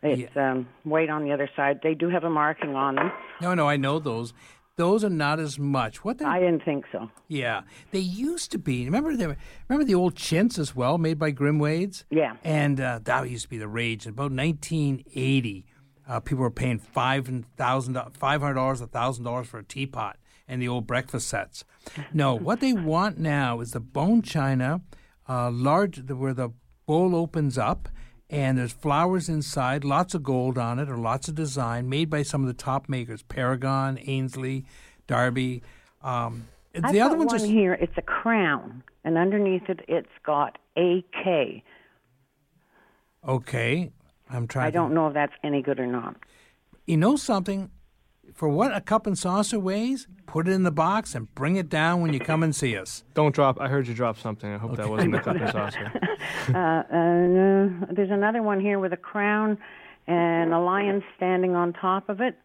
It's 0.05 0.37
um, 0.37 0.69
white 0.85 1.11
on 1.11 1.25
the 1.25 1.33
other 1.33 1.49
side. 1.57 1.81
They 1.83 1.95
do 1.95 2.09
have 2.11 2.25
a 2.25 2.31
marking 2.31 2.75
on 2.75 2.97
them. 2.97 3.13
No, 3.41 3.55
no, 3.55 3.69
I 3.69 3.77
know 3.77 3.99
those. 3.99 4.33
Those 4.77 5.05
are 5.05 5.11
not 5.11 5.39
as 5.39 5.59
much. 5.59 6.05
What 6.05 6.19
they 6.19 6.25
I 6.25 6.41
didn't 6.41 6.65
think 6.65 6.85
so. 6.91 7.09
Yeah, 7.29 7.63
they 7.93 8.01
used 8.01 8.51
to 8.53 8.59
be. 8.59 8.85
Remember 8.85 9.17
the 9.17 9.37
remember 9.69 9.85
the 9.85 9.95
old 9.95 10.17
chintz 10.17 10.59
as 10.59 10.75
well, 10.75 10.99
made 10.99 11.19
by 11.19 11.31
Grimwades. 11.33 12.05
Yeah. 12.11 12.37
and 12.43 12.81
uh, 12.81 13.01
that 13.05 13.29
used 13.31 13.45
to 13.45 13.49
be 13.49 13.59
the 13.59 13.69
rage. 13.69 14.07
About 14.07 14.33
1980, 14.33 15.65
uh, 16.09 16.21
people 16.21 16.43
were 16.43 16.51
paying 16.51 16.79
five 16.79 17.31
thousand, 17.57 17.99
five 18.15 18.41
hundred 18.41 18.55
dollars, 18.55 18.81
a 18.81 18.87
thousand 18.89 19.25
dollars 19.25 19.47
for 19.47 19.59
a 19.59 19.65
teapot 19.65 20.17
and 20.49 20.61
the 20.61 20.69
old 20.69 20.87
breakfast 20.87 21.29
sets. 21.29 21.65
No, 22.13 22.35
what 22.35 22.61
they 22.61 22.73
want 22.73 23.19
now 23.19 23.61
is 23.61 23.73
the 23.73 23.81
bone 23.81 24.23
china, 24.23 24.81
uh, 25.29 25.51
large, 25.51 26.03
where 26.11 26.35
the 26.35 26.51
bowl 26.87 27.15
opens 27.17 27.57
up. 27.57 27.89
And 28.31 28.59
there's 28.59 28.73
flowers 28.73 29.29
inside, 29.29 29.85
lots 29.85 30.15
of 30.15 30.23
gold 30.23 30.59
on 30.59 30.79
it, 30.79 30.89
or 30.89 30.97
lots 30.97 31.29
of 31.29 31.35
design 31.35 31.89
made 31.89 32.09
by 32.11 32.23
some 32.23 32.41
of 32.41 32.47
the 32.47 32.55
top 32.55 32.89
makers: 32.89 33.23
Paragon, 33.23 33.97
Aynsley, 33.99 34.65
Derby. 35.07 35.63
Um, 36.03 36.49
I've 36.83 36.93
the 36.93 37.01
other 37.01 37.17
ones 37.17 37.33
one 37.33 37.45
here. 37.45 37.75
It's 37.75 37.97
a 37.97 38.03
crown, 38.03 38.83
and 39.05 39.17
underneath 39.19 39.69
it, 39.69 39.81
it's 39.89 40.09
got 40.25 40.59
AK. 40.77 41.63
okay. 43.27 43.93
I'm 44.31 44.49
trying. 44.49 44.67
I 44.67 44.71
don't 44.71 44.95
know 44.95 45.09
if 45.09 45.15
that's 45.15 45.35
any 45.45 45.63
good 45.63 45.79
or 45.79 45.87
not. 45.87 46.17
You 46.87 46.97
know 46.97 47.17
something? 47.17 47.71
For 48.35 48.49
what 48.49 48.75
a 48.77 48.81
cup 48.81 49.07
and 49.07 49.17
saucer 49.17 49.61
weighs, 49.61 50.09
put 50.27 50.49
it 50.49 50.51
in 50.51 50.65
the 50.65 50.73
box 50.73 51.15
and 51.15 51.33
bring 51.37 51.55
it 51.55 51.69
down 51.69 52.01
when 52.01 52.13
you 52.13 52.19
come 52.19 52.43
and 52.43 52.55
see 52.55 52.77
us. 52.77 53.05
Don't 53.15 53.33
drop. 53.35 53.61
I 53.61 53.69
heard 53.69 53.87
you 53.87 53.95
drop 53.95 54.19
something. 54.19 54.53
I 54.53 54.59
hope 54.59 54.77
that 54.77 54.89
wasn't 54.91 55.13
the 55.13 55.21
cup 55.21 55.37
and 55.37 55.51
saucer. 55.53 55.93
uh, 56.49 56.59
uh, 56.59 57.95
there's 57.95 58.11
another 58.11 58.43
one 58.43 58.59
here 58.61 58.81
with 58.81 58.93
a 58.93 58.97
crown 58.97 59.57
and 60.09 60.53
a 60.53 60.59
lion 60.59 61.03
standing 61.17 61.55
on 61.55 61.73
top 61.75 62.09
of 62.09 62.21
it. 62.21 62.37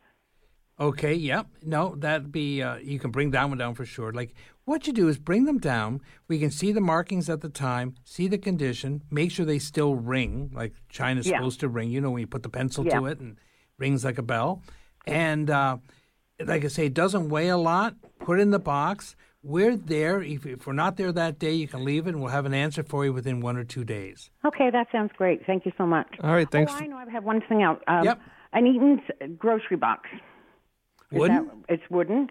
Okay, 0.80 1.14
yep. 1.16 1.48
No, 1.66 1.96
that'd 1.96 2.32
be, 2.32 2.62
uh, 2.62 2.78
you 2.78 3.00
can 3.00 3.10
bring 3.12 3.32
that 3.32 3.50
one 3.50 3.58
down 3.58 3.74
for 3.76 3.84
sure. 3.84 4.14
Like, 4.14 4.34
what 4.64 4.86
you 4.88 4.94
do 4.94 5.10
is 5.10 5.18
bring 5.18 5.44
them 5.46 5.58
down. 5.58 6.00
We 6.30 6.40
can 6.40 6.52
see 6.52 6.72
the 6.72 6.80
markings 6.80 7.30
at 7.30 7.42
the 7.42 7.50
time, 7.50 7.96
see 8.06 8.28
the 8.30 8.38
condition, 8.38 9.02
make 9.12 9.32
sure 9.32 9.46
they 9.46 9.60
still 9.60 9.96
ring, 9.96 10.52
like 10.54 10.74
China's 10.88 11.28
Yeah. 11.28 11.38
supposed 11.40 11.60
to 11.62 11.68
ring, 11.68 11.90
you 11.90 12.00
know, 12.00 12.12
when 12.12 12.22
you 12.22 12.28
put 12.28 12.44
the 12.44 12.50
pencil 12.50 12.86
to 12.86 13.08
it 13.08 13.20
and 13.20 13.38
rings 13.78 14.06
like 14.06 14.18
a 14.20 14.24
bell. 14.24 14.62
And, 15.08 15.50
uh, 15.50 15.78
like 16.44 16.64
I 16.64 16.68
say, 16.68 16.86
it 16.88 16.94
doesn't 16.94 17.30
weigh 17.30 17.50
a 17.50 17.58
lot. 17.58 17.96
Put 18.20 18.40
it 18.40 18.44
in 18.44 18.52
the 18.52 18.60
box. 18.60 19.16
We're 19.42 19.76
there. 19.78 20.22
If, 20.22 20.46
if 20.46 20.68
we're 20.68 20.74
not 20.74 20.98
there 20.98 21.12
that 21.14 21.40
day, 21.40 21.54
you 21.54 21.68
can 21.68 21.84
leave 21.86 22.08
it 22.08 22.10
and 22.12 22.20
we'll 22.22 22.32
have 22.32 22.46
an 22.46 22.54
answer 22.54 22.84
for 22.84 23.06
you 23.06 23.14
within 23.14 23.40
one 23.40 23.56
or 23.58 23.64
two 23.64 23.84
days. 23.86 24.30
Okay, 24.46 24.70
that 24.70 24.88
sounds 24.92 25.12
great. 25.18 25.46
Thank 25.46 25.66
you 25.66 25.72
so 25.78 25.86
much. 25.86 26.08
All 26.22 26.32
right, 26.34 26.50
thanks. 26.50 26.72
Oh, 26.74 26.78
I 26.78 26.88
know. 26.88 26.98
I 26.98 27.10
have 27.10 27.24
one 27.24 27.42
thing 27.48 27.64
out. 27.64 27.82
Um, 27.88 28.04
Yep. 28.04 28.22
An 28.52 28.66
Eaton's 28.68 29.02
grocery 29.38 29.78
box. 29.78 30.10
Is 31.12 31.20
Wooden? 31.20 31.46
that- 31.46 31.56
it's 31.76 31.84
wooden. 31.90 32.30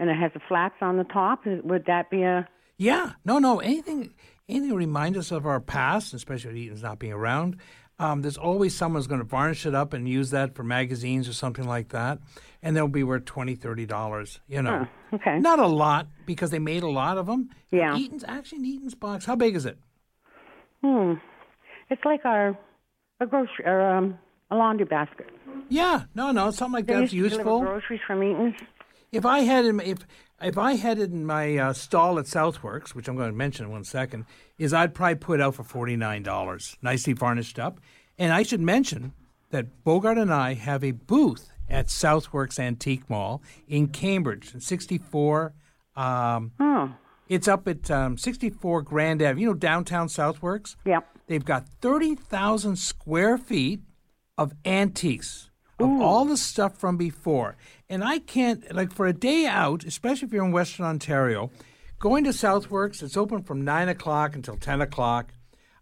and 0.00 0.08
it 0.10 0.16
has 0.16 0.32
the 0.32 0.40
flaps 0.48 0.76
on 0.80 0.96
the 0.96 1.04
top. 1.04 1.44
Would 1.44 1.84
that 1.86 2.08
be 2.10 2.22
a 2.22 2.48
Yeah, 2.76 3.12
no, 3.24 3.38
no. 3.38 3.58
Anything, 3.60 4.14
anything 4.48 4.70
to 4.70 4.76
remind 4.76 5.16
us 5.16 5.30
of 5.32 5.44
our 5.46 5.60
past, 5.60 6.14
especially 6.14 6.50
with 6.52 6.58
Eaton's 6.58 6.82
not 6.82 6.98
being 7.00 7.12
around. 7.12 7.56
Um, 8.00 8.22
there's 8.22 8.36
always 8.38 8.76
someone 8.76 9.00
who's 9.00 9.08
going 9.08 9.20
to 9.20 9.26
varnish 9.26 9.66
it 9.66 9.74
up 9.74 9.92
and 9.92 10.08
use 10.08 10.30
that 10.30 10.54
for 10.54 10.62
magazines 10.62 11.28
or 11.28 11.32
something 11.32 11.66
like 11.66 11.88
that, 11.88 12.18
and 12.62 12.76
they'll 12.76 12.86
be 12.86 13.02
worth 13.02 13.24
twenty, 13.24 13.54
thirty 13.56 13.86
dollars. 13.86 14.40
You 14.48 14.62
know, 14.62 14.86
Oh, 15.12 15.16
okay. 15.16 15.38
not 15.40 15.58
a 15.58 15.66
lot 15.66 16.06
because 16.24 16.50
they 16.50 16.60
made 16.60 16.84
a 16.84 16.88
lot 16.88 17.18
of 17.18 17.26
them. 17.26 17.50
Yeah. 17.72 17.96
Eaton's 17.96 18.24
actually 18.28 18.58
an 18.58 18.64
Eaton's 18.66 18.94
box. 18.94 19.24
How 19.24 19.34
big 19.34 19.56
is 19.56 19.66
it? 19.66 19.78
Hmm. 20.82 21.14
It's 21.90 22.04
like 22.04 22.24
our 22.24 22.56
a 23.20 23.26
grocery 23.26 23.64
or 23.64 23.80
um, 23.80 24.16
a 24.50 24.56
laundry 24.56 24.86
basket. 24.86 25.28
Yeah, 25.68 26.04
no, 26.14 26.30
no, 26.30 26.50
something 26.52 26.74
like 26.74 26.86
They 26.86 26.94
that's 26.94 27.12
useful. 27.12 27.60
groceries 27.60 28.00
from 28.06 28.22
Eaton's. 28.22 28.54
If 29.10 29.26
I 29.26 29.40
had 29.40 29.64
if 29.64 29.98
if 30.42 30.56
I 30.58 30.74
had 30.74 30.98
it 30.98 31.10
in 31.10 31.24
my 31.26 31.56
uh, 31.56 31.72
stall 31.72 32.18
at 32.18 32.26
Southworks, 32.26 32.90
which 32.90 33.08
I'm 33.08 33.16
going 33.16 33.30
to 33.30 33.36
mention 33.36 33.66
in 33.66 33.72
one 33.72 33.84
second, 33.84 34.24
is 34.58 34.72
I'd 34.72 34.94
probably 34.94 35.16
put 35.16 35.40
it 35.40 35.42
out 35.42 35.54
for 35.54 35.64
forty 35.64 35.96
nine 35.96 36.22
dollars, 36.22 36.76
nicely 36.82 37.12
varnished 37.12 37.58
up. 37.58 37.80
And 38.18 38.32
I 38.32 38.42
should 38.42 38.60
mention 38.60 39.12
that 39.50 39.84
Bogart 39.84 40.18
and 40.18 40.32
I 40.32 40.54
have 40.54 40.82
a 40.84 40.90
booth 40.92 41.52
at 41.70 41.86
Southworks 41.86 42.58
Antique 42.58 43.08
Mall 43.08 43.42
in 43.68 43.88
Cambridge, 43.88 44.52
64. 44.58 45.52
Um, 45.96 46.52
Oh, 46.58 46.94
it's 47.28 47.46
up 47.46 47.68
at 47.68 47.90
um, 47.90 48.16
64 48.16 48.82
Grand 48.82 49.22
Ave. 49.22 49.40
You 49.40 49.48
know 49.48 49.54
downtown 49.54 50.08
Southworks. 50.08 50.76
Yep. 50.84 51.06
They've 51.26 51.44
got 51.44 51.68
30,000 51.80 52.76
square 52.76 53.36
feet 53.38 53.80
of 54.38 54.54
antiques 54.64 55.50
of 55.78 56.00
all 56.00 56.24
the 56.24 56.36
stuff 56.36 56.76
from 56.76 56.96
before. 56.96 57.56
And 57.88 58.02
I 58.04 58.18
can't 58.18 58.74
like 58.74 58.92
for 58.92 59.06
a 59.06 59.12
day 59.12 59.46
out, 59.46 59.84
especially 59.84 60.26
if 60.26 60.32
you're 60.32 60.44
in 60.44 60.52
Western 60.52 60.86
Ontario, 60.86 61.50
going 61.98 62.24
to 62.24 62.30
Southworks. 62.30 63.02
It's 63.02 63.16
open 63.16 63.42
from 63.42 63.62
nine 63.64 63.88
o'clock 63.88 64.34
until 64.34 64.56
ten 64.56 64.80
o'clock. 64.80 65.32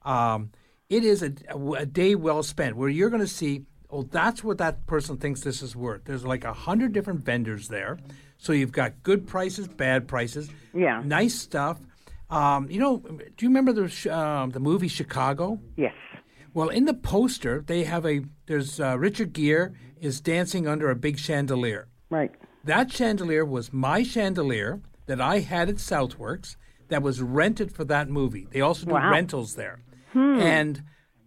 Um, 0.03 0.51
it 0.89 1.03
is 1.05 1.23
a, 1.23 1.33
a 1.77 1.87
day 1.87 2.15
well 2.15 2.43
spent 2.43 2.77
where 2.77 2.89
you're 2.89 3.11
going 3.11 3.23
to 3.23 3.27
see. 3.29 3.63
Oh, 3.91 4.03
that's 4.03 4.43
what 4.43 4.59
that 4.59 4.87
person 4.87 5.17
thinks 5.17 5.41
this 5.43 5.63
is 5.63 5.77
worth. 5.77 6.05
There's 6.05 6.25
like 6.25 6.45
a 6.45 6.53
hundred 6.53 6.93
different 6.93 7.25
vendors 7.25 7.69
there, 7.69 7.99
so 8.37 8.53
you've 8.53 8.73
got 8.73 9.03
good 9.05 9.27
prices, 9.29 9.69
bad 9.69 10.09
prices, 10.09 10.51
Yeah. 10.75 11.03
nice 11.05 11.35
stuff. 11.37 11.79
Um, 12.29 12.69
you 12.69 12.81
know, 12.81 12.99
do 12.99 13.47
you 13.47 13.49
remember 13.49 13.73
the 13.73 14.17
um, 14.17 14.51
the 14.51 14.61
movie 14.61 14.89
Chicago? 14.89 15.61
yes. 15.77 15.95
Well, 16.55 16.71
in 16.71 16.87
the 16.87 16.95
poster, 16.95 17.63
they 17.67 17.85
have 17.85 18.07
a 18.07 18.23
there's 18.47 18.81
uh, 18.81 18.97
Richard 18.99 19.33
Gere 19.35 19.73
is 20.01 20.21
dancing 20.21 20.67
under 20.67 20.91
a 20.91 20.97
big 20.97 21.19
chandelier. 21.19 21.89
Right. 22.11 22.33
That 22.65 22.91
chandelier 22.93 23.45
was 23.45 23.73
my 23.73 24.03
chandelier 24.03 24.81
that 25.07 25.21
I 25.21 25.41
had 25.41 25.69
at 25.69 25.77
Southworks 25.77 26.57
that 26.89 27.03
was 27.03 27.21
rented 27.23 27.73
for 27.73 27.85
that 27.85 28.09
movie. 28.09 28.47
They 28.51 28.61
also 28.61 28.87
do 28.87 28.93
Wow. 28.93 29.11
rentals 29.11 29.55
there, 29.55 29.81
and 30.15 30.83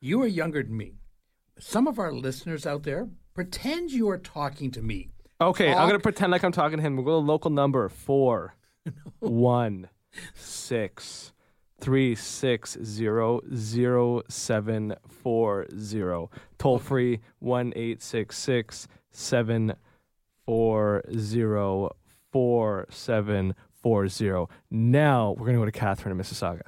You 0.00 0.20
are 0.22 0.26
younger 0.26 0.60
than 0.62 0.76
me. 0.76 0.94
Some 1.58 1.86
of 1.86 1.98
our 2.00 2.12
listeners 2.12 2.66
out 2.66 2.82
there 2.82 3.08
pretend 3.34 3.92
you 3.92 4.08
are 4.10 4.18
talking 4.18 4.70
to 4.72 4.82
me. 4.82 5.08
Okay, 5.40 5.72
I'm 5.72 5.88
gonna 5.88 6.00
pretend 6.00 6.32
like 6.32 6.44
I'm 6.44 6.52
talking 6.52 6.76
to 6.78 6.82
him. 6.82 6.96
We'll 6.96 7.04
go 7.04 7.12
to 7.12 7.18
local 7.26 7.50
number 7.50 7.88
four, 7.88 8.54
one, 9.20 9.88
six, 10.34 11.32
three, 11.82 12.14
six, 12.14 12.78
zero, 12.82 13.40
zero, 13.54 14.22
seven, 14.28 14.94
four, 15.08 15.66
zero. 15.76 16.30
Toll 16.58 16.78
free 16.78 17.20
one 17.40 17.72
eight 17.76 18.00
six 18.00 18.38
six 18.38 18.86
seven 19.10 19.74
four 20.46 21.02
zero 21.18 21.90
four 22.30 22.86
seven 22.88 23.54
four 23.82 24.06
zero. 24.08 24.48
Now 24.70 25.34
we're 25.36 25.46
gonna 25.46 25.58
go 25.58 25.64
to 25.64 25.72
Catherine 25.72 26.16
in 26.16 26.22
Mississauga. 26.24 26.62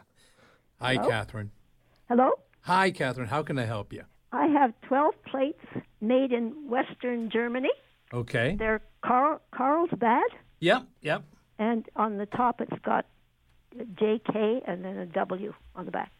Hi, 0.81 0.97
Catherine. 0.97 1.51
Hello? 2.09 2.31
Hi, 2.63 2.91
Catherine. 2.91 3.29
How 3.29 3.43
can 3.43 3.59
I 3.59 3.65
help 3.65 3.93
you? 3.93 4.03
I 4.33 4.47
have 4.49 4.75
12 4.89 5.15
plates 5.31 5.65
made 6.01 6.33
in 6.33 6.69
Western 6.69 7.31
Germany. 7.31 7.71
Okay. 8.13 8.57
They're 8.59 8.81
Carl, 9.05 9.41
Carlsbad, 9.55 10.25
Yep, 10.61 10.83
yep. 11.03 11.23
and 11.59 11.87
on 11.95 12.19
the 12.19 12.27
top 12.27 12.61
it's 12.61 12.79
got 12.85 13.07
JK 13.77 14.63
and 14.67 14.85
then 14.85 14.99
a 14.99 15.07
W 15.07 15.55
on 15.75 15.85
the 15.87 15.91
back. 15.91 16.13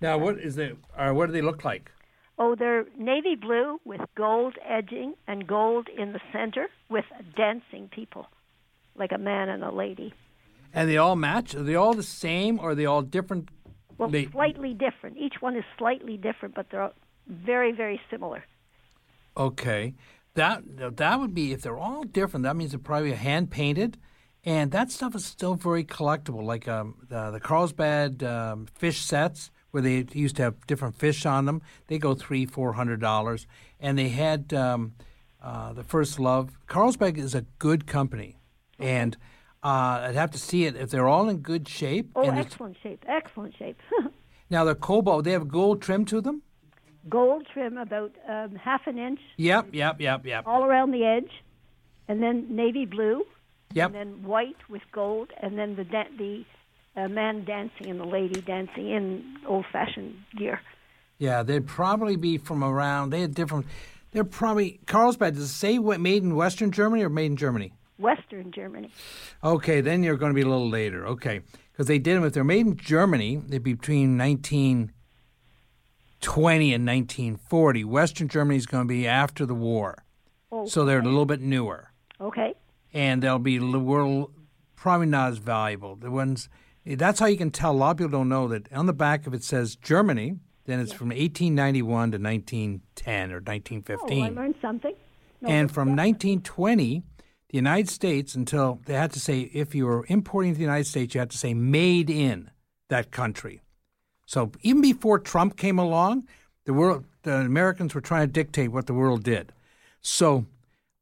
Now, 0.00 0.18
what 0.18 0.38
is 0.38 0.54
the? 0.56 0.76
Uh, 0.96 1.10
what 1.12 1.26
do 1.26 1.32
they 1.32 1.42
look 1.42 1.64
like? 1.64 1.90
Oh, 2.38 2.54
they're 2.54 2.86
navy 2.96 3.34
blue 3.34 3.80
with 3.84 4.00
gold 4.16 4.56
edging 4.66 5.14
and 5.26 5.46
gold 5.46 5.88
in 5.88 6.12
the 6.12 6.20
center 6.32 6.68
with 6.88 7.04
dancing 7.36 7.88
people, 7.92 8.26
like 8.96 9.10
a 9.12 9.18
man 9.18 9.48
and 9.48 9.64
a 9.64 9.72
lady. 9.72 10.14
And 10.72 10.88
they 10.88 10.96
all 10.98 11.16
match? 11.16 11.54
Are 11.54 11.62
they 11.64 11.74
all 11.74 11.94
the 11.94 12.02
same, 12.04 12.60
or 12.60 12.70
are 12.70 12.74
they 12.76 12.86
all 12.86 13.02
different? 13.02 13.48
Well, 13.96 14.08
They- 14.08 14.26
slightly 14.26 14.72
different. 14.74 15.16
Each 15.16 15.40
one 15.40 15.56
is 15.56 15.64
slightly 15.76 16.16
different, 16.16 16.54
but 16.54 16.70
they're 16.70 16.92
very, 17.26 17.72
very 17.72 18.00
similar. 18.08 18.44
Okay, 19.36 19.94
that 20.34 20.96
that 20.96 21.18
would 21.18 21.34
be 21.34 21.52
if 21.52 21.62
they're 21.62 21.78
all 21.78 22.04
different. 22.04 22.44
That 22.44 22.54
means 22.54 22.70
they're 22.70 22.78
probably 22.78 23.12
hand 23.12 23.50
painted, 23.50 23.98
and 24.44 24.70
that 24.72 24.90
stuff 24.90 25.14
is 25.14 25.24
still 25.24 25.54
very 25.54 25.84
collectible. 25.84 26.42
Like 26.42 26.68
um, 26.68 26.94
the, 27.08 27.30
the 27.30 27.40
Carlsbad 27.40 28.22
um, 28.22 28.66
fish 28.74 29.00
sets, 29.00 29.50
where 29.70 29.82
they 29.82 30.06
used 30.12 30.36
to 30.36 30.42
have 30.42 30.66
different 30.66 30.96
fish 30.96 31.26
on 31.26 31.44
them. 31.44 31.62
They 31.88 31.98
go 31.98 32.14
three, 32.14 32.46
four 32.46 32.72
hundred 32.74 33.00
dollars, 33.00 33.46
and 33.80 33.98
they 33.98 34.08
had 34.08 34.52
um, 34.54 34.94
uh, 35.42 35.72
the 35.72 35.84
First 35.84 36.18
Love. 36.18 36.58
Carlsbad 36.66 37.18
is 37.18 37.34
a 37.34 37.42
good 37.58 37.86
company, 37.86 38.36
and 38.78 39.16
uh, 39.62 40.06
I'd 40.06 40.14
have 40.14 40.30
to 40.32 40.38
see 40.38 40.64
it 40.64 40.76
if 40.76 40.90
they're 40.90 41.08
all 41.08 41.28
in 41.28 41.38
good 41.38 41.68
shape. 41.68 42.10
Oh, 42.14 42.30
excellent 42.30 42.76
shape, 42.82 43.04
excellent 43.08 43.54
shape. 43.58 43.78
now 44.50 44.64
they're 44.64 44.74
cobalt. 44.74 45.24
They 45.24 45.32
have 45.32 45.48
gold 45.48 45.82
trim 45.82 46.04
to 46.06 46.20
them. 46.20 46.42
Gold 47.08 47.46
trim 47.52 47.76
about 47.76 48.14
um, 48.28 48.54
half 48.56 48.86
an 48.86 48.98
inch 48.98 49.20
Yep, 49.36 49.68
yep, 49.72 50.00
yep, 50.00 50.26
yep. 50.26 50.44
all 50.46 50.64
around 50.64 50.90
the 50.90 51.04
edge, 51.04 51.30
and 52.06 52.22
then 52.22 52.46
navy 52.54 52.84
blue, 52.84 53.24
Yep. 53.74 53.86
and 53.86 53.94
then 53.94 54.22
white 54.24 54.56
with 54.68 54.82
gold, 54.92 55.30
and 55.40 55.58
then 55.58 55.76
the 55.76 55.84
da- 55.84 56.08
the 56.16 56.44
uh, 56.96 57.08
man 57.08 57.44
dancing 57.44 57.86
and 57.88 58.00
the 58.00 58.04
lady 58.04 58.40
dancing 58.40 58.90
in 58.90 59.36
old-fashioned 59.46 60.14
gear. 60.36 60.60
Yeah, 61.18 61.42
they'd 61.42 61.66
probably 61.66 62.16
be 62.16 62.38
from 62.38 62.64
around. 62.64 63.10
They 63.10 63.20
had 63.20 63.34
different. 63.34 63.66
They're 64.12 64.24
probably 64.24 64.80
Carlsbad. 64.86 65.34
Does 65.34 65.44
it 65.44 65.48
say 65.48 65.78
what 65.78 66.00
made 66.00 66.22
in 66.22 66.34
Western 66.34 66.72
Germany 66.72 67.02
or 67.04 67.10
made 67.10 67.26
in 67.26 67.36
Germany? 67.36 67.72
Western 67.98 68.52
Germany. 68.52 68.90
Okay, 69.44 69.80
then 69.80 70.02
you're 70.02 70.16
going 70.16 70.30
to 70.30 70.34
be 70.34 70.42
a 70.42 70.48
little 70.48 70.68
later. 70.70 71.06
Okay, 71.08 71.40
because 71.72 71.86
they 71.88 71.98
did 71.98 72.16
them. 72.16 72.24
If 72.24 72.32
they're 72.32 72.44
made 72.44 72.66
in 72.66 72.76
Germany, 72.76 73.42
they'd 73.48 73.62
be 73.62 73.74
between 73.74 74.16
1920 74.16 76.72
and 76.74 76.86
1940. 76.86 77.84
Western 77.84 78.28
Germany 78.28 78.56
is 78.56 78.66
going 78.66 78.84
to 78.84 78.88
be 78.88 79.06
after 79.06 79.44
the 79.44 79.54
war, 79.54 80.04
Oh, 80.50 80.66
so 80.66 80.84
they're 80.84 81.00
a 81.00 81.04
little 81.04 81.26
bit 81.26 81.40
newer, 81.40 81.90
okay. 82.20 82.47
And 82.92 83.22
they'll 83.22 83.38
be 83.38 83.58
the 83.58 83.78
world 83.78 84.32
probably 84.76 85.06
not 85.06 85.32
as 85.32 85.38
valuable. 85.38 85.96
The 85.96 86.10
ones 86.10 86.48
that's 86.86 87.20
how 87.20 87.26
you 87.26 87.36
can 87.36 87.50
tell. 87.50 87.72
A 87.72 87.74
lot 87.74 87.90
of 87.92 87.96
people 87.98 88.10
don't 88.10 88.28
know 88.28 88.48
that 88.48 88.72
on 88.72 88.86
the 88.86 88.92
back 88.92 89.26
of 89.26 89.34
it 89.34 89.44
says 89.44 89.76
Germany, 89.76 90.36
then 90.64 90.80
it's 90.80 90.92
from 90.92 91.08
1891 91.08 92.12
to 92.12 92.18
1910 92.18 93.32
or 93.32 93.40
1915. 93.40 94.18
Oh, 94.18 94.22
1915. 94.22 94.24
I 94.24 94.40
learned 94.40 94.54
something. 94.62 94.94
No, 95.40 95.48
and 95.48 95.70
from 95.70 95.88
1920, 95.88 97.02
the 97.50 97.56
United 97.56 97.88
States, 97.88 98.34
until 98.34 98.80
they 98.86 98.94
had 98.94 99.12
to 99.12 99.20
say, 99.20 99.50
if 99.52 99.74
you 99.74 99.86
were 99.86 100.04
importing 100.08 100.52
to 100.52 100.58
the 100.58 100.64
United 100.64 100.86
States, 100.86 101.14
you 101.14 101.20
had 101.20 101.30
to 101.30 101.38
say 101.38 101.54
made 101.54 102.10
in 102.10 102.50
that 102.88 103.10
country. 103.10 103.60
So 104.26 104.52
even 104.62 104.82
before 104.82 105.18
Trump 105.18 105.56
came 105.56 105.78
along, 105.78 106.26
the 106.64 106.74
world, 106.74 107.04
the 107.22 107.36
Americans 107.36 107.94
were 107.94 108.00
trying 108.00 108.26
to 108.26 108.32
dictate 108.32 108.72
what 108.72 108.86
the 108.86 108.94
world 108.94 109.22
did. 109.22 109.52
So 110.00 110.46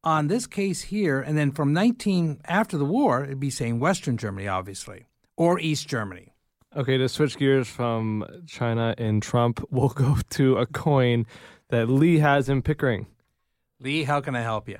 on 0.06 0.28
this 0.28 0.46
case 0.46 0.82
here, 0.82 1.20
and 1.20 1.36
then 1.36 1.50
from 1.50 1.72
19 1.72 2.40
after 2.44 2.78
the 2.78 2.84
war, 2.84 3.24
it'd 3.24 3.40
be 3.40 3.50
saying 3.50 3.80
Western 3.80 4.16
Germany, 4.16 4.46
obviously, 4.46 5.08
or 5.36 5.58
East 5.58 5.88
Germany. 5.88 6.32
Okay, 6.76 6.96
to 6.96 7.08
switch 7.08 7.36
gears 7.36 7.66
from 7.66 8.24
China 8.46 8.94
and 8.98 9.20
Trump, 9.20 9.66
we'll 9.70 9.88
go 9.88 10.16
to 10.30 10.58
a 10.58 10.66
coin 10.66 11.26
that 11.70 11.88
Lee 11.90 12.18
has 12.18 12.48
in 12.48 12.62
Pickering. 12.62 13.08
Lee, 13.80 14.04
how 14.04 14.20
can 14.20 14.36
I 14.36 14.42
help 14.42 14.68
you? 14.68 14.78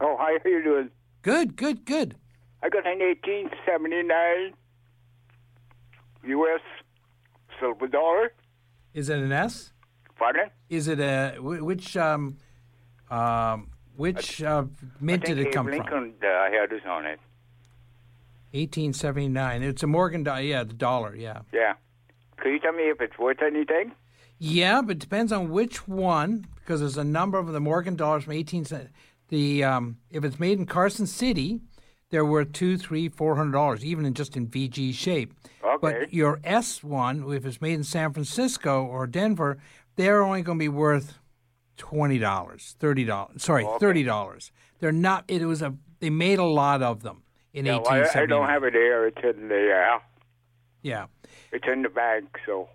Oh, 0.00 0.14
hi, 0.20 0.38
how 0.44 0.50
are 0.50 0.52
you 0.52 0.62
doing? 0.62 0.90
Good, 1.22 1.56
good, 1.56 1.86
good. 1.86 2.16
I 2.62 2.68
got 2.68 2.86
an 2.86 2.98
1879 2.98 4.52
U.S. 6.24 6.60
silver 7.58 7.86
dollar. 7.86 8.34
Is 8.92 9.08
it 9.08 9.18
an 9.18 9.32
S? 9.32 9.72
Pardon? 10.18 10.50
Is 10.68 10.86
it 10.86 11.00
a 11.00 11.36
which 11.38 11.96
um 11.96 12.36
um 13.10 13.70
which 13.96 14.42
uh, 14.42 14.64
mint 15.00 15.24
I 15.24 15.26
did 15.26 15.38
it 15.38 15.52
come 15.52 15.68
Abe 15.68 15.84
from? 15.84 15.92
Lincoln 15.92 16.14
uh, 16.22 16.50
had 16.50 16.70
this 16.70 16.82
on 16.86 17.06
it. 17.06 17.18
1879. 18.52 19.62
It's 19.62 19.82
a 19.82 19.86
Morgan 19.86 20.22
dollar. 20.22 20.40
Yeah, 20.40 20.64
the 20.64 20.74
dollar. 20.74 21.14
Yeah. 21.14 21.40
Yeah. 21.52 21.74
Could 22.38 22.50
you 22.50 22.58
tell 22.58 22.72
me 22.72 22.84
if 22.84 23.00
it's 23.00 23.18
worth 23.18 23.42
anything? 23.42 23.92
Yeah, 24.38 24.82
but 24.82 24.96
it 24.96 24.98
depends 24.98 25.32
on 25.32 25.50
which 25.50 25.88
one 25.88 26.46
because 26.56 26.80
there's 26.80 26.98
a 26.98 27.04
number 27.04 27.38
of 27.38 27.48
the 27.48 27.60
Morgan 27.60 27.96
dollars 27.96 28.24
from 28.24 28.34
18. 28.34 28.66
The 29.28 29.64
um, 29.64 29.96
if 30.10 30.24
it's 30.24 30.38
made 30.38 30.58
in 30.58 30.66
Carson 30.66 31.06
City, 31.06 31.60
they're 32.10 32.24
worth 32.24 32.52
two, 32.52 32.76
three, 32.78 33.08
four 33.08 33.36
hundred 33.36 33.52
dollars, 33.52 33.84
even 33.84 34.04
in 34.04 34.14
just 34.14 34.36
in 34.36 34.46
VG 34.46 34.94
shape. 34.94 35.34
Okay. 35.64 35.76
But 35.80 36.12
your 36.12 36.40
S 36.44 36.82
one, 36.84 37.30
if 37.32 37.44
it's 37.44 37.60
made 37.60 37.74
in 37.74 37.84
San 37.84 38.12
Francisco 38.12 38.84
or 38.84 39.06
Denver, 39.06 39.58
they're 39.96 40.22
only 40.22 40.42
going 40.42 40.58
to 40.58 40.62
be 40.62 40.68
worth 40.68 41.18
twenty 41.76 42.18
dollars, 42.18 42.76
thirty 42.78 43.04
dollars. 43.04 43.42
Sorry, 43.42 43.64
Okay. 43.64 43.78
thirty 43.78 44.02
dollars. 44.02 44.52
They're 44.80 44.92
not. 44.92 45.24
It 45.28 45.44
was 45.44 45.62
a. 45.62 45.74
They 46.00 46.10
made 46.10 46.38
a 46.38 46.44
lot 46.44 46.82
of 46.82 47.02
them 47.02 47.22
in 47.54 47.64
Yeah, 47.66 47.78
well, 47.78 47.88
I, 48.14 48.20
I 48.22 48.26
don't 48.26 48.48
have 48.48 48.64
it 48.64 48.74
here. 48.74 49.06
It's 49.06 49.18
in 49.22 49.48
the 49.48 49.72
uh, 49.72 49.98
Yeah. 50.82 51.06
it's 51.52 51.66
in 51.66 51.82
the 51.82 51.88
bank. 51.88 52.28
So 52.44 52.68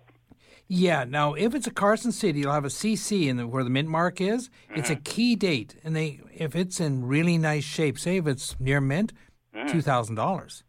Yeah. 0.66 1.04
Now, 1.04 1.34
if 1.34 1.54
it's 1.54 1.66
a 1.66 1.70
Carson 1.70 2.10
City, 2.12 2.40
you'll 2.40 2.52
have 2.52 2.64
a 2.64 2.68
CC 2.68 3.28
in 3.28 3.36
the, 3.36 3.46
where 3.46 3.62
the 3.62 3.70
mint 3.70 3.88
mark 3.88 4.20
is. 4.20 4.50
It's 4.74 4.90
a 4.90 4.96
key 4.96 5.36
date, 5.36 5.76
and 5.84 5.94
they 5.94 6.20
if 6.34 6.56
it's 6.56 6.80
in 6.80 7.04
really 7.06 7.38
nice 7.38 7.64
shape, 7.64 7.98
say 7.98 8.16
if 8.16 8.26
it's 8.26 8.58
near 8.58 8.80
mint, 8.80 9.12
two 9.68 9.82
thousand 9.82 10.16
dollars. 10.16 10.64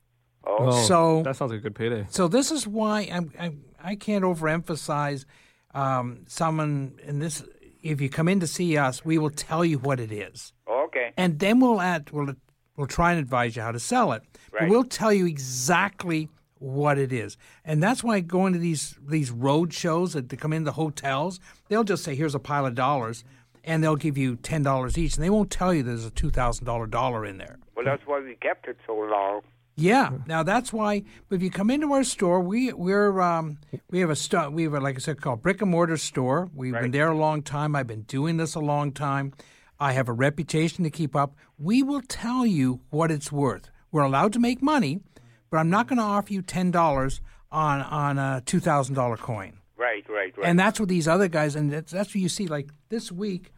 Oh, 0.46 0.84
so 0.84 1.24
that 1.24 1.38
sounds 1.38 1.52
like 1.52 1.60
a 1.62 1.64
good 1.64 1.76
payday. 1.76 2.06
So 2.10 2.28
this 2.28 2.52
is 2.52 2.68
why 2.68 3.10
I'm, 3.12 3.32
I 3.40 3.52
I 3.82 3.96
can't 3.96 4.24
overemphasize 4.26 5.26
um, 5.74 6.26
someone 6.28 7.00
in 7.04 7.20
this. 7.20 7.44
If 7.84 8.02
you 8.02 8.10
come 8.10 8.28
in 8.30 8.40
to 8.40 8.48
see 8.48 8.78
us, 8.78 9.04
we 9.06 9.18
will 9.18 9.30
tell 9.30 9.64
you 9.64 9.78
what 9.78 10.00
it 10.00 10.12
is, 10.12 10.54
okay. 10.68 11.12
and 11.18 11.38
then 11.40 11.60
we'll 11.60 11.82
add 11.82 12.10
we'll 12.12 12.34
we'll 12.78 12.88
try 12.88 13.12
and 13.12 13.20
advise 13.20 13.56
you 13.56 13.62
how 13.62 13.72
to 13.74 13.80
sell 13.80 14.14
it. 14.14 14.24
But 14.52 14.62
Right. 14.62 14.70
we'll 14.70 14.86
tell 14.86 15.12
you 15.14 15.26
exactly 15.28 16.30
what 16.60 16.98
it 16.98 17.12
is, 17.12 17.38
and 17.66 17.84
that's 17.84 18.04
why 18.04 18.22
going 18.22 18.54
to 18.54 18.60
these 18.60 18.98
these 19.06 19.30
road 19.32 19.74
shows 19.74 20.14
that 20.14 20.30
they 20.30 20.38
come 20.38 20.54
in 20.54 20.64
the 20.64 20.72
hotels, 20.74 21.40
they'll 21.68 21.84
just 21.84 22.04
say, 22.06 22.16
"Here's 22.16 22.34
a 22.36 22.40
pile 22.40 22.66
of 22.66 22.74
dollars," 22.74 23.26
and 23.66 23.84
they'll 23.84 23.98
give 23.98 24.18
you 24.18 24.38
ten 24.38 24.64
dollars 24.64 24.98
each, 24.98 25.16
and 25.16 25.24
they 25.24 25.30
won't 25.30 25.52
tell 25.52 25.74
you 25.74 25.84
there's 25.84 26.06
a 26.06 26.10
two 26.12 26.30
thousand 26.30 26.66
dollar 26.66 26.88
dollar 26.88 27.26
in 27.26 27.38
there. 27.38 27.60
Well, 27.76 27.84
that's 27.86 28.04
why 28.06 28.22
we 28.22 28.36
kept 28.36 28.68
it 28.70 28.78
so 28.88 28.96
long. 28.96 29.42
Yeah. 29.76 30.12
Now 30.28 30.44
that's 30.44 30.72
why 30.72 31.04
if 31.32 31.42
you 31.42 31.50
come 31.50 31.72
into 31.72 31.92
our 31.94 32.04
store, 32.04 32.40
we 32.40 32.72
we're 32.74 33.20
um, 33.22 33.58
we 33.90 34.00
have 34.02 34.10
a 34.12 34.16
sto- 34.16 34.50
we 34.52 34.64
have 34.64 34.74
a, 34.74 34.80
like 34.80 34.96
I 34.96 35.00
said 35.00 35.20
called 35.22 35.42
brick 35.42 35.62
and 35.62 35.72
mortar 35.72 35.98
store. 35.98 36.50
We've 36.54 36.74
been 36.74 36.92
there 36.92 37.10
a 37.10 37.18
long 37.18 37.42
time. 37.42 37.76
I've 37.76 37.88
been 37.88 38.04
doing 38.04 38.38
this 38.38 38.56
a 38.56 38.60
long 38.60 38.92
time. 38.92 39.34
I 39.80 39.94
have 39.94 40.08
a 40.08 40.14
reputation 40.14 40.84
to 40.84 40.90
keep 40.90 41.16
up. 41.16 41.36
We 41.58 41.82
will 41.82 42.02
tell 42.08 42.46
you 42.46 42.82
what 42.92 43.10
it's 43.12 43.32
worth. 43.32 43.70
We're 43.92 44.04
allowed 44.04 44.34
to 44.34 44.40
make 44.40 44.62
money, 44.62 45.02
but 45.50 45.58
I'm 45.58 45.70
not 45.70 45.88
going 45.88 45.98
to 45.98 46.04
offer 46.04 46.32
you 46.34 46.42
ten 46.44 46.70
dollars 46.72 47.20
on 47.52 47.82
on 47.82 48.20
a 48.20 48.42
two 48.46 48.60
thousand 48.60 48.96
dollar 48.96 49.18
coin. 49.18 49.58
Right, 49.76 50.08
right, 50.08 50.38
right. 50.38 50.48
And 50.48 50.58
that's 50.58 50.80
what 50.80 50.88
these 50.88 51.08
other 51.08 51.28
guys, 51.28 51.56
and 51.56 51.74
that's, 51.74 51.92
that's 51.92 52.10
what 52.10 52.16
you 52.22 52.30
see. 52.30 52.48
Like 52.48 52.70
this 52.90 53.12
week, 53.12 53.52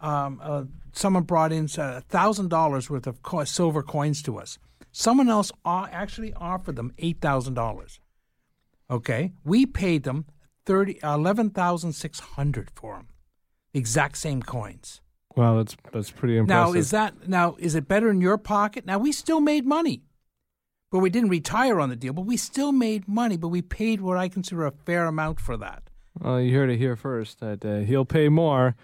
um, 0.00 0.40
uh, 0.42 0.64
someone 0.92 1.24
brought 1.24 1.52
in 1.52 1.68
a 1.78 2.00
thousand 2.02 2.50
dollars 2.50 2.88
worth 2.90 3.06
of 3.06 3.22
co- 3.22 3.44
silver 3.44 3.82
coins 3.82 4.22
to 4.22 4.38
us. 4.38 4.58
Someone 4.96 5.28
else 5.28 5.50
actually 5.66 6.32
offered 6.34 6.76
them 6.76 6.92
eight 6.98 7.20
thousand 7.20 7.54
dollars. 7.54 7.98
Okay, 8.88 9.32
we 9.44 9.66
paid 9.66 10.04
them 10.04 10.24
thirty 10.64 11.00
eleven 11.02 11.50
thousand 11.50 11.94
six 11.94 12.20
hundred 12.20 12.70
for 12.76 12.94
them, 12.94 13.08
exact 13.72 14.16
same 14.16 14.40
coins. 14.40 15.00
Wow, 15.34 15.56
that's 15.56 15.76
that's 15.92 16.12
pretty 16.12 16.36
impressive. 16.36 16.74
Now 16.74 16.78
is 16.78 16.92
that 16.92 17.28
now 17.28 17.56
is 17.58 17.74
it 17.74 17.88
better 17.88 18.08
in 18.08 18.20
your 18.20 18.38
pocket? 18.38 18.86
Now 18.86 18.98
we 18.98 19.10
still 19.10 19.40
made 19.40 19.66
money, 19.66 20.04
but 20.92 21.00
we 21.00 21.10
didn't 21.10 21.30
retire 21.30 21.80
on 21.80 21.88
the 21.88 21.96
deal. 21.96 22.12
But 22.12 22.26
we 22.26 22.36
still 22.36 22.70
made 22.70 23.08
money, 23.08 23.36
but 23.36 23.48
we 23.48 23.62
paid 23.62 24.00
what 24.00 24.16
I 24.16 24.28
consider 24.28 24.64
a 24.64 24.70
fair 24.70 25.06
amount 25.06 25.40
for 25.40 25.56
that. 25.56 25.90
Well, 26.20 26.40
you 26.40 26.56
heard 26.56 26.70
it 26.70 26.78
here 26.78 26.94
first 26.94 27.40
that 27.40 27.64
uh, 27.64 27.78
he'll 27.78 28.04
pay 28.04 28.28
more. 28.28 28.76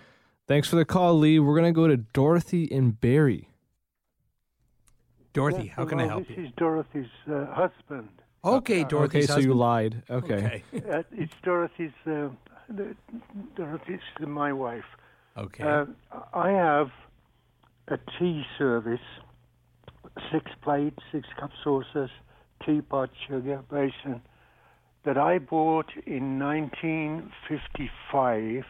Thanks 0.48 0.66
for 0.66 0.74
the 0.74 0.84
call, 0.84 1.16
Lee. 1.16 1.38
We're 1.38 1.54
gonna 1.54 1.70
go 1.70 1.86
to 1.86 1.98
Dorothy 1.98 2.68
and 2.72 3.00
Barry. 3.00 3.49
Dorothy, 5.32 5.64
Yes, 5.66 5.74
how 5.76 5.84
can 5.84 6.00
I 6.00 6.04
hello, 6.04 6.14
help 6.16 6.28
This 6.28 6.36
you? 6.38 6.44
is 6.44 6.50
Dorothy's 6.56 7.06
uh, 7.30 7.46
husband. 7.54 8.08
Okay, 8.44 8.82
Uh, 8.84 8.88
Dorothy's 8.88 9.30
okay, 9.30 9.34
so 9.34 9.38
you 9.40 9.54
lied. 9.54 10.02
Okay. 10.10 10.62
Uh, 10.90 11.02
it's 11.12 11.32
Dorothy's. 11.44 11.92
Uh, 12.06 12.28
Dorothy's 13.56 14.00
my 14.20 14.52
wife. 14.52 14.84
Okay. 15.36 15.62
Uh, 15.64 15.84
I 16.34 16.50
have 16.50 16.90
a 17.88 17.98
tea 18.18 18.44
service: 18.58 19.00
six 20.32 20.50
plates, 20.62 20.98
six 21.12 21.28
cup 21.38 21.50
saucers, 21.62 22.10
teapot, 22.64 23.10
sugar, 23.28 23.62
basin. 23.70 24.20
That 25.04 25.16
I 25.16 25.38
bought 25.38 25.90
in 26.06 26.38
1955 26.38 28.64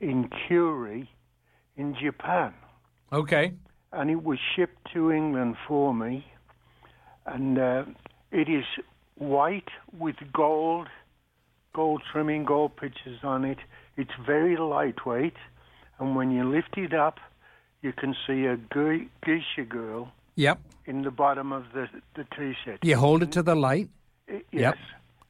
in 0.00 0.28
Kure, 0.46 1.02
in 1.76 1.94
Japan. 2.00 2.54
Okay. 3.12 3.54
And 3.94 4.10
it 4.10 4.22
was 4.22 4.38
shipped 4.54 4.92
to 4.92 5.10
England 5.12 5.56
for 5.68 5.94
me. 5.94 6.26
And 7.26 7.58
uh, 7.58 7.84
it 8.30 8.48
is 8.48 8.64
white 9.16 9.68
with 9.98 10.16
gold, 10.32 10.88
gold 11.74 12.02
trimming, 12.12 12.44
gold 12.44 12.76
pictures 12.76 13.18
on 13.22 13.44
it. 13.44 13.58
It's 13.96 14.10
very 14.26 14.56
lightweight, 14.56 15.36
and 15.98 16.16
when 16.16 16.30
you 16.30 16.44
lift 16.44 16.76
it 16.76 16.92
up, 16.92 17.18
you 17.82 17.92
can 17.92 18.14
see 18.26 18.44
a 18.46 18.56
ge- 18.56 19.08
geisha 19.24 19.64
girl 19.68 20.12
Yep. 20.36 20.58
in 20.86 21.02
the 21.02 21.10
bottom 21.10 21.52
of 21.52 21.64
the 21.72 21.88
the 22.16 22.24
set. 22.64 22.84
You 22.84 22.96
hold 22.96 23.22
it 23.22 23.30
to 23.32 23.42
the 23.42 23.54
light. 23.54 23.88
I- 24.28 24.32
Yep. 24.32 24.44
Yes, 24.52 24.76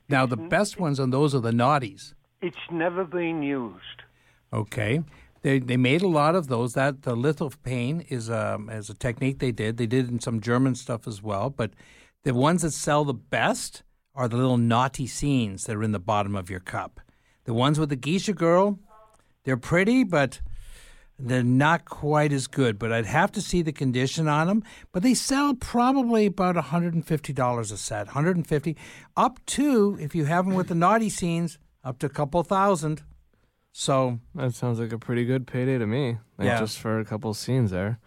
Now 0.09 0.25
the 0.27 0.37
best 0.37 0.79
ones 0.81 0.99
on 1.01 1.11
those 1.11 1.35
are 1.35 1.41
the 1.41 1.51
naughties. 1.53 2.15
it's 2.41 2.67
never 2.71 3.05
been 3.05 3.43
used. 3.43 4.03
Okay. 4.53 5.03
They 5.45 5.59
they 5.59 5.77
made 5.77 6.01
a 6.01 6.09
lot 6.09 6.35
of 6.35 6.49
those. 6.49 6.73
That 6.73 7.03
the 7.03 7.15
lithophane 7.15 8.07
is 8.11 8.31
um 8.31 8.71
is 8.71 8.89
a 8.89 8.95
technique 8.95 9.39
they 9.41 9.53
did. 9.53 9.77
They 9.77 9.87
did 9.87 10.09
in 10.09 10.19
some 10.19 10.41
German 10.41 10.75
stuff 10.75 11.07
as 11.07 11.23
well. 11.23 11.51
But 11.51 11.73
the 12.25 12.33
ones 12.33 12.63
that 12.63 12.71
sell 12.71 13.05
the 13.05 13.13
best 13.13 13.83
are 14.15 14.27
the 14.27 14.39
little 14.39 14.57
naughty 14.57 15.07
scenes 15.07 15.65
that 15.65 15.77
are 15.77 15.83
in 15.83 15.93
the 15.93 16.01
bottom 16.01 16.35
of 16.35 16.49
your 16.49 16.61
cup. 16.61 16.99
The 17.45 17.53
ones 17.53 17.79
with 17.79 17.91
the 17.91 17.97
geisha 17.97 18.33
girl, 18.33 18.79
they're 19.45 19.59
pretty, 19.59 20.03
but 20.03 20.41
they're 21.19 21.43
not 21.43 21.85
quite 21.85 22.33
as 22.33 22.47
good. 22.47 22.79
But 22.79 22.91
I'd 22.91 23.05
have 23.05 23.31
to 23.33 23.43
see 23.43 23.61
the 23.61 23.73
condition 23.73 24.27
on 24.29 24.47
them. 24.47 24.63
But 24.93 25.03
they 25.03 25.13
sell 25.13 25.53
probably 25.53 26.25
about 26.25 26.57
$150 26.57 27.61
a 27.61 27.77
set, 27.77 28.07
150 28.07 28.77
up 29.15 29.45
to 29.45 29.99
if 30.01 30.15
you 30.15 30.25
have 30.25 30.47
them 30.47 30.55
with 30.55 30.69
the 30.69 30.75
naughty 30.75 31.11
scenes, 31.11 31.59
up 31.85 31.99
to 31.99 32.07
a 32.07 32.09
couple 32.09 32.43
thousand. 32.45 33.03
So 33.77 34.21
That 34.37 34.55
sounds 34.55 34.79
like 34.79 34.93
a 34.93 34.99
pretty 34.99 35.25
good 35.25 35.49
payday 35.49 35.79
to 35.79 35.87
me. 35.87 36.19
Like 36.39 36.47
Yeah. 36.47 36.61
Just 36.61 36.79
for 36.79 37.01
a 37.01 37.05
couple 37.05 37.35
scenes 37.35 37.73
there. 37.73 37.99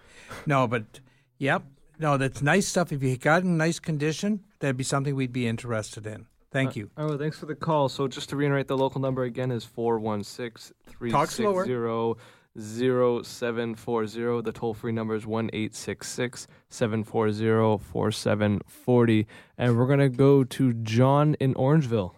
No, 0.45 0.65
but 0.65 1.01
yep. 1.37 1.63
No, 1.99 2.15
that's 2.15 2.41
nice 2.41 2.65
stuff. 2.67 2.93
If 2.93 3.03
you 3.03 3.17
got 3.17 3.43
in 3.43 3.57
nice 3.57 3.77
condition, 3.77 4.45
that'd 4.59 4.77
be 4.77 4.85
something 4.85 5.13
we'd 5.13 5.33
be 5.33 5.45
interested 5.45 6.07
in. 6.07 6.25
Thank 6.51 6.69
uh, 6.69 6.73
you. 6.75 6.89
Oh, 6.95 7.17
thanks 7.17 7.37
for 7.37 7.47
the 7.47 7.55
call. 7.55 7.89
So 7.89 8.07
just 8.07 8.29
to 8.29 8.37
reiterate, 8.37 8.67
the 8.67 8.77
local 8.77 9.01
number 9.01 9.23
again 9.23 9.51
is 9.51 9.65
416 9.65 10.73
Talk 11.11 11.29
slower. 11.29 11.65
360 11.65 13.25
0740. 13.25 14.41
The 14.43 14.51
toll 14.53 14.73
free 14.73 14.93
number 14.93 15.15
is 15.15 15.27
1 15.27 15.49
740 15.73 17.83
4740. 17.83 19.27
And 19.57 19.77
we're 19.77 19.87
going 19.87 19.99
to 19.99 20.07
go 20.07 20.45
to 20.45 20.73
John 20.73 21.35
in 21.41 21.53
Orangeville. 21.55 22.13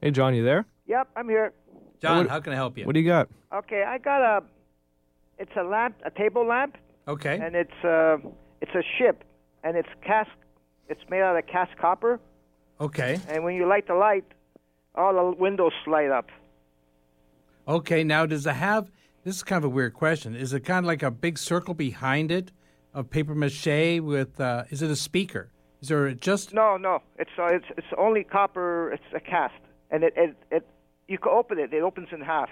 Hey, 0.00 0.10
John, 0.10 0.34
you 0.34 0.44
there? 0.44 0.66
Yep, 0.88 1.08
I'm 1.16 1.28
here. 1.28 1.52
John, 2.00 2.18
What- 2.18 2.30
how 2.30 2.40
can 2.40 2.52
I 2.52 2.56
help 2.56 2.76
you? 2.78 2.86
What 2.86 2.94
do 2.94 3.00
you 3.00 3.06
got? 3.06 3.28
Okay, 3.52 3.82
I 3.84 3.98
got 3.98 4.22
a. 4.22 4.42
It's 5.38 5.52
a 5.56 5.62
lamp, 5.62 5.94
a 6.04 6.10
table 6.10 6.44
lamp, 6.44 6.76
Okay. 7.06 7.38
and 7.40 7.54
it's 7.54 7.84
uh, 7.84 8.16
it's 8.60 8.74
a 8.74 8.82
ship, 8.98 9.22
and 9.62 9.76
it's 9.76 9.88
cast. 10.04 10.30
It's 10.88 11.00
made 11.10 11.20
out 11.22 11.36
of 11.36 11.46
cast 11.46 11.76
copper, 11.78 12.18
Okay. 12.80 13.18
and 13.28 13.44
when 13.44 13.54
you 13.54 13.66
light 13.68 13.86
the 13.86 13.94
light, 13.94 14.24
all 14.96 15.14
the 15.14 15.36
windows 15.40 15.72
light 15.86 16.10
up. 16.10 16.26
Okay. 17.68 18.02
Now, 18.02 18.26
does 18.26 18.46
it 18.46 18.54
have? 18.54 18.90
This 19.24 19.36
is 19.36 19.42
kind 19.44 19.58
of 19.62 19.70
a 19.70 19.74
weird 19.74 19.94
question. 19.94 20.34
Is 20.34 20.52
it 20.52 20.60
kind 20.64 20.84
of 20.84 20.86
like 20.86 21.02
a 21.02 21.10
big 21.10 21.38
circle 21.38 21.74
behind 21.74 22.32
it 22.32 22.50
of 22.94 23.10
paper 23.10 23.34
mache 23.34 24.00
with? 24.00 24.40
Uh, 24.40 24.64
is 24.70 24.82
it 24.82 24.90
a 24.90 24.96
speaker? 24.96 25.50
Is 25.80 25.88
there 25.88 26.10
just? 26.14 26.52
No, 26.54 26.76
no, 26.76 27.02
it's 27.16 27.30
uh, 27.38 27.46
it's 27.52 27.66
it's 27.76 27.86
only 27.96 28.24
copper. 28.24 28.90
It's 28.92 29.04
a 29.14 29.20
cast, 29.20 29.54
and 29.90 30.02
it 30.02 30.14
it, 30.16 30.36
it 30.50 30.66
you 31.08 31.18
can 31.18 31.32
open 31.32 31.58
it. 31.58 31.72
It 31.72 31.82
opens 31.82 32.08
in 32.12 32.20
half. 32.20 32.50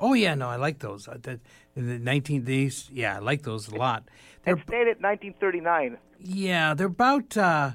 Oh 0.00 0.14
yeah, 0.14 0.34
no, 0.34 0.48
I 0.48 0.56
like 0.56 0.78
those. 0.78 1.06
Uh, 1.06 1.18
the, 1.20 1.38
the 1.74 1.98
19 1.98 2.42
days, 2.42 2.88
yeah, 2.90 3.16
I 3.16 3.18
like 3.18 3.42
those 3.42 3.68
a 3.68 3.76
lot. 3.76 4.04
They're 4.44 4.54
It's 4.54 4.64
dated 4.64 5.02
1939. 5.02 5.98
yeah, 6.18 6.72
they're 6.74 6.86
about 6.86 7.36
uh, 7.36 7.72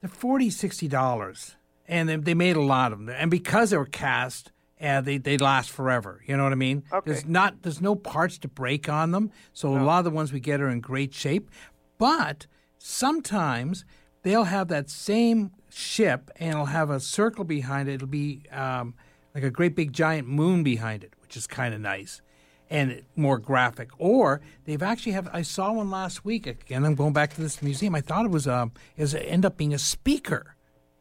they're 0.00 0.08
40 0.08 0.50
60 0.50 0.86
dollars, 0.88 1.56
and 1.88 2.08
they, 2.08 2.16
they 2.16 2.34
made 2.34 2.56
a 2.56 2.62
lot 2.62 2.92
of 2.92 2.98
them. 3.04 3.08
And 3.08 3.30
because 3.30 3.70
they 3.70 3.76
were 3.76 3.86
cast, 3.86 4.52
uh, 4.80 5.00
they 5.00 5.18
they 5.18 5.36
last 5.36 5.70
forever. 5.70 6.22
You 6.26 6.36
know 6.36 6.44
what 6.44 6.52
I 6.52 6.56
mean? 6.56 6.84
Okay. 6.92 7.10
There's 7.10 7.26
not 7.26 7.62
there's 7.62 7.80
no 7.80 7.96
parts 7.96 8.38
to 8.38 8.48
break 8.48 8.88
on 8.88 9.10
them, 9.10 9.32
so 9.52 9.76
a 9.76 9.82
lot 9.82 9.98
of 9.98 10.04
the 10.04 10.10
ones 10.12 10.32
we 10.32 10.38
get 10.38 10.60
are 10.60 10.68
in 10.68 10.80
great 10.80 11.12
shape. 11.12 11.50
But 11.98 12.46
sometimes 12.78 13.84
they'll 14.22 14.44
have 14.44 14.68
that 14.68 14.88
same 14.88 15.50
ship, 15.68 16.30
and 16.36 16.50
it'll 16.50 16.66
have 16.66 16.88
a 16.90 17.00
circle 17.00 17.42
behind 17.44 17.88
it. 17.88 17.94
It'll 17.94 18.06
be 18.06 18.42
um, 18.52 18.94
like 19.38 19.46
a 19.46 19.50
great 19.50 19.76
big 19.76 19.92
giant 19.92 20.26
moon 20.28 20.62
behind 20.62 21.04
it, 21.04 21.14
which 21.22 21.36
is 21.36 21.46
kind 21.46 21.72
of 21.74 21.80
nice 21.80 22.20
and 22.70 23.02
more 23.16 23.38
graphic. 23.38 23.90
Or 23.98 24.40
they've 24.64 24.82
actually 24.82 25.12
have. 25.12 25.28
I 25.32 25.42
saw 25.42 25.72
one 25.72 25.90
last 25.90 26.24
week. 26.24 26.46
Again, 26.46 26.84
I'm 26.84 26.94
going 26.96 27.12
back 27.12 27.32
to 27.34 27.40
this 27.40 27.62
museum. 27.62 27.94
I 27.94 28.00
thought 28.00 28.24
it 28.24 28.30
was 28.30 28.48
um, 28.48 28.72
it 28.96 29.02
was 29.02 29.14
end 29.14 29.46
up 29.46 29.56
being 29.56 29.72
a 29.72 29.78
speaker, 29.78 30.56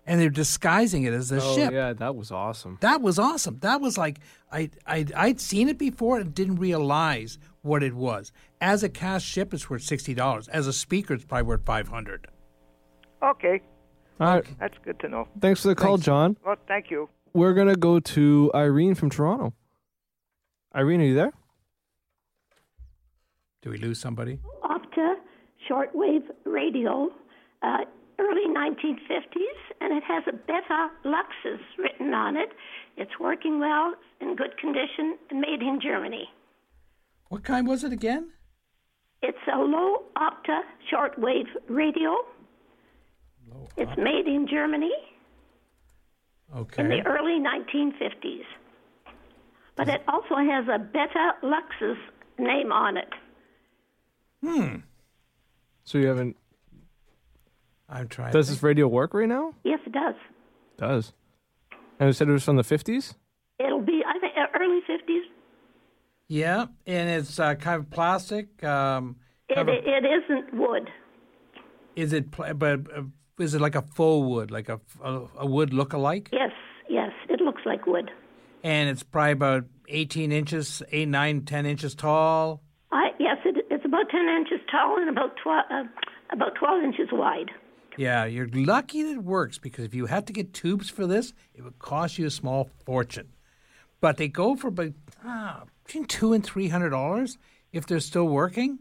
and 0.06 0.22
they're 0.22 0.30
disguising 0.30 1.04
it 1.04 1.14
as 1.14 1.32
a 1.32 1.42
oh 1.42 1.56
ship. 1.56 1.74
yeah, 1.74 1.94
that 1.94 2.16
was 2.16 2.32
awesome. 2.32 2.78
That 2.82 3.02
was 3.02 3.18
awesome. 3.18 3.58
That 3.62 3.82
was 3.82 3.98
like 3.98 4.20
I 4.52 4.70
I 4.86 5.06
I'd 5.16 5.42
seen 5.42 5.68
it 5.68 5.78
before 5.80 6.20
and 6.20 6.34
didn't 6.34 6.58
realize 6.58 7.40
what 7.64 7.82
it 7.84 7.96
was. 7.96 8.32
As 8.62 8.84
a 8.84 8.90
cast 8.90 9.26
ship, 9.26 9.54
it's 9.54 9.70
worth 9.70 9.84
sixty 9.84 10.14
dollars. 10.14 10.48
As 10.50 10.68
a 10.68 10.74
speaker, 10.74 11.16
it's 11.16 11.26
probably 11.26 11.48
worth 11.48 11.66
five 11.66 11.88
hundred. 11.88 12.28
Okay, 13.24 13.62
All 14.20 14.28
right. 14.36 14.46
that's 14.60 14.78
good 14.86 15.00
to 15.00 15.10
know. 15.10 15.28
Thanks 15.42 15.64
for 15.64 15.70
the 15.70 15.76
call, 15.76 15.96
Thanks. 15.98 16.06
John. 16.06 16.38
Well, 16.46 16.56
thank 16.68 16.92
you. 16.92 17.10
We're 17.38 17.54
gonna 17.54 17.76
go 17.76 18.00
to 18.00 18.52
Irene 18.56 18.96
from 18.96 19.12
Toronto. 19.12 19.54
Irene, 20.74 21.02
are 21.02 21.06
you 21.06 21.14
there? 21.14 21.34
Do 23.62 23.70
we 23.70 23.78
lose 23.78 24.00
somebody? 24.00 24.40
Opta 24.64 25.18
shortwave 25.70 26.24
radio, 26.46 27.12
uh, 27.62 27.78
early 28.18 28.48
1950s, 28.48 29.60
and 29.82 29.96
it 29.96 30.04
has 30.08 30.24
a 30.28 30.34
Bella 30.34 30.90
Luxus 31.06 31.60
written 31.78 32.12
on 32.12 32.38
it. 32.38 32.50
It's 32.96 33.20
working 33.20 33.60
well, 33.60 33.94
in 34.20 34.36
good 34.36 34.58
condition, 34.58 35.20
and 35.30 35.40
made 35.40 35.62
in 35.62 35.80
Germany. 35.80 36.28
What 37.30 37.44
kind 37.44 37.68
was 37.68 37.84
it 37.84 37.94
again? 37.94 38.32
It's 39.22 39.38
a 39.46 39.60
Loewe 39.60 40.06
Opta 40.18 40.62
shortwave 40.92 41.50
radio. 41.70 42.16
It's 43.78 43.96
made 43.96 44.26
in 44.26 44.48
Germany 44.50 44.92
Okay. 46.56 46.82
in 46.84 46.90
the 46.90 47.06
early 47.06 47.40
1950s. 47.40 48.44
But 49.76 49.90
it 49.90 50.02
also 50.08 50.36
has 50.38 50.66
a 50.68 50.80
Bella 50.80 51.34
Luxus 51.44 51.98
name 52.40 52.72
on 52.72 52.98
it. 52.98 53.10
Hmm. 54.44 54.76
So 55.84 55.98
you 55.98 56.08
haven't. 56.08 56.36
I'm 57.90 58.08
trying. 58.08 58.32
Does 58.34 58.50
this 58.50 58.64
radio 58.64 58.88
work 58.88 59.14
right 59.14 59.28
now? 59.30 59.54
Yes, 59.64 59.80
it 59.86 59.92
does. 59.94 60.16
Does. 60.78 61.14
And 62.00 62.08
you 62.08 62.14
said 62.14 62.28
it 62.28 62.32
was 62.32 62.44
from 62.44 62.56
the 62.56 62.64
fifties. 62.64 63.14
It'll 63.60 63.82
be, 63.82 64.04
I 64.06 64.20
think, 64.20 64.34
uh, 64.38 64.46
early 64.60 64.82
50s. 64.82 65.22
Yeah, 66.28 66.66
and 66.86 67.10
it's 67.10 67.40
uh, 67.40 67.56
kind 67.56 67.80
of 67.80 67.90
plastic. 67.90 68.64
Um, 68.64 69.16
It, 69.50 69.56
cover- 69.56 69.72
it 69.72 70.04
isn't 70.06 70.54
wood. 70.54 70.90
is 71.96 72.14
it? 72.14 72.32
Pla- 72.32 72.54
but 72.54 72.82
uh, 72.96 73.04
is 73.40 73.54
it 73.54 73.62
like 73.62 73.76
a 73.76 73.82
faux 73.82 74.28
wood, 74.28 74.52
like 74.52 74.70
a, 74.70 74.80
a, 75.04 75.22
a 75.40 75.46
wood 75.46 75.74
look-alike? 75.74 76.30
Yes, 76.32 76.52
yes, 76.90 77.12
it 77.30 77.42
looks 77.42 77.62
like 77.66 77.86
wood. 77.86 78.12
And 78.64 78.90
it's 78.90 79.04
probably 79.04 79.32
about 79.34 79.66
18 79.90 80.32
inches, 80.32 80.82
8, 80.92 81.08
9, 81.08 81.42
10 81.46 81.66
inches 81.66 81.96
tall. 81.96 82.62
I, 82.92 83.10
yes, 83.20 83.38
it, 83.46 83.66
it's 83.70 83.86
about 83.86 84.10
10 84.10 84.22
inches 84.28 84.60
tall 84.72 84.98
and 85.00 85.10
about 85.10 85.36
12, 85.44 85.66
uh, 85.72 85.84
about 86.32 86.56
12 86.56 86.84
inches 86.84 87.08
wide. 87.12 87.52
Yeah, 87.98 88.26
you're 88.26 88.50
lucky 88.52 89.02
that 89.04 89.14
it 89.14 89.24
works 89.24 89.58
because 89.58 89.86
if 89.86 89.96
you 89.96 90.06
had 90.06 90.28
to 90.28 90.34
get 90.34 90.54
tubes 90.54 90.90
for 90.90 91.08
this, 91.08 91.34
it 91.56 91.64
would 91.64 91.80
cost 91.80 92.18
you 92.20 92.28
a 92.28 92.30
small 92.30 92.70
fortune. 92.86 93.30
But 94.02 94.18
they 94.18 94.28
go 94.28 94.56
for 94.56 94.68
about 94.68 94.94
ah, 95.26 95.64
between 95.84 96.06
two 96.06 96.34
and 96.34 96.44
three 96.46 96.68
hundred 96.68 96.92
dollars 96.92 97.40
if 97.74 97.88
they're 97.88 98.00
still 98.00 98.28
working, 98.28 98.78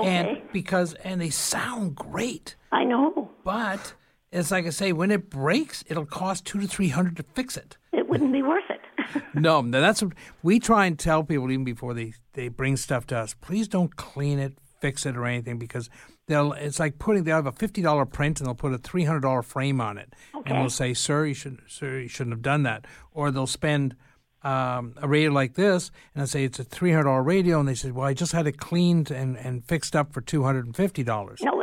and 0.00 0.26
Okay. 0.26 0.42
because 0.52 0.94
and 0.94 1.20
they 1.20 1.30
sound 1.30 1.94
great. 1.94 2.56
I 2.72 2.82
know. 2.82 3.25
But 3.46 3.94
it's 4.32 4.50
like 4.50 4.66
I 4.66 4.70
say, 4.70 4.92
when 4.92 5.12
it 5.12 5.30
breaks, 5.30 5.84
it'll 5.86 6.04
cost 6.04 6.44
two 6.44 6.60
to 6.60 6.66
three 6.66 6.88
hundred 6.88 7.16
to 7.18 7.22
fix 7.22 7.56
it. 7.56 7.76
It 7.92 8.08
wouldn't 8.08 8.32
be 8.32 8.42
worth 8.42 8.68
it. 8.68 8.80
No, 9.34 9.60
no, 9.60 9.80
that's 9.80 10.02
what 10.02 10.14
we 10.42 10.58
try 10.58 10.86
and 10.86 10.98
tell 10.98 11.22
people 11.22 11.48
even 11.52 11.64
before 11.64 11.94
they 11.94 12.14
they 12.32 12.48
bring 12.48 12.76
stuff 12.76 13.06
to 13.08 13.16
us. 13.16 13.34
Please 13.40 13.68
don't 13.68 13.94
clean 13.94 14.40
it, 14.40 14.58
fix 14.80 15.06
it, 15.06 15.16
or 15.16 15.24
anything 15.26 15.58
because 15.58 15.88
they'll. 16.26 16.52
It's 16.54 16.80
like 16.80 16.98
putting 16.98 17.22
they'll 17.22 17.36
have 17.36 17.46
a 17.46 17.52
fifty 17.52 17.82
dollar 17.82 18.04
print 18.04 18.40
and 18.40 18.46
they'll 18.48 18.54
put 18.56 18.72
a 18.74 18.78
three 18.78 19.04
hundred 19.04 19.20
dollar 19.20 19.42
frame 19.42 19.80
on 19.80 19.96
it, 19.96 20.12
and 20.34 20.40
Okay. 20.46 20.58
we'll 20.60 20.70
say, 20.70 20.92
"Sir, 20.92 21.26
you 21.26 21.34
should, 21.34 21.60
sir, 21.68 22.00
you 22.00 22.08
shouldn't 22.08 22.34
have 22.34 22.42
done 22.42 22.64
that." 22.64 22.84
Or 23.12 23.30
they'll 23.30 23.46
spend 23.46 23.94
um, 24.42 24.94
a 25.00 25.06
radio 25.08 25.30
like 25.30 25.54
this, 25.54 25.90
and 26.14 26.22
I 26.22 26.26
say 26.26 26.42
it's 26.44 26.58
a 26.58 26.64
three 26.64 26.90
hundred 26.90 27.04
dollar 27.04 27.22
radio, 27.22 27.60
and 27.60 27.68
they 27.68 27.74
say, 27.74 27.92
"Well, 27.92 28.06
I 28.08 28.12
just 28.14 28.32
had 28.32 28.46
it 28.48 28.58
cleaned 28.58 29.10
and, 29.12 29.36
and 29.38 29.64
fixed 29.64 29.94
up 29.94 30.12
for 30.12 30.20
two 30.20 30.42
hundred 30.42 30.66
and 30.66 30.74
fifty 30.74 31.04
dollars." 31.04 31.40
no, 31.42 31.55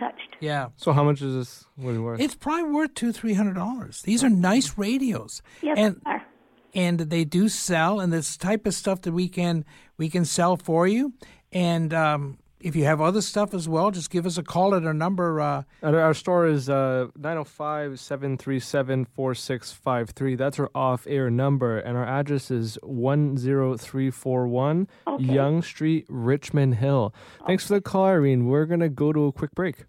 it 0.00 0.04
hasn't 0.04 0.16
been 0.16 0.28
touched. 0.28 0.36
Yeah. 0.40 0.68
So 0.76 0.92
how 0.92 1.04
much 1.04 1.22
is 1.22 1.34
this? 1.34 1.64
What 1.76 1.90
is 1.90 1.96
it 1.96 2.00
worth? 2.00 2.20
It's 2.20 2.34
probably 2.34 2.70
worth 2.70 2.94
two, 2.94 3.12
three 3.12 3.34
hundred 3.34 3.54
dollars. 3.54 4.02
These 4.02 4.24
are 4.24 4.30
nice 4.30 4.78
radios. 4.78 5.42
Yes, 5.62 5.76
and 5.78 5.96
they 6.04 6.10
are. 6.10 6.26
and 6.74 7.00
they 7.00 7.24
do 7.24 7.48
sell, 7.48 8.00
and 8.00 8.12
this 8.12 8.36
type 8.36 8.66
of 8.66 8.74
stuff 8.74 9.02
that 9.02 9.12
we 9.12 9.28
can 9.28 9.64
we 9.96 10.08
can 10.08 10.24
sell 10.24 10.56
for 10.56 10.86
you. 10.86 11.12
And 11.52 11.94
um, 11.94 12.38
if 12.60 12.74
you 12.74 12.84
have 12.84 13.00
other 13.00 13.20
stuff 13.20 13.54
as 13.54 13.68
well, 13.68 13.90
just 13.90 14.10
give 14.10 14.26
us 14.26 14.38
a 14.38 14.42
call 14.42 14.74
at 14.74 14.84
our 14.84 14.94
number. 14.94 15.40
Uh, 15.40 15.62
Our, 15.82 16.00
our 16.00 16.14
store 16.14 16.46
is 16.46 16.68
uh, 16.68 17.06
905 17.16 18.00
737 18.00 19.04
4653. 19.04 20.34
That's 20.34 20.58
our 20.58 20.70
off 20.74 21.06
air 21.08 21.30
number. 21.30 21.78
And 21.78 21.96
our 21.96 22.06
address 22.06 22.50
is 22.50 22.78
10341 22.82 24.88
Yonge 25.18 25.64
Street, 25.64 26.06
Richmond 26.08 26.76
Hill. 26.76 27.14
Thanks 27.46 27.66
for 27.66 27.74
the 27.74 27.80
call, 27.80 28.06
Irene. 28.06 28.46
We're 28.46 28.66
going 28.66 28.80
to 28.80 28.88
go 28.88 29.12
to 29.12 29.26
a 29.26 29.32
quick 29.32 29.52
break. 29.54 29.84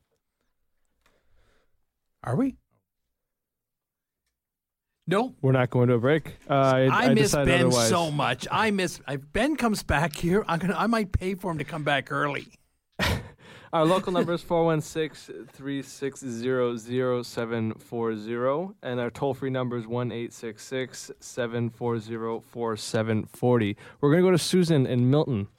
Are 2.23 2.35
we? 2.35 2.57
No. 5.07 5.33
We're 5.41 5.53
not 5.53 5.71
going 5.71 5.87
to 5.87 5.95
a 5.95 5.99
break. 5.99 6.35
Uh, 6.47 6.53
I, 6.53 6.79
I, 6.81 6.87
I 7.05 7.13
miss 7.15 7.31
decided 7.31 7.47
Ben 7.47 7.65
otherwise. 7.65 7.89
so 7.89 8.11
much. 8.11 8.47
I 8.51 8.69
miss. 8.69 9.01
If 9.07 9.21
Ben 9.33 9.55
comes 9.55 9.81
back 9.81 10.15
here, 10.15 10.45
I'm 10.47 10.59
gonna. 10.59 10.75
I 10.77 10.85
might 10.85 11.11
pay 11.11 11.33
for 11.33 11.49
him 11.51 11.57
to 11.57 11.63
come 11.63 11.83
back 11.83 12.11
early. 12.11 12.47
Our 13.71 13.85
local 13.85 14.11
number 14.11 14.33
is 14.33 14.41
416 14.41 15.45
360 15.53 17.23
0740, 17.23 18.73
and 18.81 18.99
our 18.99 19.11
toll 19.11 19.35
free 19.35 19.51
number 19.51 19.77
is 19.77 19.85
1 19.85 20.29
740 20.31 22.39
4740. 22.49 23.77
We're 24.01 24.09
going 24.09 24.23
to 24.23 24.27
go 24.27 24.31
to 24.31 24.39
Susan 24.39 24.87
in 24.87 25.11
Milton. 25.11 25.49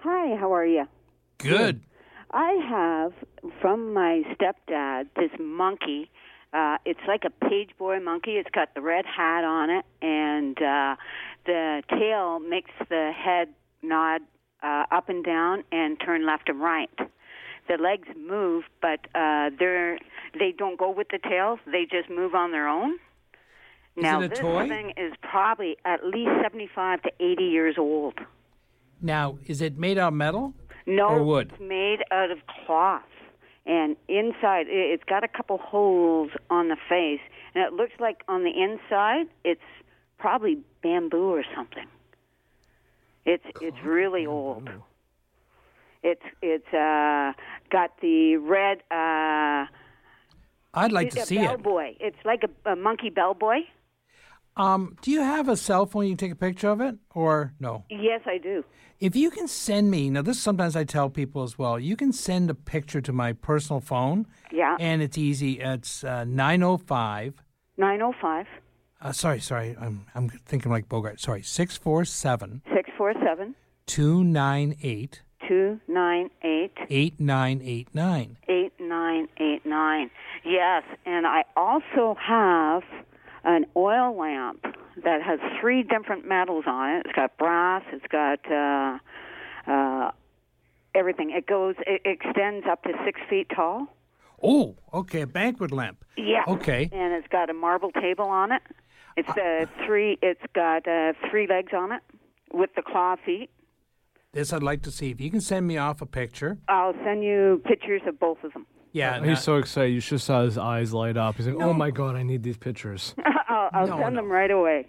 Hi, 0.00 0.34
how 0.34 0.52
are 0.52 0.66
you? 0.66 0.88
Good. 1.38 1.80
I 2.32 2.54
have 2.68 3.12
from 3.60 3.92
my 3.92 4.24
stepdad 4.34 5.06
this 5.14 5.30
monkey. 5.38 6.10
Uh, 6.52 6.78
it's 6.84 6.98
like 7.06 7.22
a 7.24 7.30
page 7.48 7.70
boy 7.78 8.00
monkey. 8.00 8.32
It's 8.32 8.50
got 8.50 8.74
the 8.74 8.80
red 8.80 9.04
hat 9.06 9.44
on 9.44 9.70
it, 9.70 9.84
and 10.02 10.60
uh, 10.60 10.96
the 11.46 11.84
tail 11.88 12.40
makes 12.40 12.72
the 12.88 13.12
head 13.16 13.54
nod 13.82 14.22
uh, 14.64 14.84
up 14.90 15.08
and 15.08 15.24
down 15.24 15.62
and 15.70 16.00
turn 16.00 16.26
left 16.26 16.48
and 16.48 16.60
right. 16.60 16.90
The 17.68 17.76
legs 17.80 18.08
move, 18.16 18.64
but 18.82 19.00
uh, 19.14 19.50
they're 19.58 19.98
they 20.38 20.52
don't 20.56 20.78
go 20.78 20.90
with 20.90 21.08
the 21.10 21.18
tails. 21.18 21.58
They 21.66 21.86
just 21.90 22.10
move 22.10 22.34
on 22.34 22.50
their 22.50 22.68
own. 22.68 22.98
Is 23.96 24.02
now 24.02 24.20
this 24.20 24.38
toy? 24.38 24.68
thing 24.68 24.92
is 24.96 25.12
probably 25.22 25.76
at 25.84 26.04
least 26.04 26.32
seventy-five 26.42 27.02
to 27.02 27.10
eighty 27.20 27.44
years 27.44 27.76
old. 27.78 28.18
Now, 29.00 29.38
is 29.46 29.60
it 29.60 29.78
made 29.78 29.98
out 29.98 30.08
of 30.08 30.14
metal? 30.14 30.52
No, 30.86 31.08
Or 31.08 31.22
wood? 31.22 31.52
it's 31.52 31.60
made 31.60 32.00
out 32.10 32.30
of 32.30 32.38
cloth. 32.46 33.02
And 33.66 33.96
inside, 34.08 34.66
it's 34.68 35.04
got 35.04 35.24
a 35.24 35.28
couple 35.28 35.56
holes 35.56 36.30
on 36.50 36.68
the 36.68 36.76
face, 36.86 37.20
and 37.54 37.64
it 37.64 37.72
looks 37.72 37.94
like 37.98 38.22
on 38.28 38.44
the 38.44 38.50
inside, 38.50 39.26
it's 39.42 39.62
probably 40.18 40.58
bamboo 40.82 41.30
or 41.30 41.44
something. 41.56 41.86
It's 43.24 43.44
it's 43.60 43.76
really 43.84 44.26
old. 44.26 44.68
It's 46.02 46.22
it's 46.42 46.74
uh, 46.74 47.32
got 47.70 47.98
the 48.00 48.36
red. 48.36 48.78
Uh, 48.90 49.66
I'd 50.74 50.92
like 50.92 51.10
to 51.10 51.24
see 51.24 51.38
bellboy. 51.38 51.90
it. 51.90 51.96
It's 52.00 52.24
like 52.24 52.42
a, 52.42 52.72
a 52.72 52.76
monkey 52.76 53.10
bellboy. 53.10 53.60
Um, 54.56 54.96
do 55.02 55.10
you 55.10 55.20
have 55.20 55.48
a 55.48 55.56
cell 55.56 55.86
phone 55.86 56.04
you 56.04 56.10
can 56.10 56.28
take 56.28 56.32
a 56.32 56.36
picture 56.36 56.68
of 56.68 56.80
it 56.80 56.96
or 57.14 57.54
no? 57.58 57.84
Yes, 57.90 58.20
I 58.26 58.38
do. 58.38 58.64
If 59.00 59.16
you 59.16 59.30
can 59.30 59.48
send 59.48 59.90
me, 59.90 60.10
now 60.10 60.22
this 60.22 60.38
sometimes 60.38 60.76
I 60.76 60.84
tell 60.84 61.10
people 61.10 61.42
as 61.42 61.58
well, 61.58 61.78
you 61.78 61.96
can 61.96 62.12
send 62.12 62.48
a 62.50 62.54
picture 62.54 63.00
to 63.00 63.12
my 63.12 63.32
personal 63.32 63.80
phone. 63.80 64.26
Yeah. 64.52 64.76
And 64.78 65.02
it's 65.02 65.18
easy. 65.18 65.60
It's 65.60 66.04
uh, 66.04 66.24
905 66.24 67.34
905 67.76 68.46
uh, 69.04 69.12
sorry, 69.12 69.38
sorry. 69.38 69.76
I'm 69.78 70.06
I'm 70.14 70.30
thinking 70.30 70.72
like 70.72 70.88
Bogart. 70.88 71.20
Sorry, 71.20 71.42
six 71.42 71.76
four 71.76 72.06
seven 72.06 72.62
647 72.72 73.54
two 73.86 74.24
nine 74.24 74.74
eight 74.82 75.20
298 75.46 76.72
eight 76.88 77.20
nine 77.20 77.60
eight 77.62 77.94
nine. 77.94 78.38
8989. 78.48 80.10
Yes, 80.42 80.84
and 81.04 81.26
I 81.26 81.44
also 81.54 82.16
have 82.18 82.82
an 83.44 83.66
oil 83.76 84.16
lamp 84.18 84.64
that 85.04 85.20
has 85.20 85.38
three 85.60 85.82
different 85.82 86.26
metals 86.26 86.64
on 86.66 86.88
it. 86.96 87.02
It's 87.04 87.14
got 87.14 87.36
brass, 87.36 87.82
it's 87.92 88.06
got 88.06 88.40
uh, 88.50 88.98
uh, 89.70 90.12
everything. 90.94 91.30
It 91.30 91.46
goes, 91.46 91.74
it 91.86 92.00
extends 92.06 92.66
up 92.66 92.84
to 92.84 92.92
six 93.04 93.20
feet 93.28 93.48
tall. 93.54 93.86
Oh, 94.42 94.76
okay, 94.94 95.22
a 95.22 95.26
banquet 95.26 95.72
lamp. 95.72 96.04
Yeah. 96.16 96.44
Okay. 96.48 96.88
And 96.90 97.12
it's 97.12 97.28
got 97.28 97.50
a 97.50 97.54
marble 97.54 97.90
table 97.92 98.24
on 98.26 98.50
it. 98.50 98.62
It's 99.16 99.28
uh, 99.28 99.66
three. 99.86 100.18
It's 100.22 100.40
got 100.54 100.86
uh, 100.88 101.12
three 101.30 101.46
legs 101.46 101.72
on 101.76 101.92
it 101.92 102.02
with 102.52 102.70
the 102.76 102.82
claw 102.82 103.16
feet. 103.24 103.50
This 104.32 104.52
I'd 104.52 104.62
like 104.62 104.82
to 104.82 104.90
see. 104.90 105.10
If 105.10 105.20
you 105.20 105.30
can 105.30 105.40
send 105.40 105.66
me 105.66 105.76
off 105.76 106.02
a 106.02 106.06
picture. 106.06 106.58
I'll 106.68 106.94
send 107.04 107.22
you 107.22 107.62
pictures 107.64 108.02
of 108.06 108.18
both 108.18 108.42
of 108.42 108.52
them. 108.52 108.66
Yeah. 108.92 109.24
He's 109.24 109.42
so 109.42 109.56
excited. 109.56 109.92
You 109.92 110.00
should 110.00 110.20
saw 110.20 110.42
his 110.44 110.58
eyes 110.58 110.92
light 110.92 111.16
up. 111.16 111.36
He's 111.36 111.46
like, 111.46 111.56
"Oh 111.60 111.72
my 111.72 111.90
god, 111.90 112.16
I 112.16 112.22
need 112.22 112.42
these 112.42 112.56
pictures." 112.56 113.14
I'll, 113.48 113.70
I'll 113.72 113.86
No, 113.86 113.98
send 114.00 114.14
no. 114.16 114.22
them 114.22 114.30
right 114.30 114.50
away. 114.50 114.86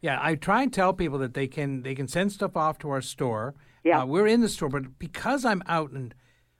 Yeah, 0.00 0.18
I 0.20 0.34
try 0.36 0.62
and 0.62 0.72
tell 0.72 0.92
people 0.92 1.18
that 1.18 1.34
they 1.34 1.46
can 1.48 1.82
they 1.82 1.94
can 1.94 2.08
send 2.08 2.32
stuff 2.32 2.56
off 2.56 2.78
to 2.80 2.90
our 2.90 3.00
store. 3.00 3.54
Yeah. 3.84 4.02
Uh, 4.02 4.06
we're 4.06 4.26
in 4.26 4.40
the 4.40 4.48
store, 4.48 4.68
but 4.68 4.98
because 4.98 5.44
I'm 5.44 5.62
out 5.66 5.90
and 5.92 6.14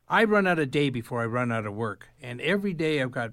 I 0.09 0.25
run 0.25 0.47
out 0.47 0.59
a 0.59 0.67
day 0.67 0.91
before 0.91 1.21
I 1.23 1.27
run 1.27 1.51
out 1.53 1.67
of 1.67 1.75
work, 1.75 2.09
and 2.23 2.41
every 2.41 2.73
day 2.75 3.01
I've 3.03 3.11
got 3.13 3.31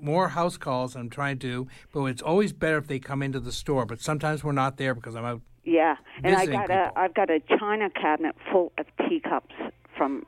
more 0.00 0.28
house 0.28 0.56
calls 0.56 0.96
I'm 0.96 1.10
trying 1.10 1.38
to. 1.40 1.68
But 1.92 2.04
it's 2.04 2.22
always 2.22 2.52
better 2.52 2.78
if 2.78 2.86
they 2.86 2.98
come 2.98 3.22
into 3.22 3.40
the 3.40 3.52
store. 3.52 3.86
But 3.86 4.00
sometimes 4.00 4.44
we're 4.44 4.52
not 4.52 4.76
there 4.76 4.94
because 4.94 5.14
I'm 5.14 5.24
out. 5.24 5.42
Yeah, 5.64 5.96
and 6.22 6.34
I 6.34 6.46
Visiting 6.46 6.60
got 6.60 6.70
a 6.70 6.92
I've 6.96 7.14
got 7.14 7.30
a 7.30 7.40
china 7.58 7.90
cabinet 7.90 8.34
full 8.50 8.72
of 8.78 8.86
teacups 9.08 9.54
from. 9.96 10.24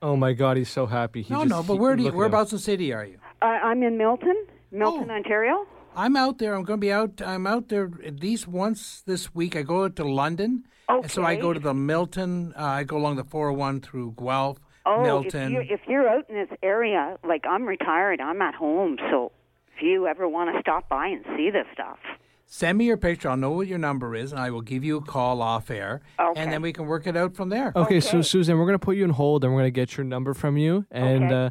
Oh 0.00 0.16
my 0.16 0.32
god, 0.32 0.56
he's 0.56 0.70
so 0.70 0.86
happy. 0.86 1.22
He 1.22 1.32
no, 1.32 1.44
just, 1.44 1.50
no, 1.50 1.62
but 1.62 1.76
where 1.76 1.94
do 1.94 2.02
you, 2.02 2.08
look 2.08 2.16
whereabouts 2.16 2.50
in 2.50 2.56
the 2.56 2.62
city 2.62 2.92
are 2.92 3.04
you? 3.04 3.18
I 3.40 3.58
I'm 3.58 3.82
in 3.84 3.96
Milton, 3.96 4.46
Milton, 4.72 5.10
Ontario. 5.10 5.66
I'm 5.94 6.16
out 6.16 6.38
there. 6.38 6.54
I'm 6.54 6.64
going 6.64 6.80
to 6.80 6.80
be 6.80 6.92
out. 6.92 7.20
I'm 7.24 7.46
out 7.46 7.68
there 7.68 7.90
at 8.04 8.20
least 8.20 8.48
once 8.48 9.02
this 9.06 9.34
week. 9.34 9.54
I 9.56 9.62
go 9.62 9.88
to 9.88 10.04
London. 10.04 10.64
And 10.88 11.10
so 11.10 11.24
I 11.24 11.36
go 11.36 11.52
to 11.52 11.60
the 11.60 11.74
Milton. 11.74 12.52
Uh, 12.58 12.64
I 12.64 12.84
go 12.84 12.96
along 12.96 13.16
the 13.16 13.24
401 13.24 13.80
through 13.80 14.14
Guelph, 14.18 14.58
Oh, 14.84 15.02
Milton. 15.02 15.42
if 15.44 15.50
you're 15.52 15.62
if 15.62 15.80
you're 15.88 16.08
out 16.08 16.28
in 16.28 16.34
this 16.34 16.58
area, 16.62 17.18
like 17.24 17.44
I'm 17.48 17.64
retired, 17.66 18.20
I'm 18.20 18.42
at 18.42 18.54
home, 18.54 18.98
so 19.10 19.32
if 19.76 19.82
you 19.82 20.06
ever 20.06 20.28
want 20.28 20.54
to 20.54 20.60
stop 20.60 20.88
by 20.88 21.06
and 21.08 21.24
see 21.36 21.50
this 21.50 21.66
stuff, 21.72 21.98
Send 22.46 22.76
me 22.76 22.84
your 22.84 22.98
picture. 22.98 23.30
I'll 23.30 23.36
know 23.38 23.52
what 23.52 23.66
your 23.66 23.78
number 23.78 24.14
is, 24.14 24.30
and 24.30 24.38
I 24.40 24.50
will 24.50 24.60
give 24.60 24.84
you 24.84 24.98
a 24.98 25.00
call 25.00 25.40
off 25.40 25.70
air, 25.70 26.02
Okay. 26.20 26.38
and 26.38 26.52
then 26.52 26.60
we 26.60 26.70
can 26.72 26.86
work 26.86 27.06
it 27.06 27.16
out 27.16 27.34
from 27.34 27.48
there. 27.48 27.72
Okay, 27.74 27.98
so 28.00 28.20
Susan, 28.20 28.58
we're 28.58 28.66
gonna 28.66 28.78
put 28.78 28.96
you 28.96 29.04
in 29.04 29.10
hold, 29.10 29.42
and 29.44 29.54
we're 29.54 29.60
gonna 29.60 29.70
get 29.70 29.96
your 29.96 30.04
number 30.04 30.34
from 30.34 30.58
you. 30.58 30.84
And 30.90 31.24
Okay. 31.24 31.34
uh, 31.46 31.50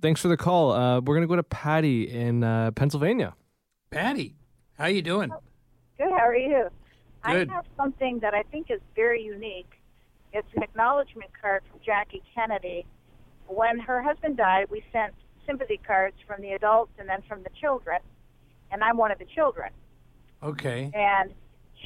thanks 0.00 0.20
for 0.22 0.28
the 0.28 0.36
call. 0.36 0.70
Uh, 0.70 1.00
we're 1.00 1.14
gonna 1.16 1.26
go 1.26 1.34
to 1.34 1.42
Patty 1.42 2.08
in 2.08 2.44
uh, 2.44 2.70
Pennsylvania. 2.70 3.34
Patty, 3.90 4.36
how 4.78 4.86
you 4.86 5.02
doing? 5.02 5.30
Good. 5.98 6.10
How 6.10 6.28
are 6.28 6.36
you? 6.36 6.68
Good. 7.24 7.50
I 7.50 7.54
have 7.54 7.64
something 7.76 8.20
that 8.20 8.32
I 8.32 8.42
think 8.44 8.70
is 8.70 8.80
very 8.94 9.20
unique. 9.22 9.70
It's 10.32 10.48
an 10.54 10.62
acknowledgement 10.62 11.30
card 11.40 11.62
from 11.70 11.80
Jackie 11.84 12.22
Kennedy. 12.34 12.86
When 13.46 13.78
her 13.78 14.02
husband 14.02 14.36
died, 14.36 14.66
we 14.70 14.82
sent 14.92 15.14
sympathy 15.46 15.80
cards 15.84 16.16
from 16.26 16.42
the 16.42 16.52
adults 16.52 16.92
and 16.98 17.08
then 17.08 17.22
from 17.26 17.42
the 17.42 17.50
children, 17.60 18.00
and 18.70 18.84
I'm 18.84 18.96
one 18.96 19.10
of 19.10 19.18
the 19.18 19.24
children. 19.24 19.70
Okay. 20.42 20.90
And 20.94 21.32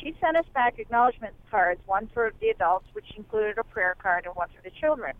she 0.00 0.14
sent 0.20 0.36
us 0.36 0.44
back 0.52 0.78
acknowledgement 0.78 1.34
cards, 1.50 1.80
one 1.86 2.10
for 2.12 2.32
the 2.40 2.48
adults, 2.48 2.86
which 2.92 3.06
included 3.16 3.58
a 3.58 3.64
prayer 3.64 3.96
card, 4.00 4.26
and 4.26 4.34
one 4.34 4.48
for 4.48 4.62
the 4.62 4.74
children. 4.80 5.14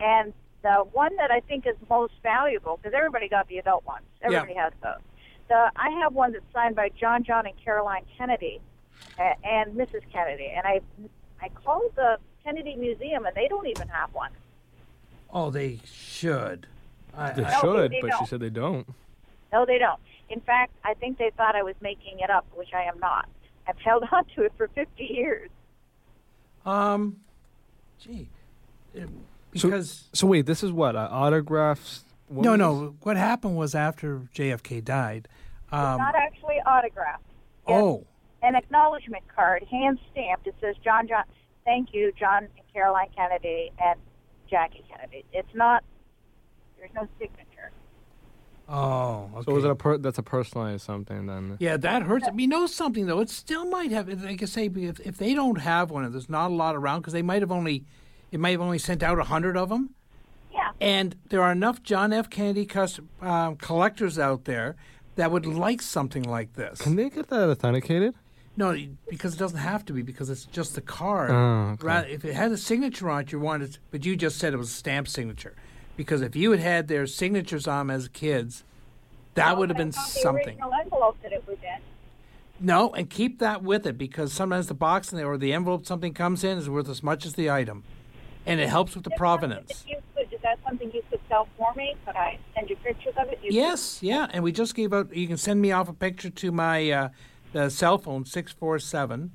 And 0.00 0.32
the 0.62 0.84
one 0.92 1.14
that 1.16 1.30
I 1.30 1.40
think 1.40 1.66
is 1.66 1.76
most 1.88 2.14
valuable, 2.22 2.76
because 2.76 2.94
everybody 2.96 3.28
got 3.28 3.48
the 3.48 3.58
adult 3.58 3.84
ones, 3.86 4.04
everybody 4.20 4.54
has 4.54 4.72
those. 4.82 5.02
The 5.48 5.70
I 5.76 5.90
have 6.02 6.12
one 6.12 6.32
that's 6.32 6.44
signed 6.52 6.74
by 6.74 6.88
John, 6.88 7.22
John, 7.22 7.46
and 7.46 7.54
Caroline 7.64 8.04
Kennedy, 8.18 8.60
uh, 9.18 9.34
and 9.44 9.74
Mrs. 9.74 10.02
Kennedy. 10.12 10.52
And 10.54 10.66
I, 10.66 10.80
I 11.40 11.50
called 11.50 11.92
the 11.94 12.18
Kennedy 12.46 12.76
Museum, 12.76 13.26
and 13.26 13.34
they 13.34 13.48
don't 13.48 13.66
even 13.66 13.88
have 13.88 14.14
one. 14.14 14.30
Oh, 15.32 15.50
they 15.50 15.80
should. 15.84 16.66
I, 17.16 17.32
They 17.32 17.42
I- 17.42 17.60
should, 17.60 17.90
they 17.90 18.00
but 18.00 18.06
she 18.06 18.10
don't. 18.18 18.28
said 18.28 18.40
they 18.40 18.50
don't. 18.50 18.86
No, 19.52 19.66
they 19.66 19.78
don't. 19.78 19.98
In 20.30 20.40
fact, 20.40 20.72
I 20.84 20.94
think 20.94 21.18
they 21.18 21.30
thought 21.36 21.56
I 21.56 21.62
was 21.64 21.74
making 21.80 22.20
it 22.20 22.30
up, 22.30 22.46
which 22.54 22.72
I 22.72 22.82
am 22.84 22.98
not. 23.00 23.28
I've 23.66 23.78
held 23.78 24.04
on 24.12 24.24
to 24.36 24.42
it 24.42 24.52
for 24.56 24.68
50 24.68 25.02
years. 25.04 25.50
Um, 26.64 27.16
gee, 27.98 28.28
So- 28.94 29.68
because 29.68 30.08
So, 30.12 30.26
wait, 30.28 30.46
this 30.46 30.62
is 30.62 30.70
what 30.72 30.94
uh, 30.94 31.08
autographs. 31.10 32.04
what 32.28 32.44
no, 32.44 32.50
was- 32.52 32.58
no. 32.58 32.94
What 33.02 33.16
happened 33.16 33.56
was 33.56 33.74
after 33.74 34.20
JFK 34.34 34.80
died. 34.84 35.26
Um, 35.72 35.98
not 35.98 36.14
actually 36.14 36.56
autographed. 36.64 37.24
oh, 37.66 38.04
An 38.42 38.54
acknowledgement 38.54 39.24
card, 39.34 39.64
hand 39.64 39.98
stamped. 40.12 40.46
It 40.46 40.54
says 40.60 40.76
John 40.84 41.08
John. 41.08 41.24
Thank 41.66 41.92
you, 41.92 42.12
John 42.18 42.44
and 42.44 42.50
Caroline 42.72 43.08
Kennedy 43.14 43.72
and 43.84 43.98
Jackie 44.48 44.84
Kennedy. 44.88 45.24
It's 45.32 45.54
not. 45.54 45.84
There's 46.78 46.90
no 46.94 47.06
signature. 47.18 47.72
oh. 48.68 49.28
Okay. 49.34 49.44
So 49.46 49.52
was 49.54 49.64
it 49.64 49.70
a 49.70 49.74
per- 49.74 49.98
that's 49.98 50.18
a 50.18 50.22
personalized 50.22 50.84
something 50.84 51.26
then? 51.26 51.56
Yeah, 51.58 51.76
that 51.76 52.02
hurts. 52.04 52.26
You 52.34 52.46
know 52.46 52.66
something 52.66 53.06
though, 53.06 53.20
it 53.20 53.30
still 53.30 53.64
might 53.66 53.90
have. 53.90 54.08
Like 54.22 54.42
I 54.42 54.46
say, 54.46 54.66
if, 54.74 55.00
if 55.00 55.18
they 55.18 55.34
don't 55.34 55.60
have 55.60 55.90
one, 55.90 56.04
if 56.04 56.12
there's 56.12 56.28
not 56.30 56.50
a 56.50 56.54
lot 56.54 56.76
around, 56.76 57.00
because 57.00 57.12
they 57.12 57.22
might 57.22 57.42
have 57.42 57.52
only, 57.52 57.84
it 58.30 58.40
might 58.40 58.52
have 58.52 58.60
only 58.60 58.78
sent 58.78 59.02
out 59.02 59.18
a 59.18 59.24
hundred 59.24 59.56
of 59.56 59.68
them. 59.68 59.90
Yeah. 60.52 60.70
And 60.80 61.16
there 61.28 61.42
are 61.42 61.52
enough 61.52 61.82
John 61.82 62.12
F. 62.12 62.30
Kennedy 62.30 62.64
cus- 62.64 63.00
um, 63.20 63.56
collectors 63.56 64.18
out 64.18 64.44
there 64.44 64.76
that 65.16 65.30
would 65.30 65.44
like 65.46 65.82
something 65.82 66.22
like 66.22 66.54
this. 66.54 66.80
Can 66.80 66.96
they 66.96 67.10
get 67.10 67.28
that 67.28 67.48
authenticated? 67.48 68.14
No, 68.56 68.74
because 69.10 69.34
it 69.34 69.38
doesn't 69.38 69.58
have 69.58 69.84
to 69.86 69.92
be 69.92 70.02
because 70.02 70.30
it's 70.30 70.44
just 70.46 70.74
the 70.74 70.80
card. 70.80 71.30
Oh, 71.30 71.72
okay. 71.74 71.86
Rather, 71.86 72.06
if 72.08 72.24
it 72.24 72.34
had 72.34 72.52
a 72.52 72.56
signature 72.56 73.10
on 73.10 73.22
it, 73.22 73.32
you 73.32 73.38
wanted, 73.38 73.78
but 73.90 74.06
you 74.06 74.16
just 74.16 74.38
said 74.38 74.54
it 74.54 74.56
was 74.56 74.70
a 74.70 74.74
stamp 74.74 75.08
signature. 75.08 75.54
Because 75.96 76.22
if 76.22 76.34
you 76.34 76.50
had 76.52 76.60
had 76.60 76.88
their 76.88 77.06
signatures 77.06 77.66
on 77.68 77.80
'em 77.80 77.90
as 77.90 78.08
kids, 78.08 78.64
that 79.34 79.58
would 79.58 79.68
have 79.68 79.76
been 79.76 79.88
Not 79.88 80.06
the 80.06 80.20
something. 80.20 80.48
original 80.48 80.72
envelope 80.74 81.16
that 81.22 81.32
it 81.32 81.46
was 81.46 81.58
in. 81.62 81.80
No, 82.58 82.90
and 82.94 83.10
keep 83.10 83.38
that 83.40 83.62
with 83.62 83.86
it 83.86 83.98
because 83.98 84.32
sometimes 84.32 84.68
the 84.68 84.74
box 84.74 85.12
in 85.12 85.18
there 85.18 85.26
or 85.26 85.36
the 85.36 85.52
envelope 85.52 85.84
something 85.84 86.14
comes 86.14 86.42
in 86.42 86.56
is 86.56 86.70
worth 86.70 86.88
as 86.88 87.02
much 87.02 87.26
as 87.26 87.34
the 87.34 87.50
item, 87.50 87.84
and 88.46 88.58
it 88.60 88.70
helps 88.70 88.94
with 88.94 89.04
the 89.04 89.10
provenance. 89.10 89.70
If 89.84 89.90
you 89.90 89.96
could, 90.14 90.32
is 90.32 90.40
that 90.40 90.58
something 90.66 90.90
you 90.94 91.02
could 91.10 91.20
sell 91.28 91.46
for 91.58 91.74
me? 91.74 91.94
Could 92.06 92.16
I 92.16 92.38
send 92.54 92.70
you 92.70 92.76
pictures 92.76 93.12
of 93.18 93.28
it? 93.28 93.38
You 93.42 93.50
Yes, 93.52 94.02
yeah, 94.02 94.28
and 94.32 94.42
we 94.42 94.52
just 94.52 94.74
gave 94.74 94.94
out. 94.94 95.14
You 95.14 95.26
can 95.28 95.36
send 95.36 95.60
me 95.60 95.70
off 95.72 95.90
a 95.90 95.92
picture 95.92 96.30
to 96.30 96.50
my 96.50 96.90
uh, 96.90 97.08
the 97.52 97.68
cell 97.70 97.98
phone 97.98 98.24
647 98.24 99.30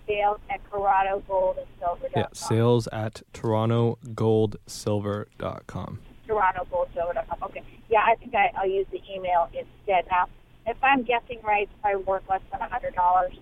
Sales 0.07 0.39
at 0.49 0.59
Toronto 0.70 1.24
Gold 1.28 1.57
and 1.57 1.68
Silver. 1.80 2.07
Yeah, 2.16 2.26
sales 2.34 2.88
at 2.91 3.22
torontogoldsilver.com. 3.34 5.99
Toronto 6.28 6.68
Gold 6.72 6.88
Silver. 6.93 7.14
dot 7.14 7.28
com. 7.30 7.38
Okay. 7.43 7.62
Yeah, 7.89 8.03
I 8.05 8.16
think 8.16 8.34
I, 8.34 8.51
I'll 8.57 8.68
use 8.68 8.88
the 8.91 9.01
email 9.14 9.47
instead. 9.53 10.05
Now, 10.09 10.28
if 10.66 10.78
I'm 10.84 11.03
guessing 11.03 11.39
right, 11.43 11.64
it's 11.64 11.72
probably 11.82 12.03
worth 12.03 12.24
less 12.30 12.41
than 12.51 12.62
a 12.62 12.68
hundred 12.70 12.95
dollars. 12.95 13.34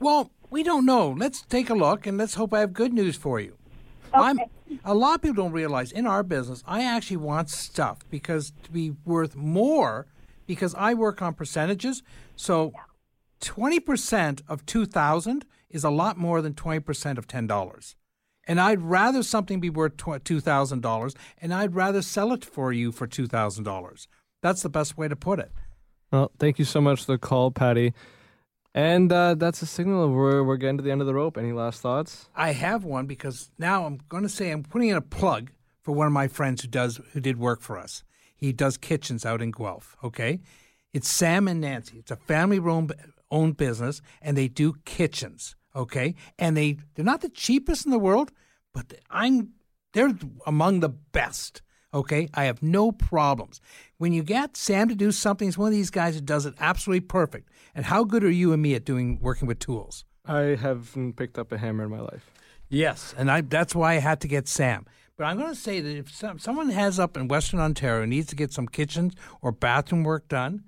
Well, 0.00 0.30
we 0.48 0.62
don't 0.62 0.86
know. 0.86 1.10
Let's 1.10 1.42
take 1.42 1.70
a 1.70 1.74
look 1.74 2.06
and 2.06 2.18
let's 2.18 2.34
hope 2.34 2.52
I 2.52 2.60
have 2.60 2.72
good 2.72 2.92
news 2.92 3.16
for 3.16 3.38
you. 3.38 3.56
I'm 4.12 4.40
a 4.84 4.94
lot 4.94 5.16
of 5.16 5.22
people 5.22 5.44
don't 5.44 5.52
realize 5.52 5.92
in 5.92 6.06
our 6.06 6.22
business, 6.22 6.64
I 6.66 6.82
actually 6.84 7.18
want 7.18 7.50
stuff 7.50 7.98
because 8.10 8.52
to 8.64 8.70
be 8.70 8.92
worth 9.04 9.36
more 9.36 10.06
because 10.46 10.74
I 10.74 10.94
work 10.94 11.22
on 11.22 11.34
percentages. 11.34 12.02
So 12.34 12.72
20% 13.40 14.42
of 14.48 14.66
2000 14.66 15.44
is 15.68 15.84
a 15.84 15.90
lot 15.90 16.16
more 16.16 16.42
than 16.42 16.54
20% 16.54 17.18
of 17.18 17.28
$10. 17.28 17.94
And 18.48 18.60
I'd 18.60 18.80
rather 18.80 19.22
something 19.22 19.60
be 19.60 19.70
worth 19.70 19.96
$2,000 19.96 21.14
and 21.40 21.54
I'd 21.54 21.74
rather 21.74 22.02
sell 22.02 22.32
it 22.32 22.44
for 22.44 22.72
you 22.72 22.90
for 22.90 23.06
$2,000. 23.06 24.06
That's 24.42 24.62
the 24.62 24.68
best 24.68 24.96
way 24.96 25.08
to 25.08 25.14
put 25.14 25.38
it. 25.38 25.52
Well, 26.10 26.32
thank 26.38 26.58
you 26.58 26.64
so 26.64 26.80
much 26.80 27.04
for 27.04 27.12
the 27.12 27.18
call, 27.18 27.50
Patty. 27.50 27.92
And 28.74 29.12
uh, 29.12 29.34
that's 29.34 29.62
a 29.62 29.66
signal 29.66 30.08
we're, 30.10 30.44
we're 30.44 30.56
getting 30.56 30.76
to 30.76 30.82
the 30.82 30.92
end 30.92 31.00
of 31.00 31.06
the 31.06 31.14
rope. 31.14 31.36
Any 31.36 31.52
last 31.52 31.80
thoughts? 31.80 32.28
I 32.36 32.52
have 32.52 32.84
one 32.84 33.06
because 33.06 33.50
now 33.58 33.84
I'm 33.84 34.00
going 34.08 34.22
to 34.22 34.28
say 34.28 34.50
I'm 34.50 34.62
putting 34.62 34.88
in 34.88 34.96
a 34.96 35.02
plug 35.02 35.50
for 35.82 35.92
one 35.92 36.06
of 36.06 36.12
my 36.12 36.28
friends 36.28 36.62
who 36.62 36.68
does 36.68 37.00
who 37.12 37.20
did 37.20 37.38
work 37.38 37.60
for 37.60 37.78
us. 37.78 38.04
He 38.36 38.52
does 38.52 38.76
kitchens 38.76 39.26
out 39.26 39.42
in 39.42 39.50
Guelph. 39.50 39.96
Okay, 40.04 40.40
it's 40.92 41.08
Sam 41.08 41.48
and 41.48 41.60
Nancy. 41.60 41.98
It's 41.98 42.10
a 42.10 42.16
family 42.16 42.58
owned 43.30 43.56
business, 43.56 44.02
and 44.22 44.36
they 44.36 44.48
do 44.48 44.74
kitchens. 44.84 45.56
Okay, 45.74 46.14
and 46.38 46.56
they 46.56 46.78
they're 46.94 47.04
not 47.04 47.22
the 47.22 47.28
cheapest 47.28 47.86
in 47.86 47.90
the 47.90 47.98
world, 47.98 48.32
but 48.72 48.94
I'm 49.10 49.50
they're 49.92 50.14
among 50.46 50.80
the 50.80 50.88
best. 50.88 51.62
Okay, 51.92 52.28
I 52.34 52.44
have 52.44 52.62
no 52.62 52.92
problems. 52.92 53.60
When 53.98 54.12
you 54.12 54.22
get 54.22 54.56
Sam 54.56 54.88
to 54.88 54.94
do 54.94 55.10
something, 55.10 55.48
he's 55.48 55.58
one 55.58 55.68
of 55.68 55.74
these 55.74 55.90
guys 55.90 56.14
who 56.14 56.20
does 56.20 56.46
it 56.46 56.54
absolutely 56.60 57.00
perfect. 57.00 57.48
And 57.74 57.86
how 57.86 58.04
good 58.04 58.22
are 58.22 58.30
you 58.30 58.52
and 58.52 58.62
me 58.62 58.74
at 58.74 58.84
doing 58.84 59.18
working 59.20 59.48
with 59.48 59.58
tools? 59.58 60.04
I 60.24 60.56
haven't 60.60 61.14
picked 61.14 61.38
up 61.38 61.50
a 61.50 61.58
hammer 61.58 61.84
in 61.84 61.90
my 61.90 62.00
life. 62.00 62.30
Yes, 62.68 63.12
and 63.18 63.30
I 63.30 63.40
that's 63.40 63.74
why 63.74 63.94
I 63.94 63.98
had 63.98 64.20
to 64.20 64.28
get 64.28 64.46
Sam. 64.46 64.86
But 65.16 65.24
I'm 65.24 65.36
going 65.36 65.52
to 65.52 65.60
say 65.60 65.80
that 65.80 65.96
if 65.96 66.14
some, 66.14 66.38
someone 66.38 66.70
has 66.70 66.98
up 66.98 67.16
in 67.16 67.28
Western 67.28 67.60
Ontario 67.60 68.02
and 68.02 68.10
needs 68.10 68.28
to 68.28 68.36
get 68.36 68.52
some 68.52 68.68
kitchens 68.68 69.14
or 69.42 69.52
bathroom 69.52 70.04
work 70.04 70.28
done, 70.28 70.62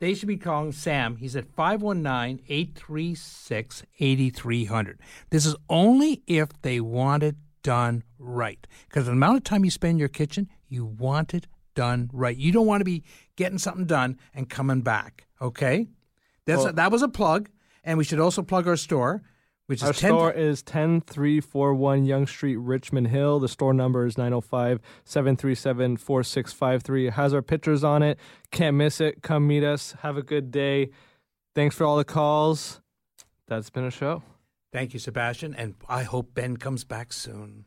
they 0.00 0.12
should 0.12 0.28
be 0.28 0.36
calling 0.36 0.72
Sam. 0.72 1.16
He's 1.16 1.36
at 1.36 1.48
519 1.54 2.44
836 2.48 3.84
8300. 3.98 5.00
This 5.30 5.46
is 5.46 5.54
only 5.70 6.22
if 6.26 6.50
they 6.60 6.80
want 6.80 7.22
it 7.22 7.36
done 7.62 8.02
right. 8.18 8.66
Because 8.88 9.06
the 9.06 9.12
amount 9.12 9.38
of 9.38 9.44
time 9.44 9.64
you 9.64 9.70
spend 9.70 9.92
in 9.92 9.98
your 9.98 10.08
kitchen, 10.08 10.50
you 10.68 10.84
want 10.84 11.34
it 11.34 11.46
done 11.74 12.08
right. 12.12 12.36
You 12.36 12.52
don't 12.52 12.66
want 12.66 12.80
to 12.80 12.84
be 12.84 13.02
getting 13.36 13.58
something 13.58 13.84
done 13.86 14.18
and 14.32 14.48
coming 14.48 14.80
back. 14.82 15.26
Okay? 15.40 15.88
That's 16.46 16.58
Well- 16.58 16.68
a, 16.68 16.72
that 16.74 16.92
was 16.92 17.02
a 17.02 17.08
plug. 17.08 17.50
And 17.86 17.98
we 17.98 18.04
should 18.04 18.18
also 18.20 18.40
plug 18.42 18.66
our 18.66 18.76
store, 18.76 19.22
which 19.66 19.82
is 19.82 19.88
Our 19.88 19.92
10 19.92 20.08
store 20.10 20.32
is 20.32 20.62
10341 20.62 22.06
Yonge 22.06 22.28
Street, 22.30 22.56
Richmond 22.56 23.08
Hill. 23.08 23.40
The 23.40 23.48
store 23.48 23.74
number 23.74 24.06
is 24.06 24.16
905 24.16 24.80
737 25.04 25.98
4653. 25.98 27.08
It 27.08 27.12
has 27.12 27.34
our 27.34 27.42
pictures 27.42 27.84
on 27.84 28.02
it. 28.02 28.18
Can't 28.50 28.76
miss 28.76 29.02
it. 29.02 29.22
Come 29.22 29.46
meet 29.46 29.64
us. 29.64 29.94
Have 30.00 30.16
a 30.16 30.22
good 30.22 30.50
day. 30.50 30.90
Thanks 31.54 31.76
for 31.76 31.84
all 31.84 31.98
the 31.98 32.04
calls. 32.04 32.80
That's 33.48 33.68
been 33.68 33.84
a 33.84 33.90
show. 33.90 34.22
Thank 34.72 34.94
you, 34.94 34.98
Sebastian, 34.98 35.54
and 35.54 35.74
I 35.88 36.02
hope 36.04 36.34
Ben 36.34 36.56
comes 36.56 36.84
back 36.84 37.12
soon. 37.12 37.66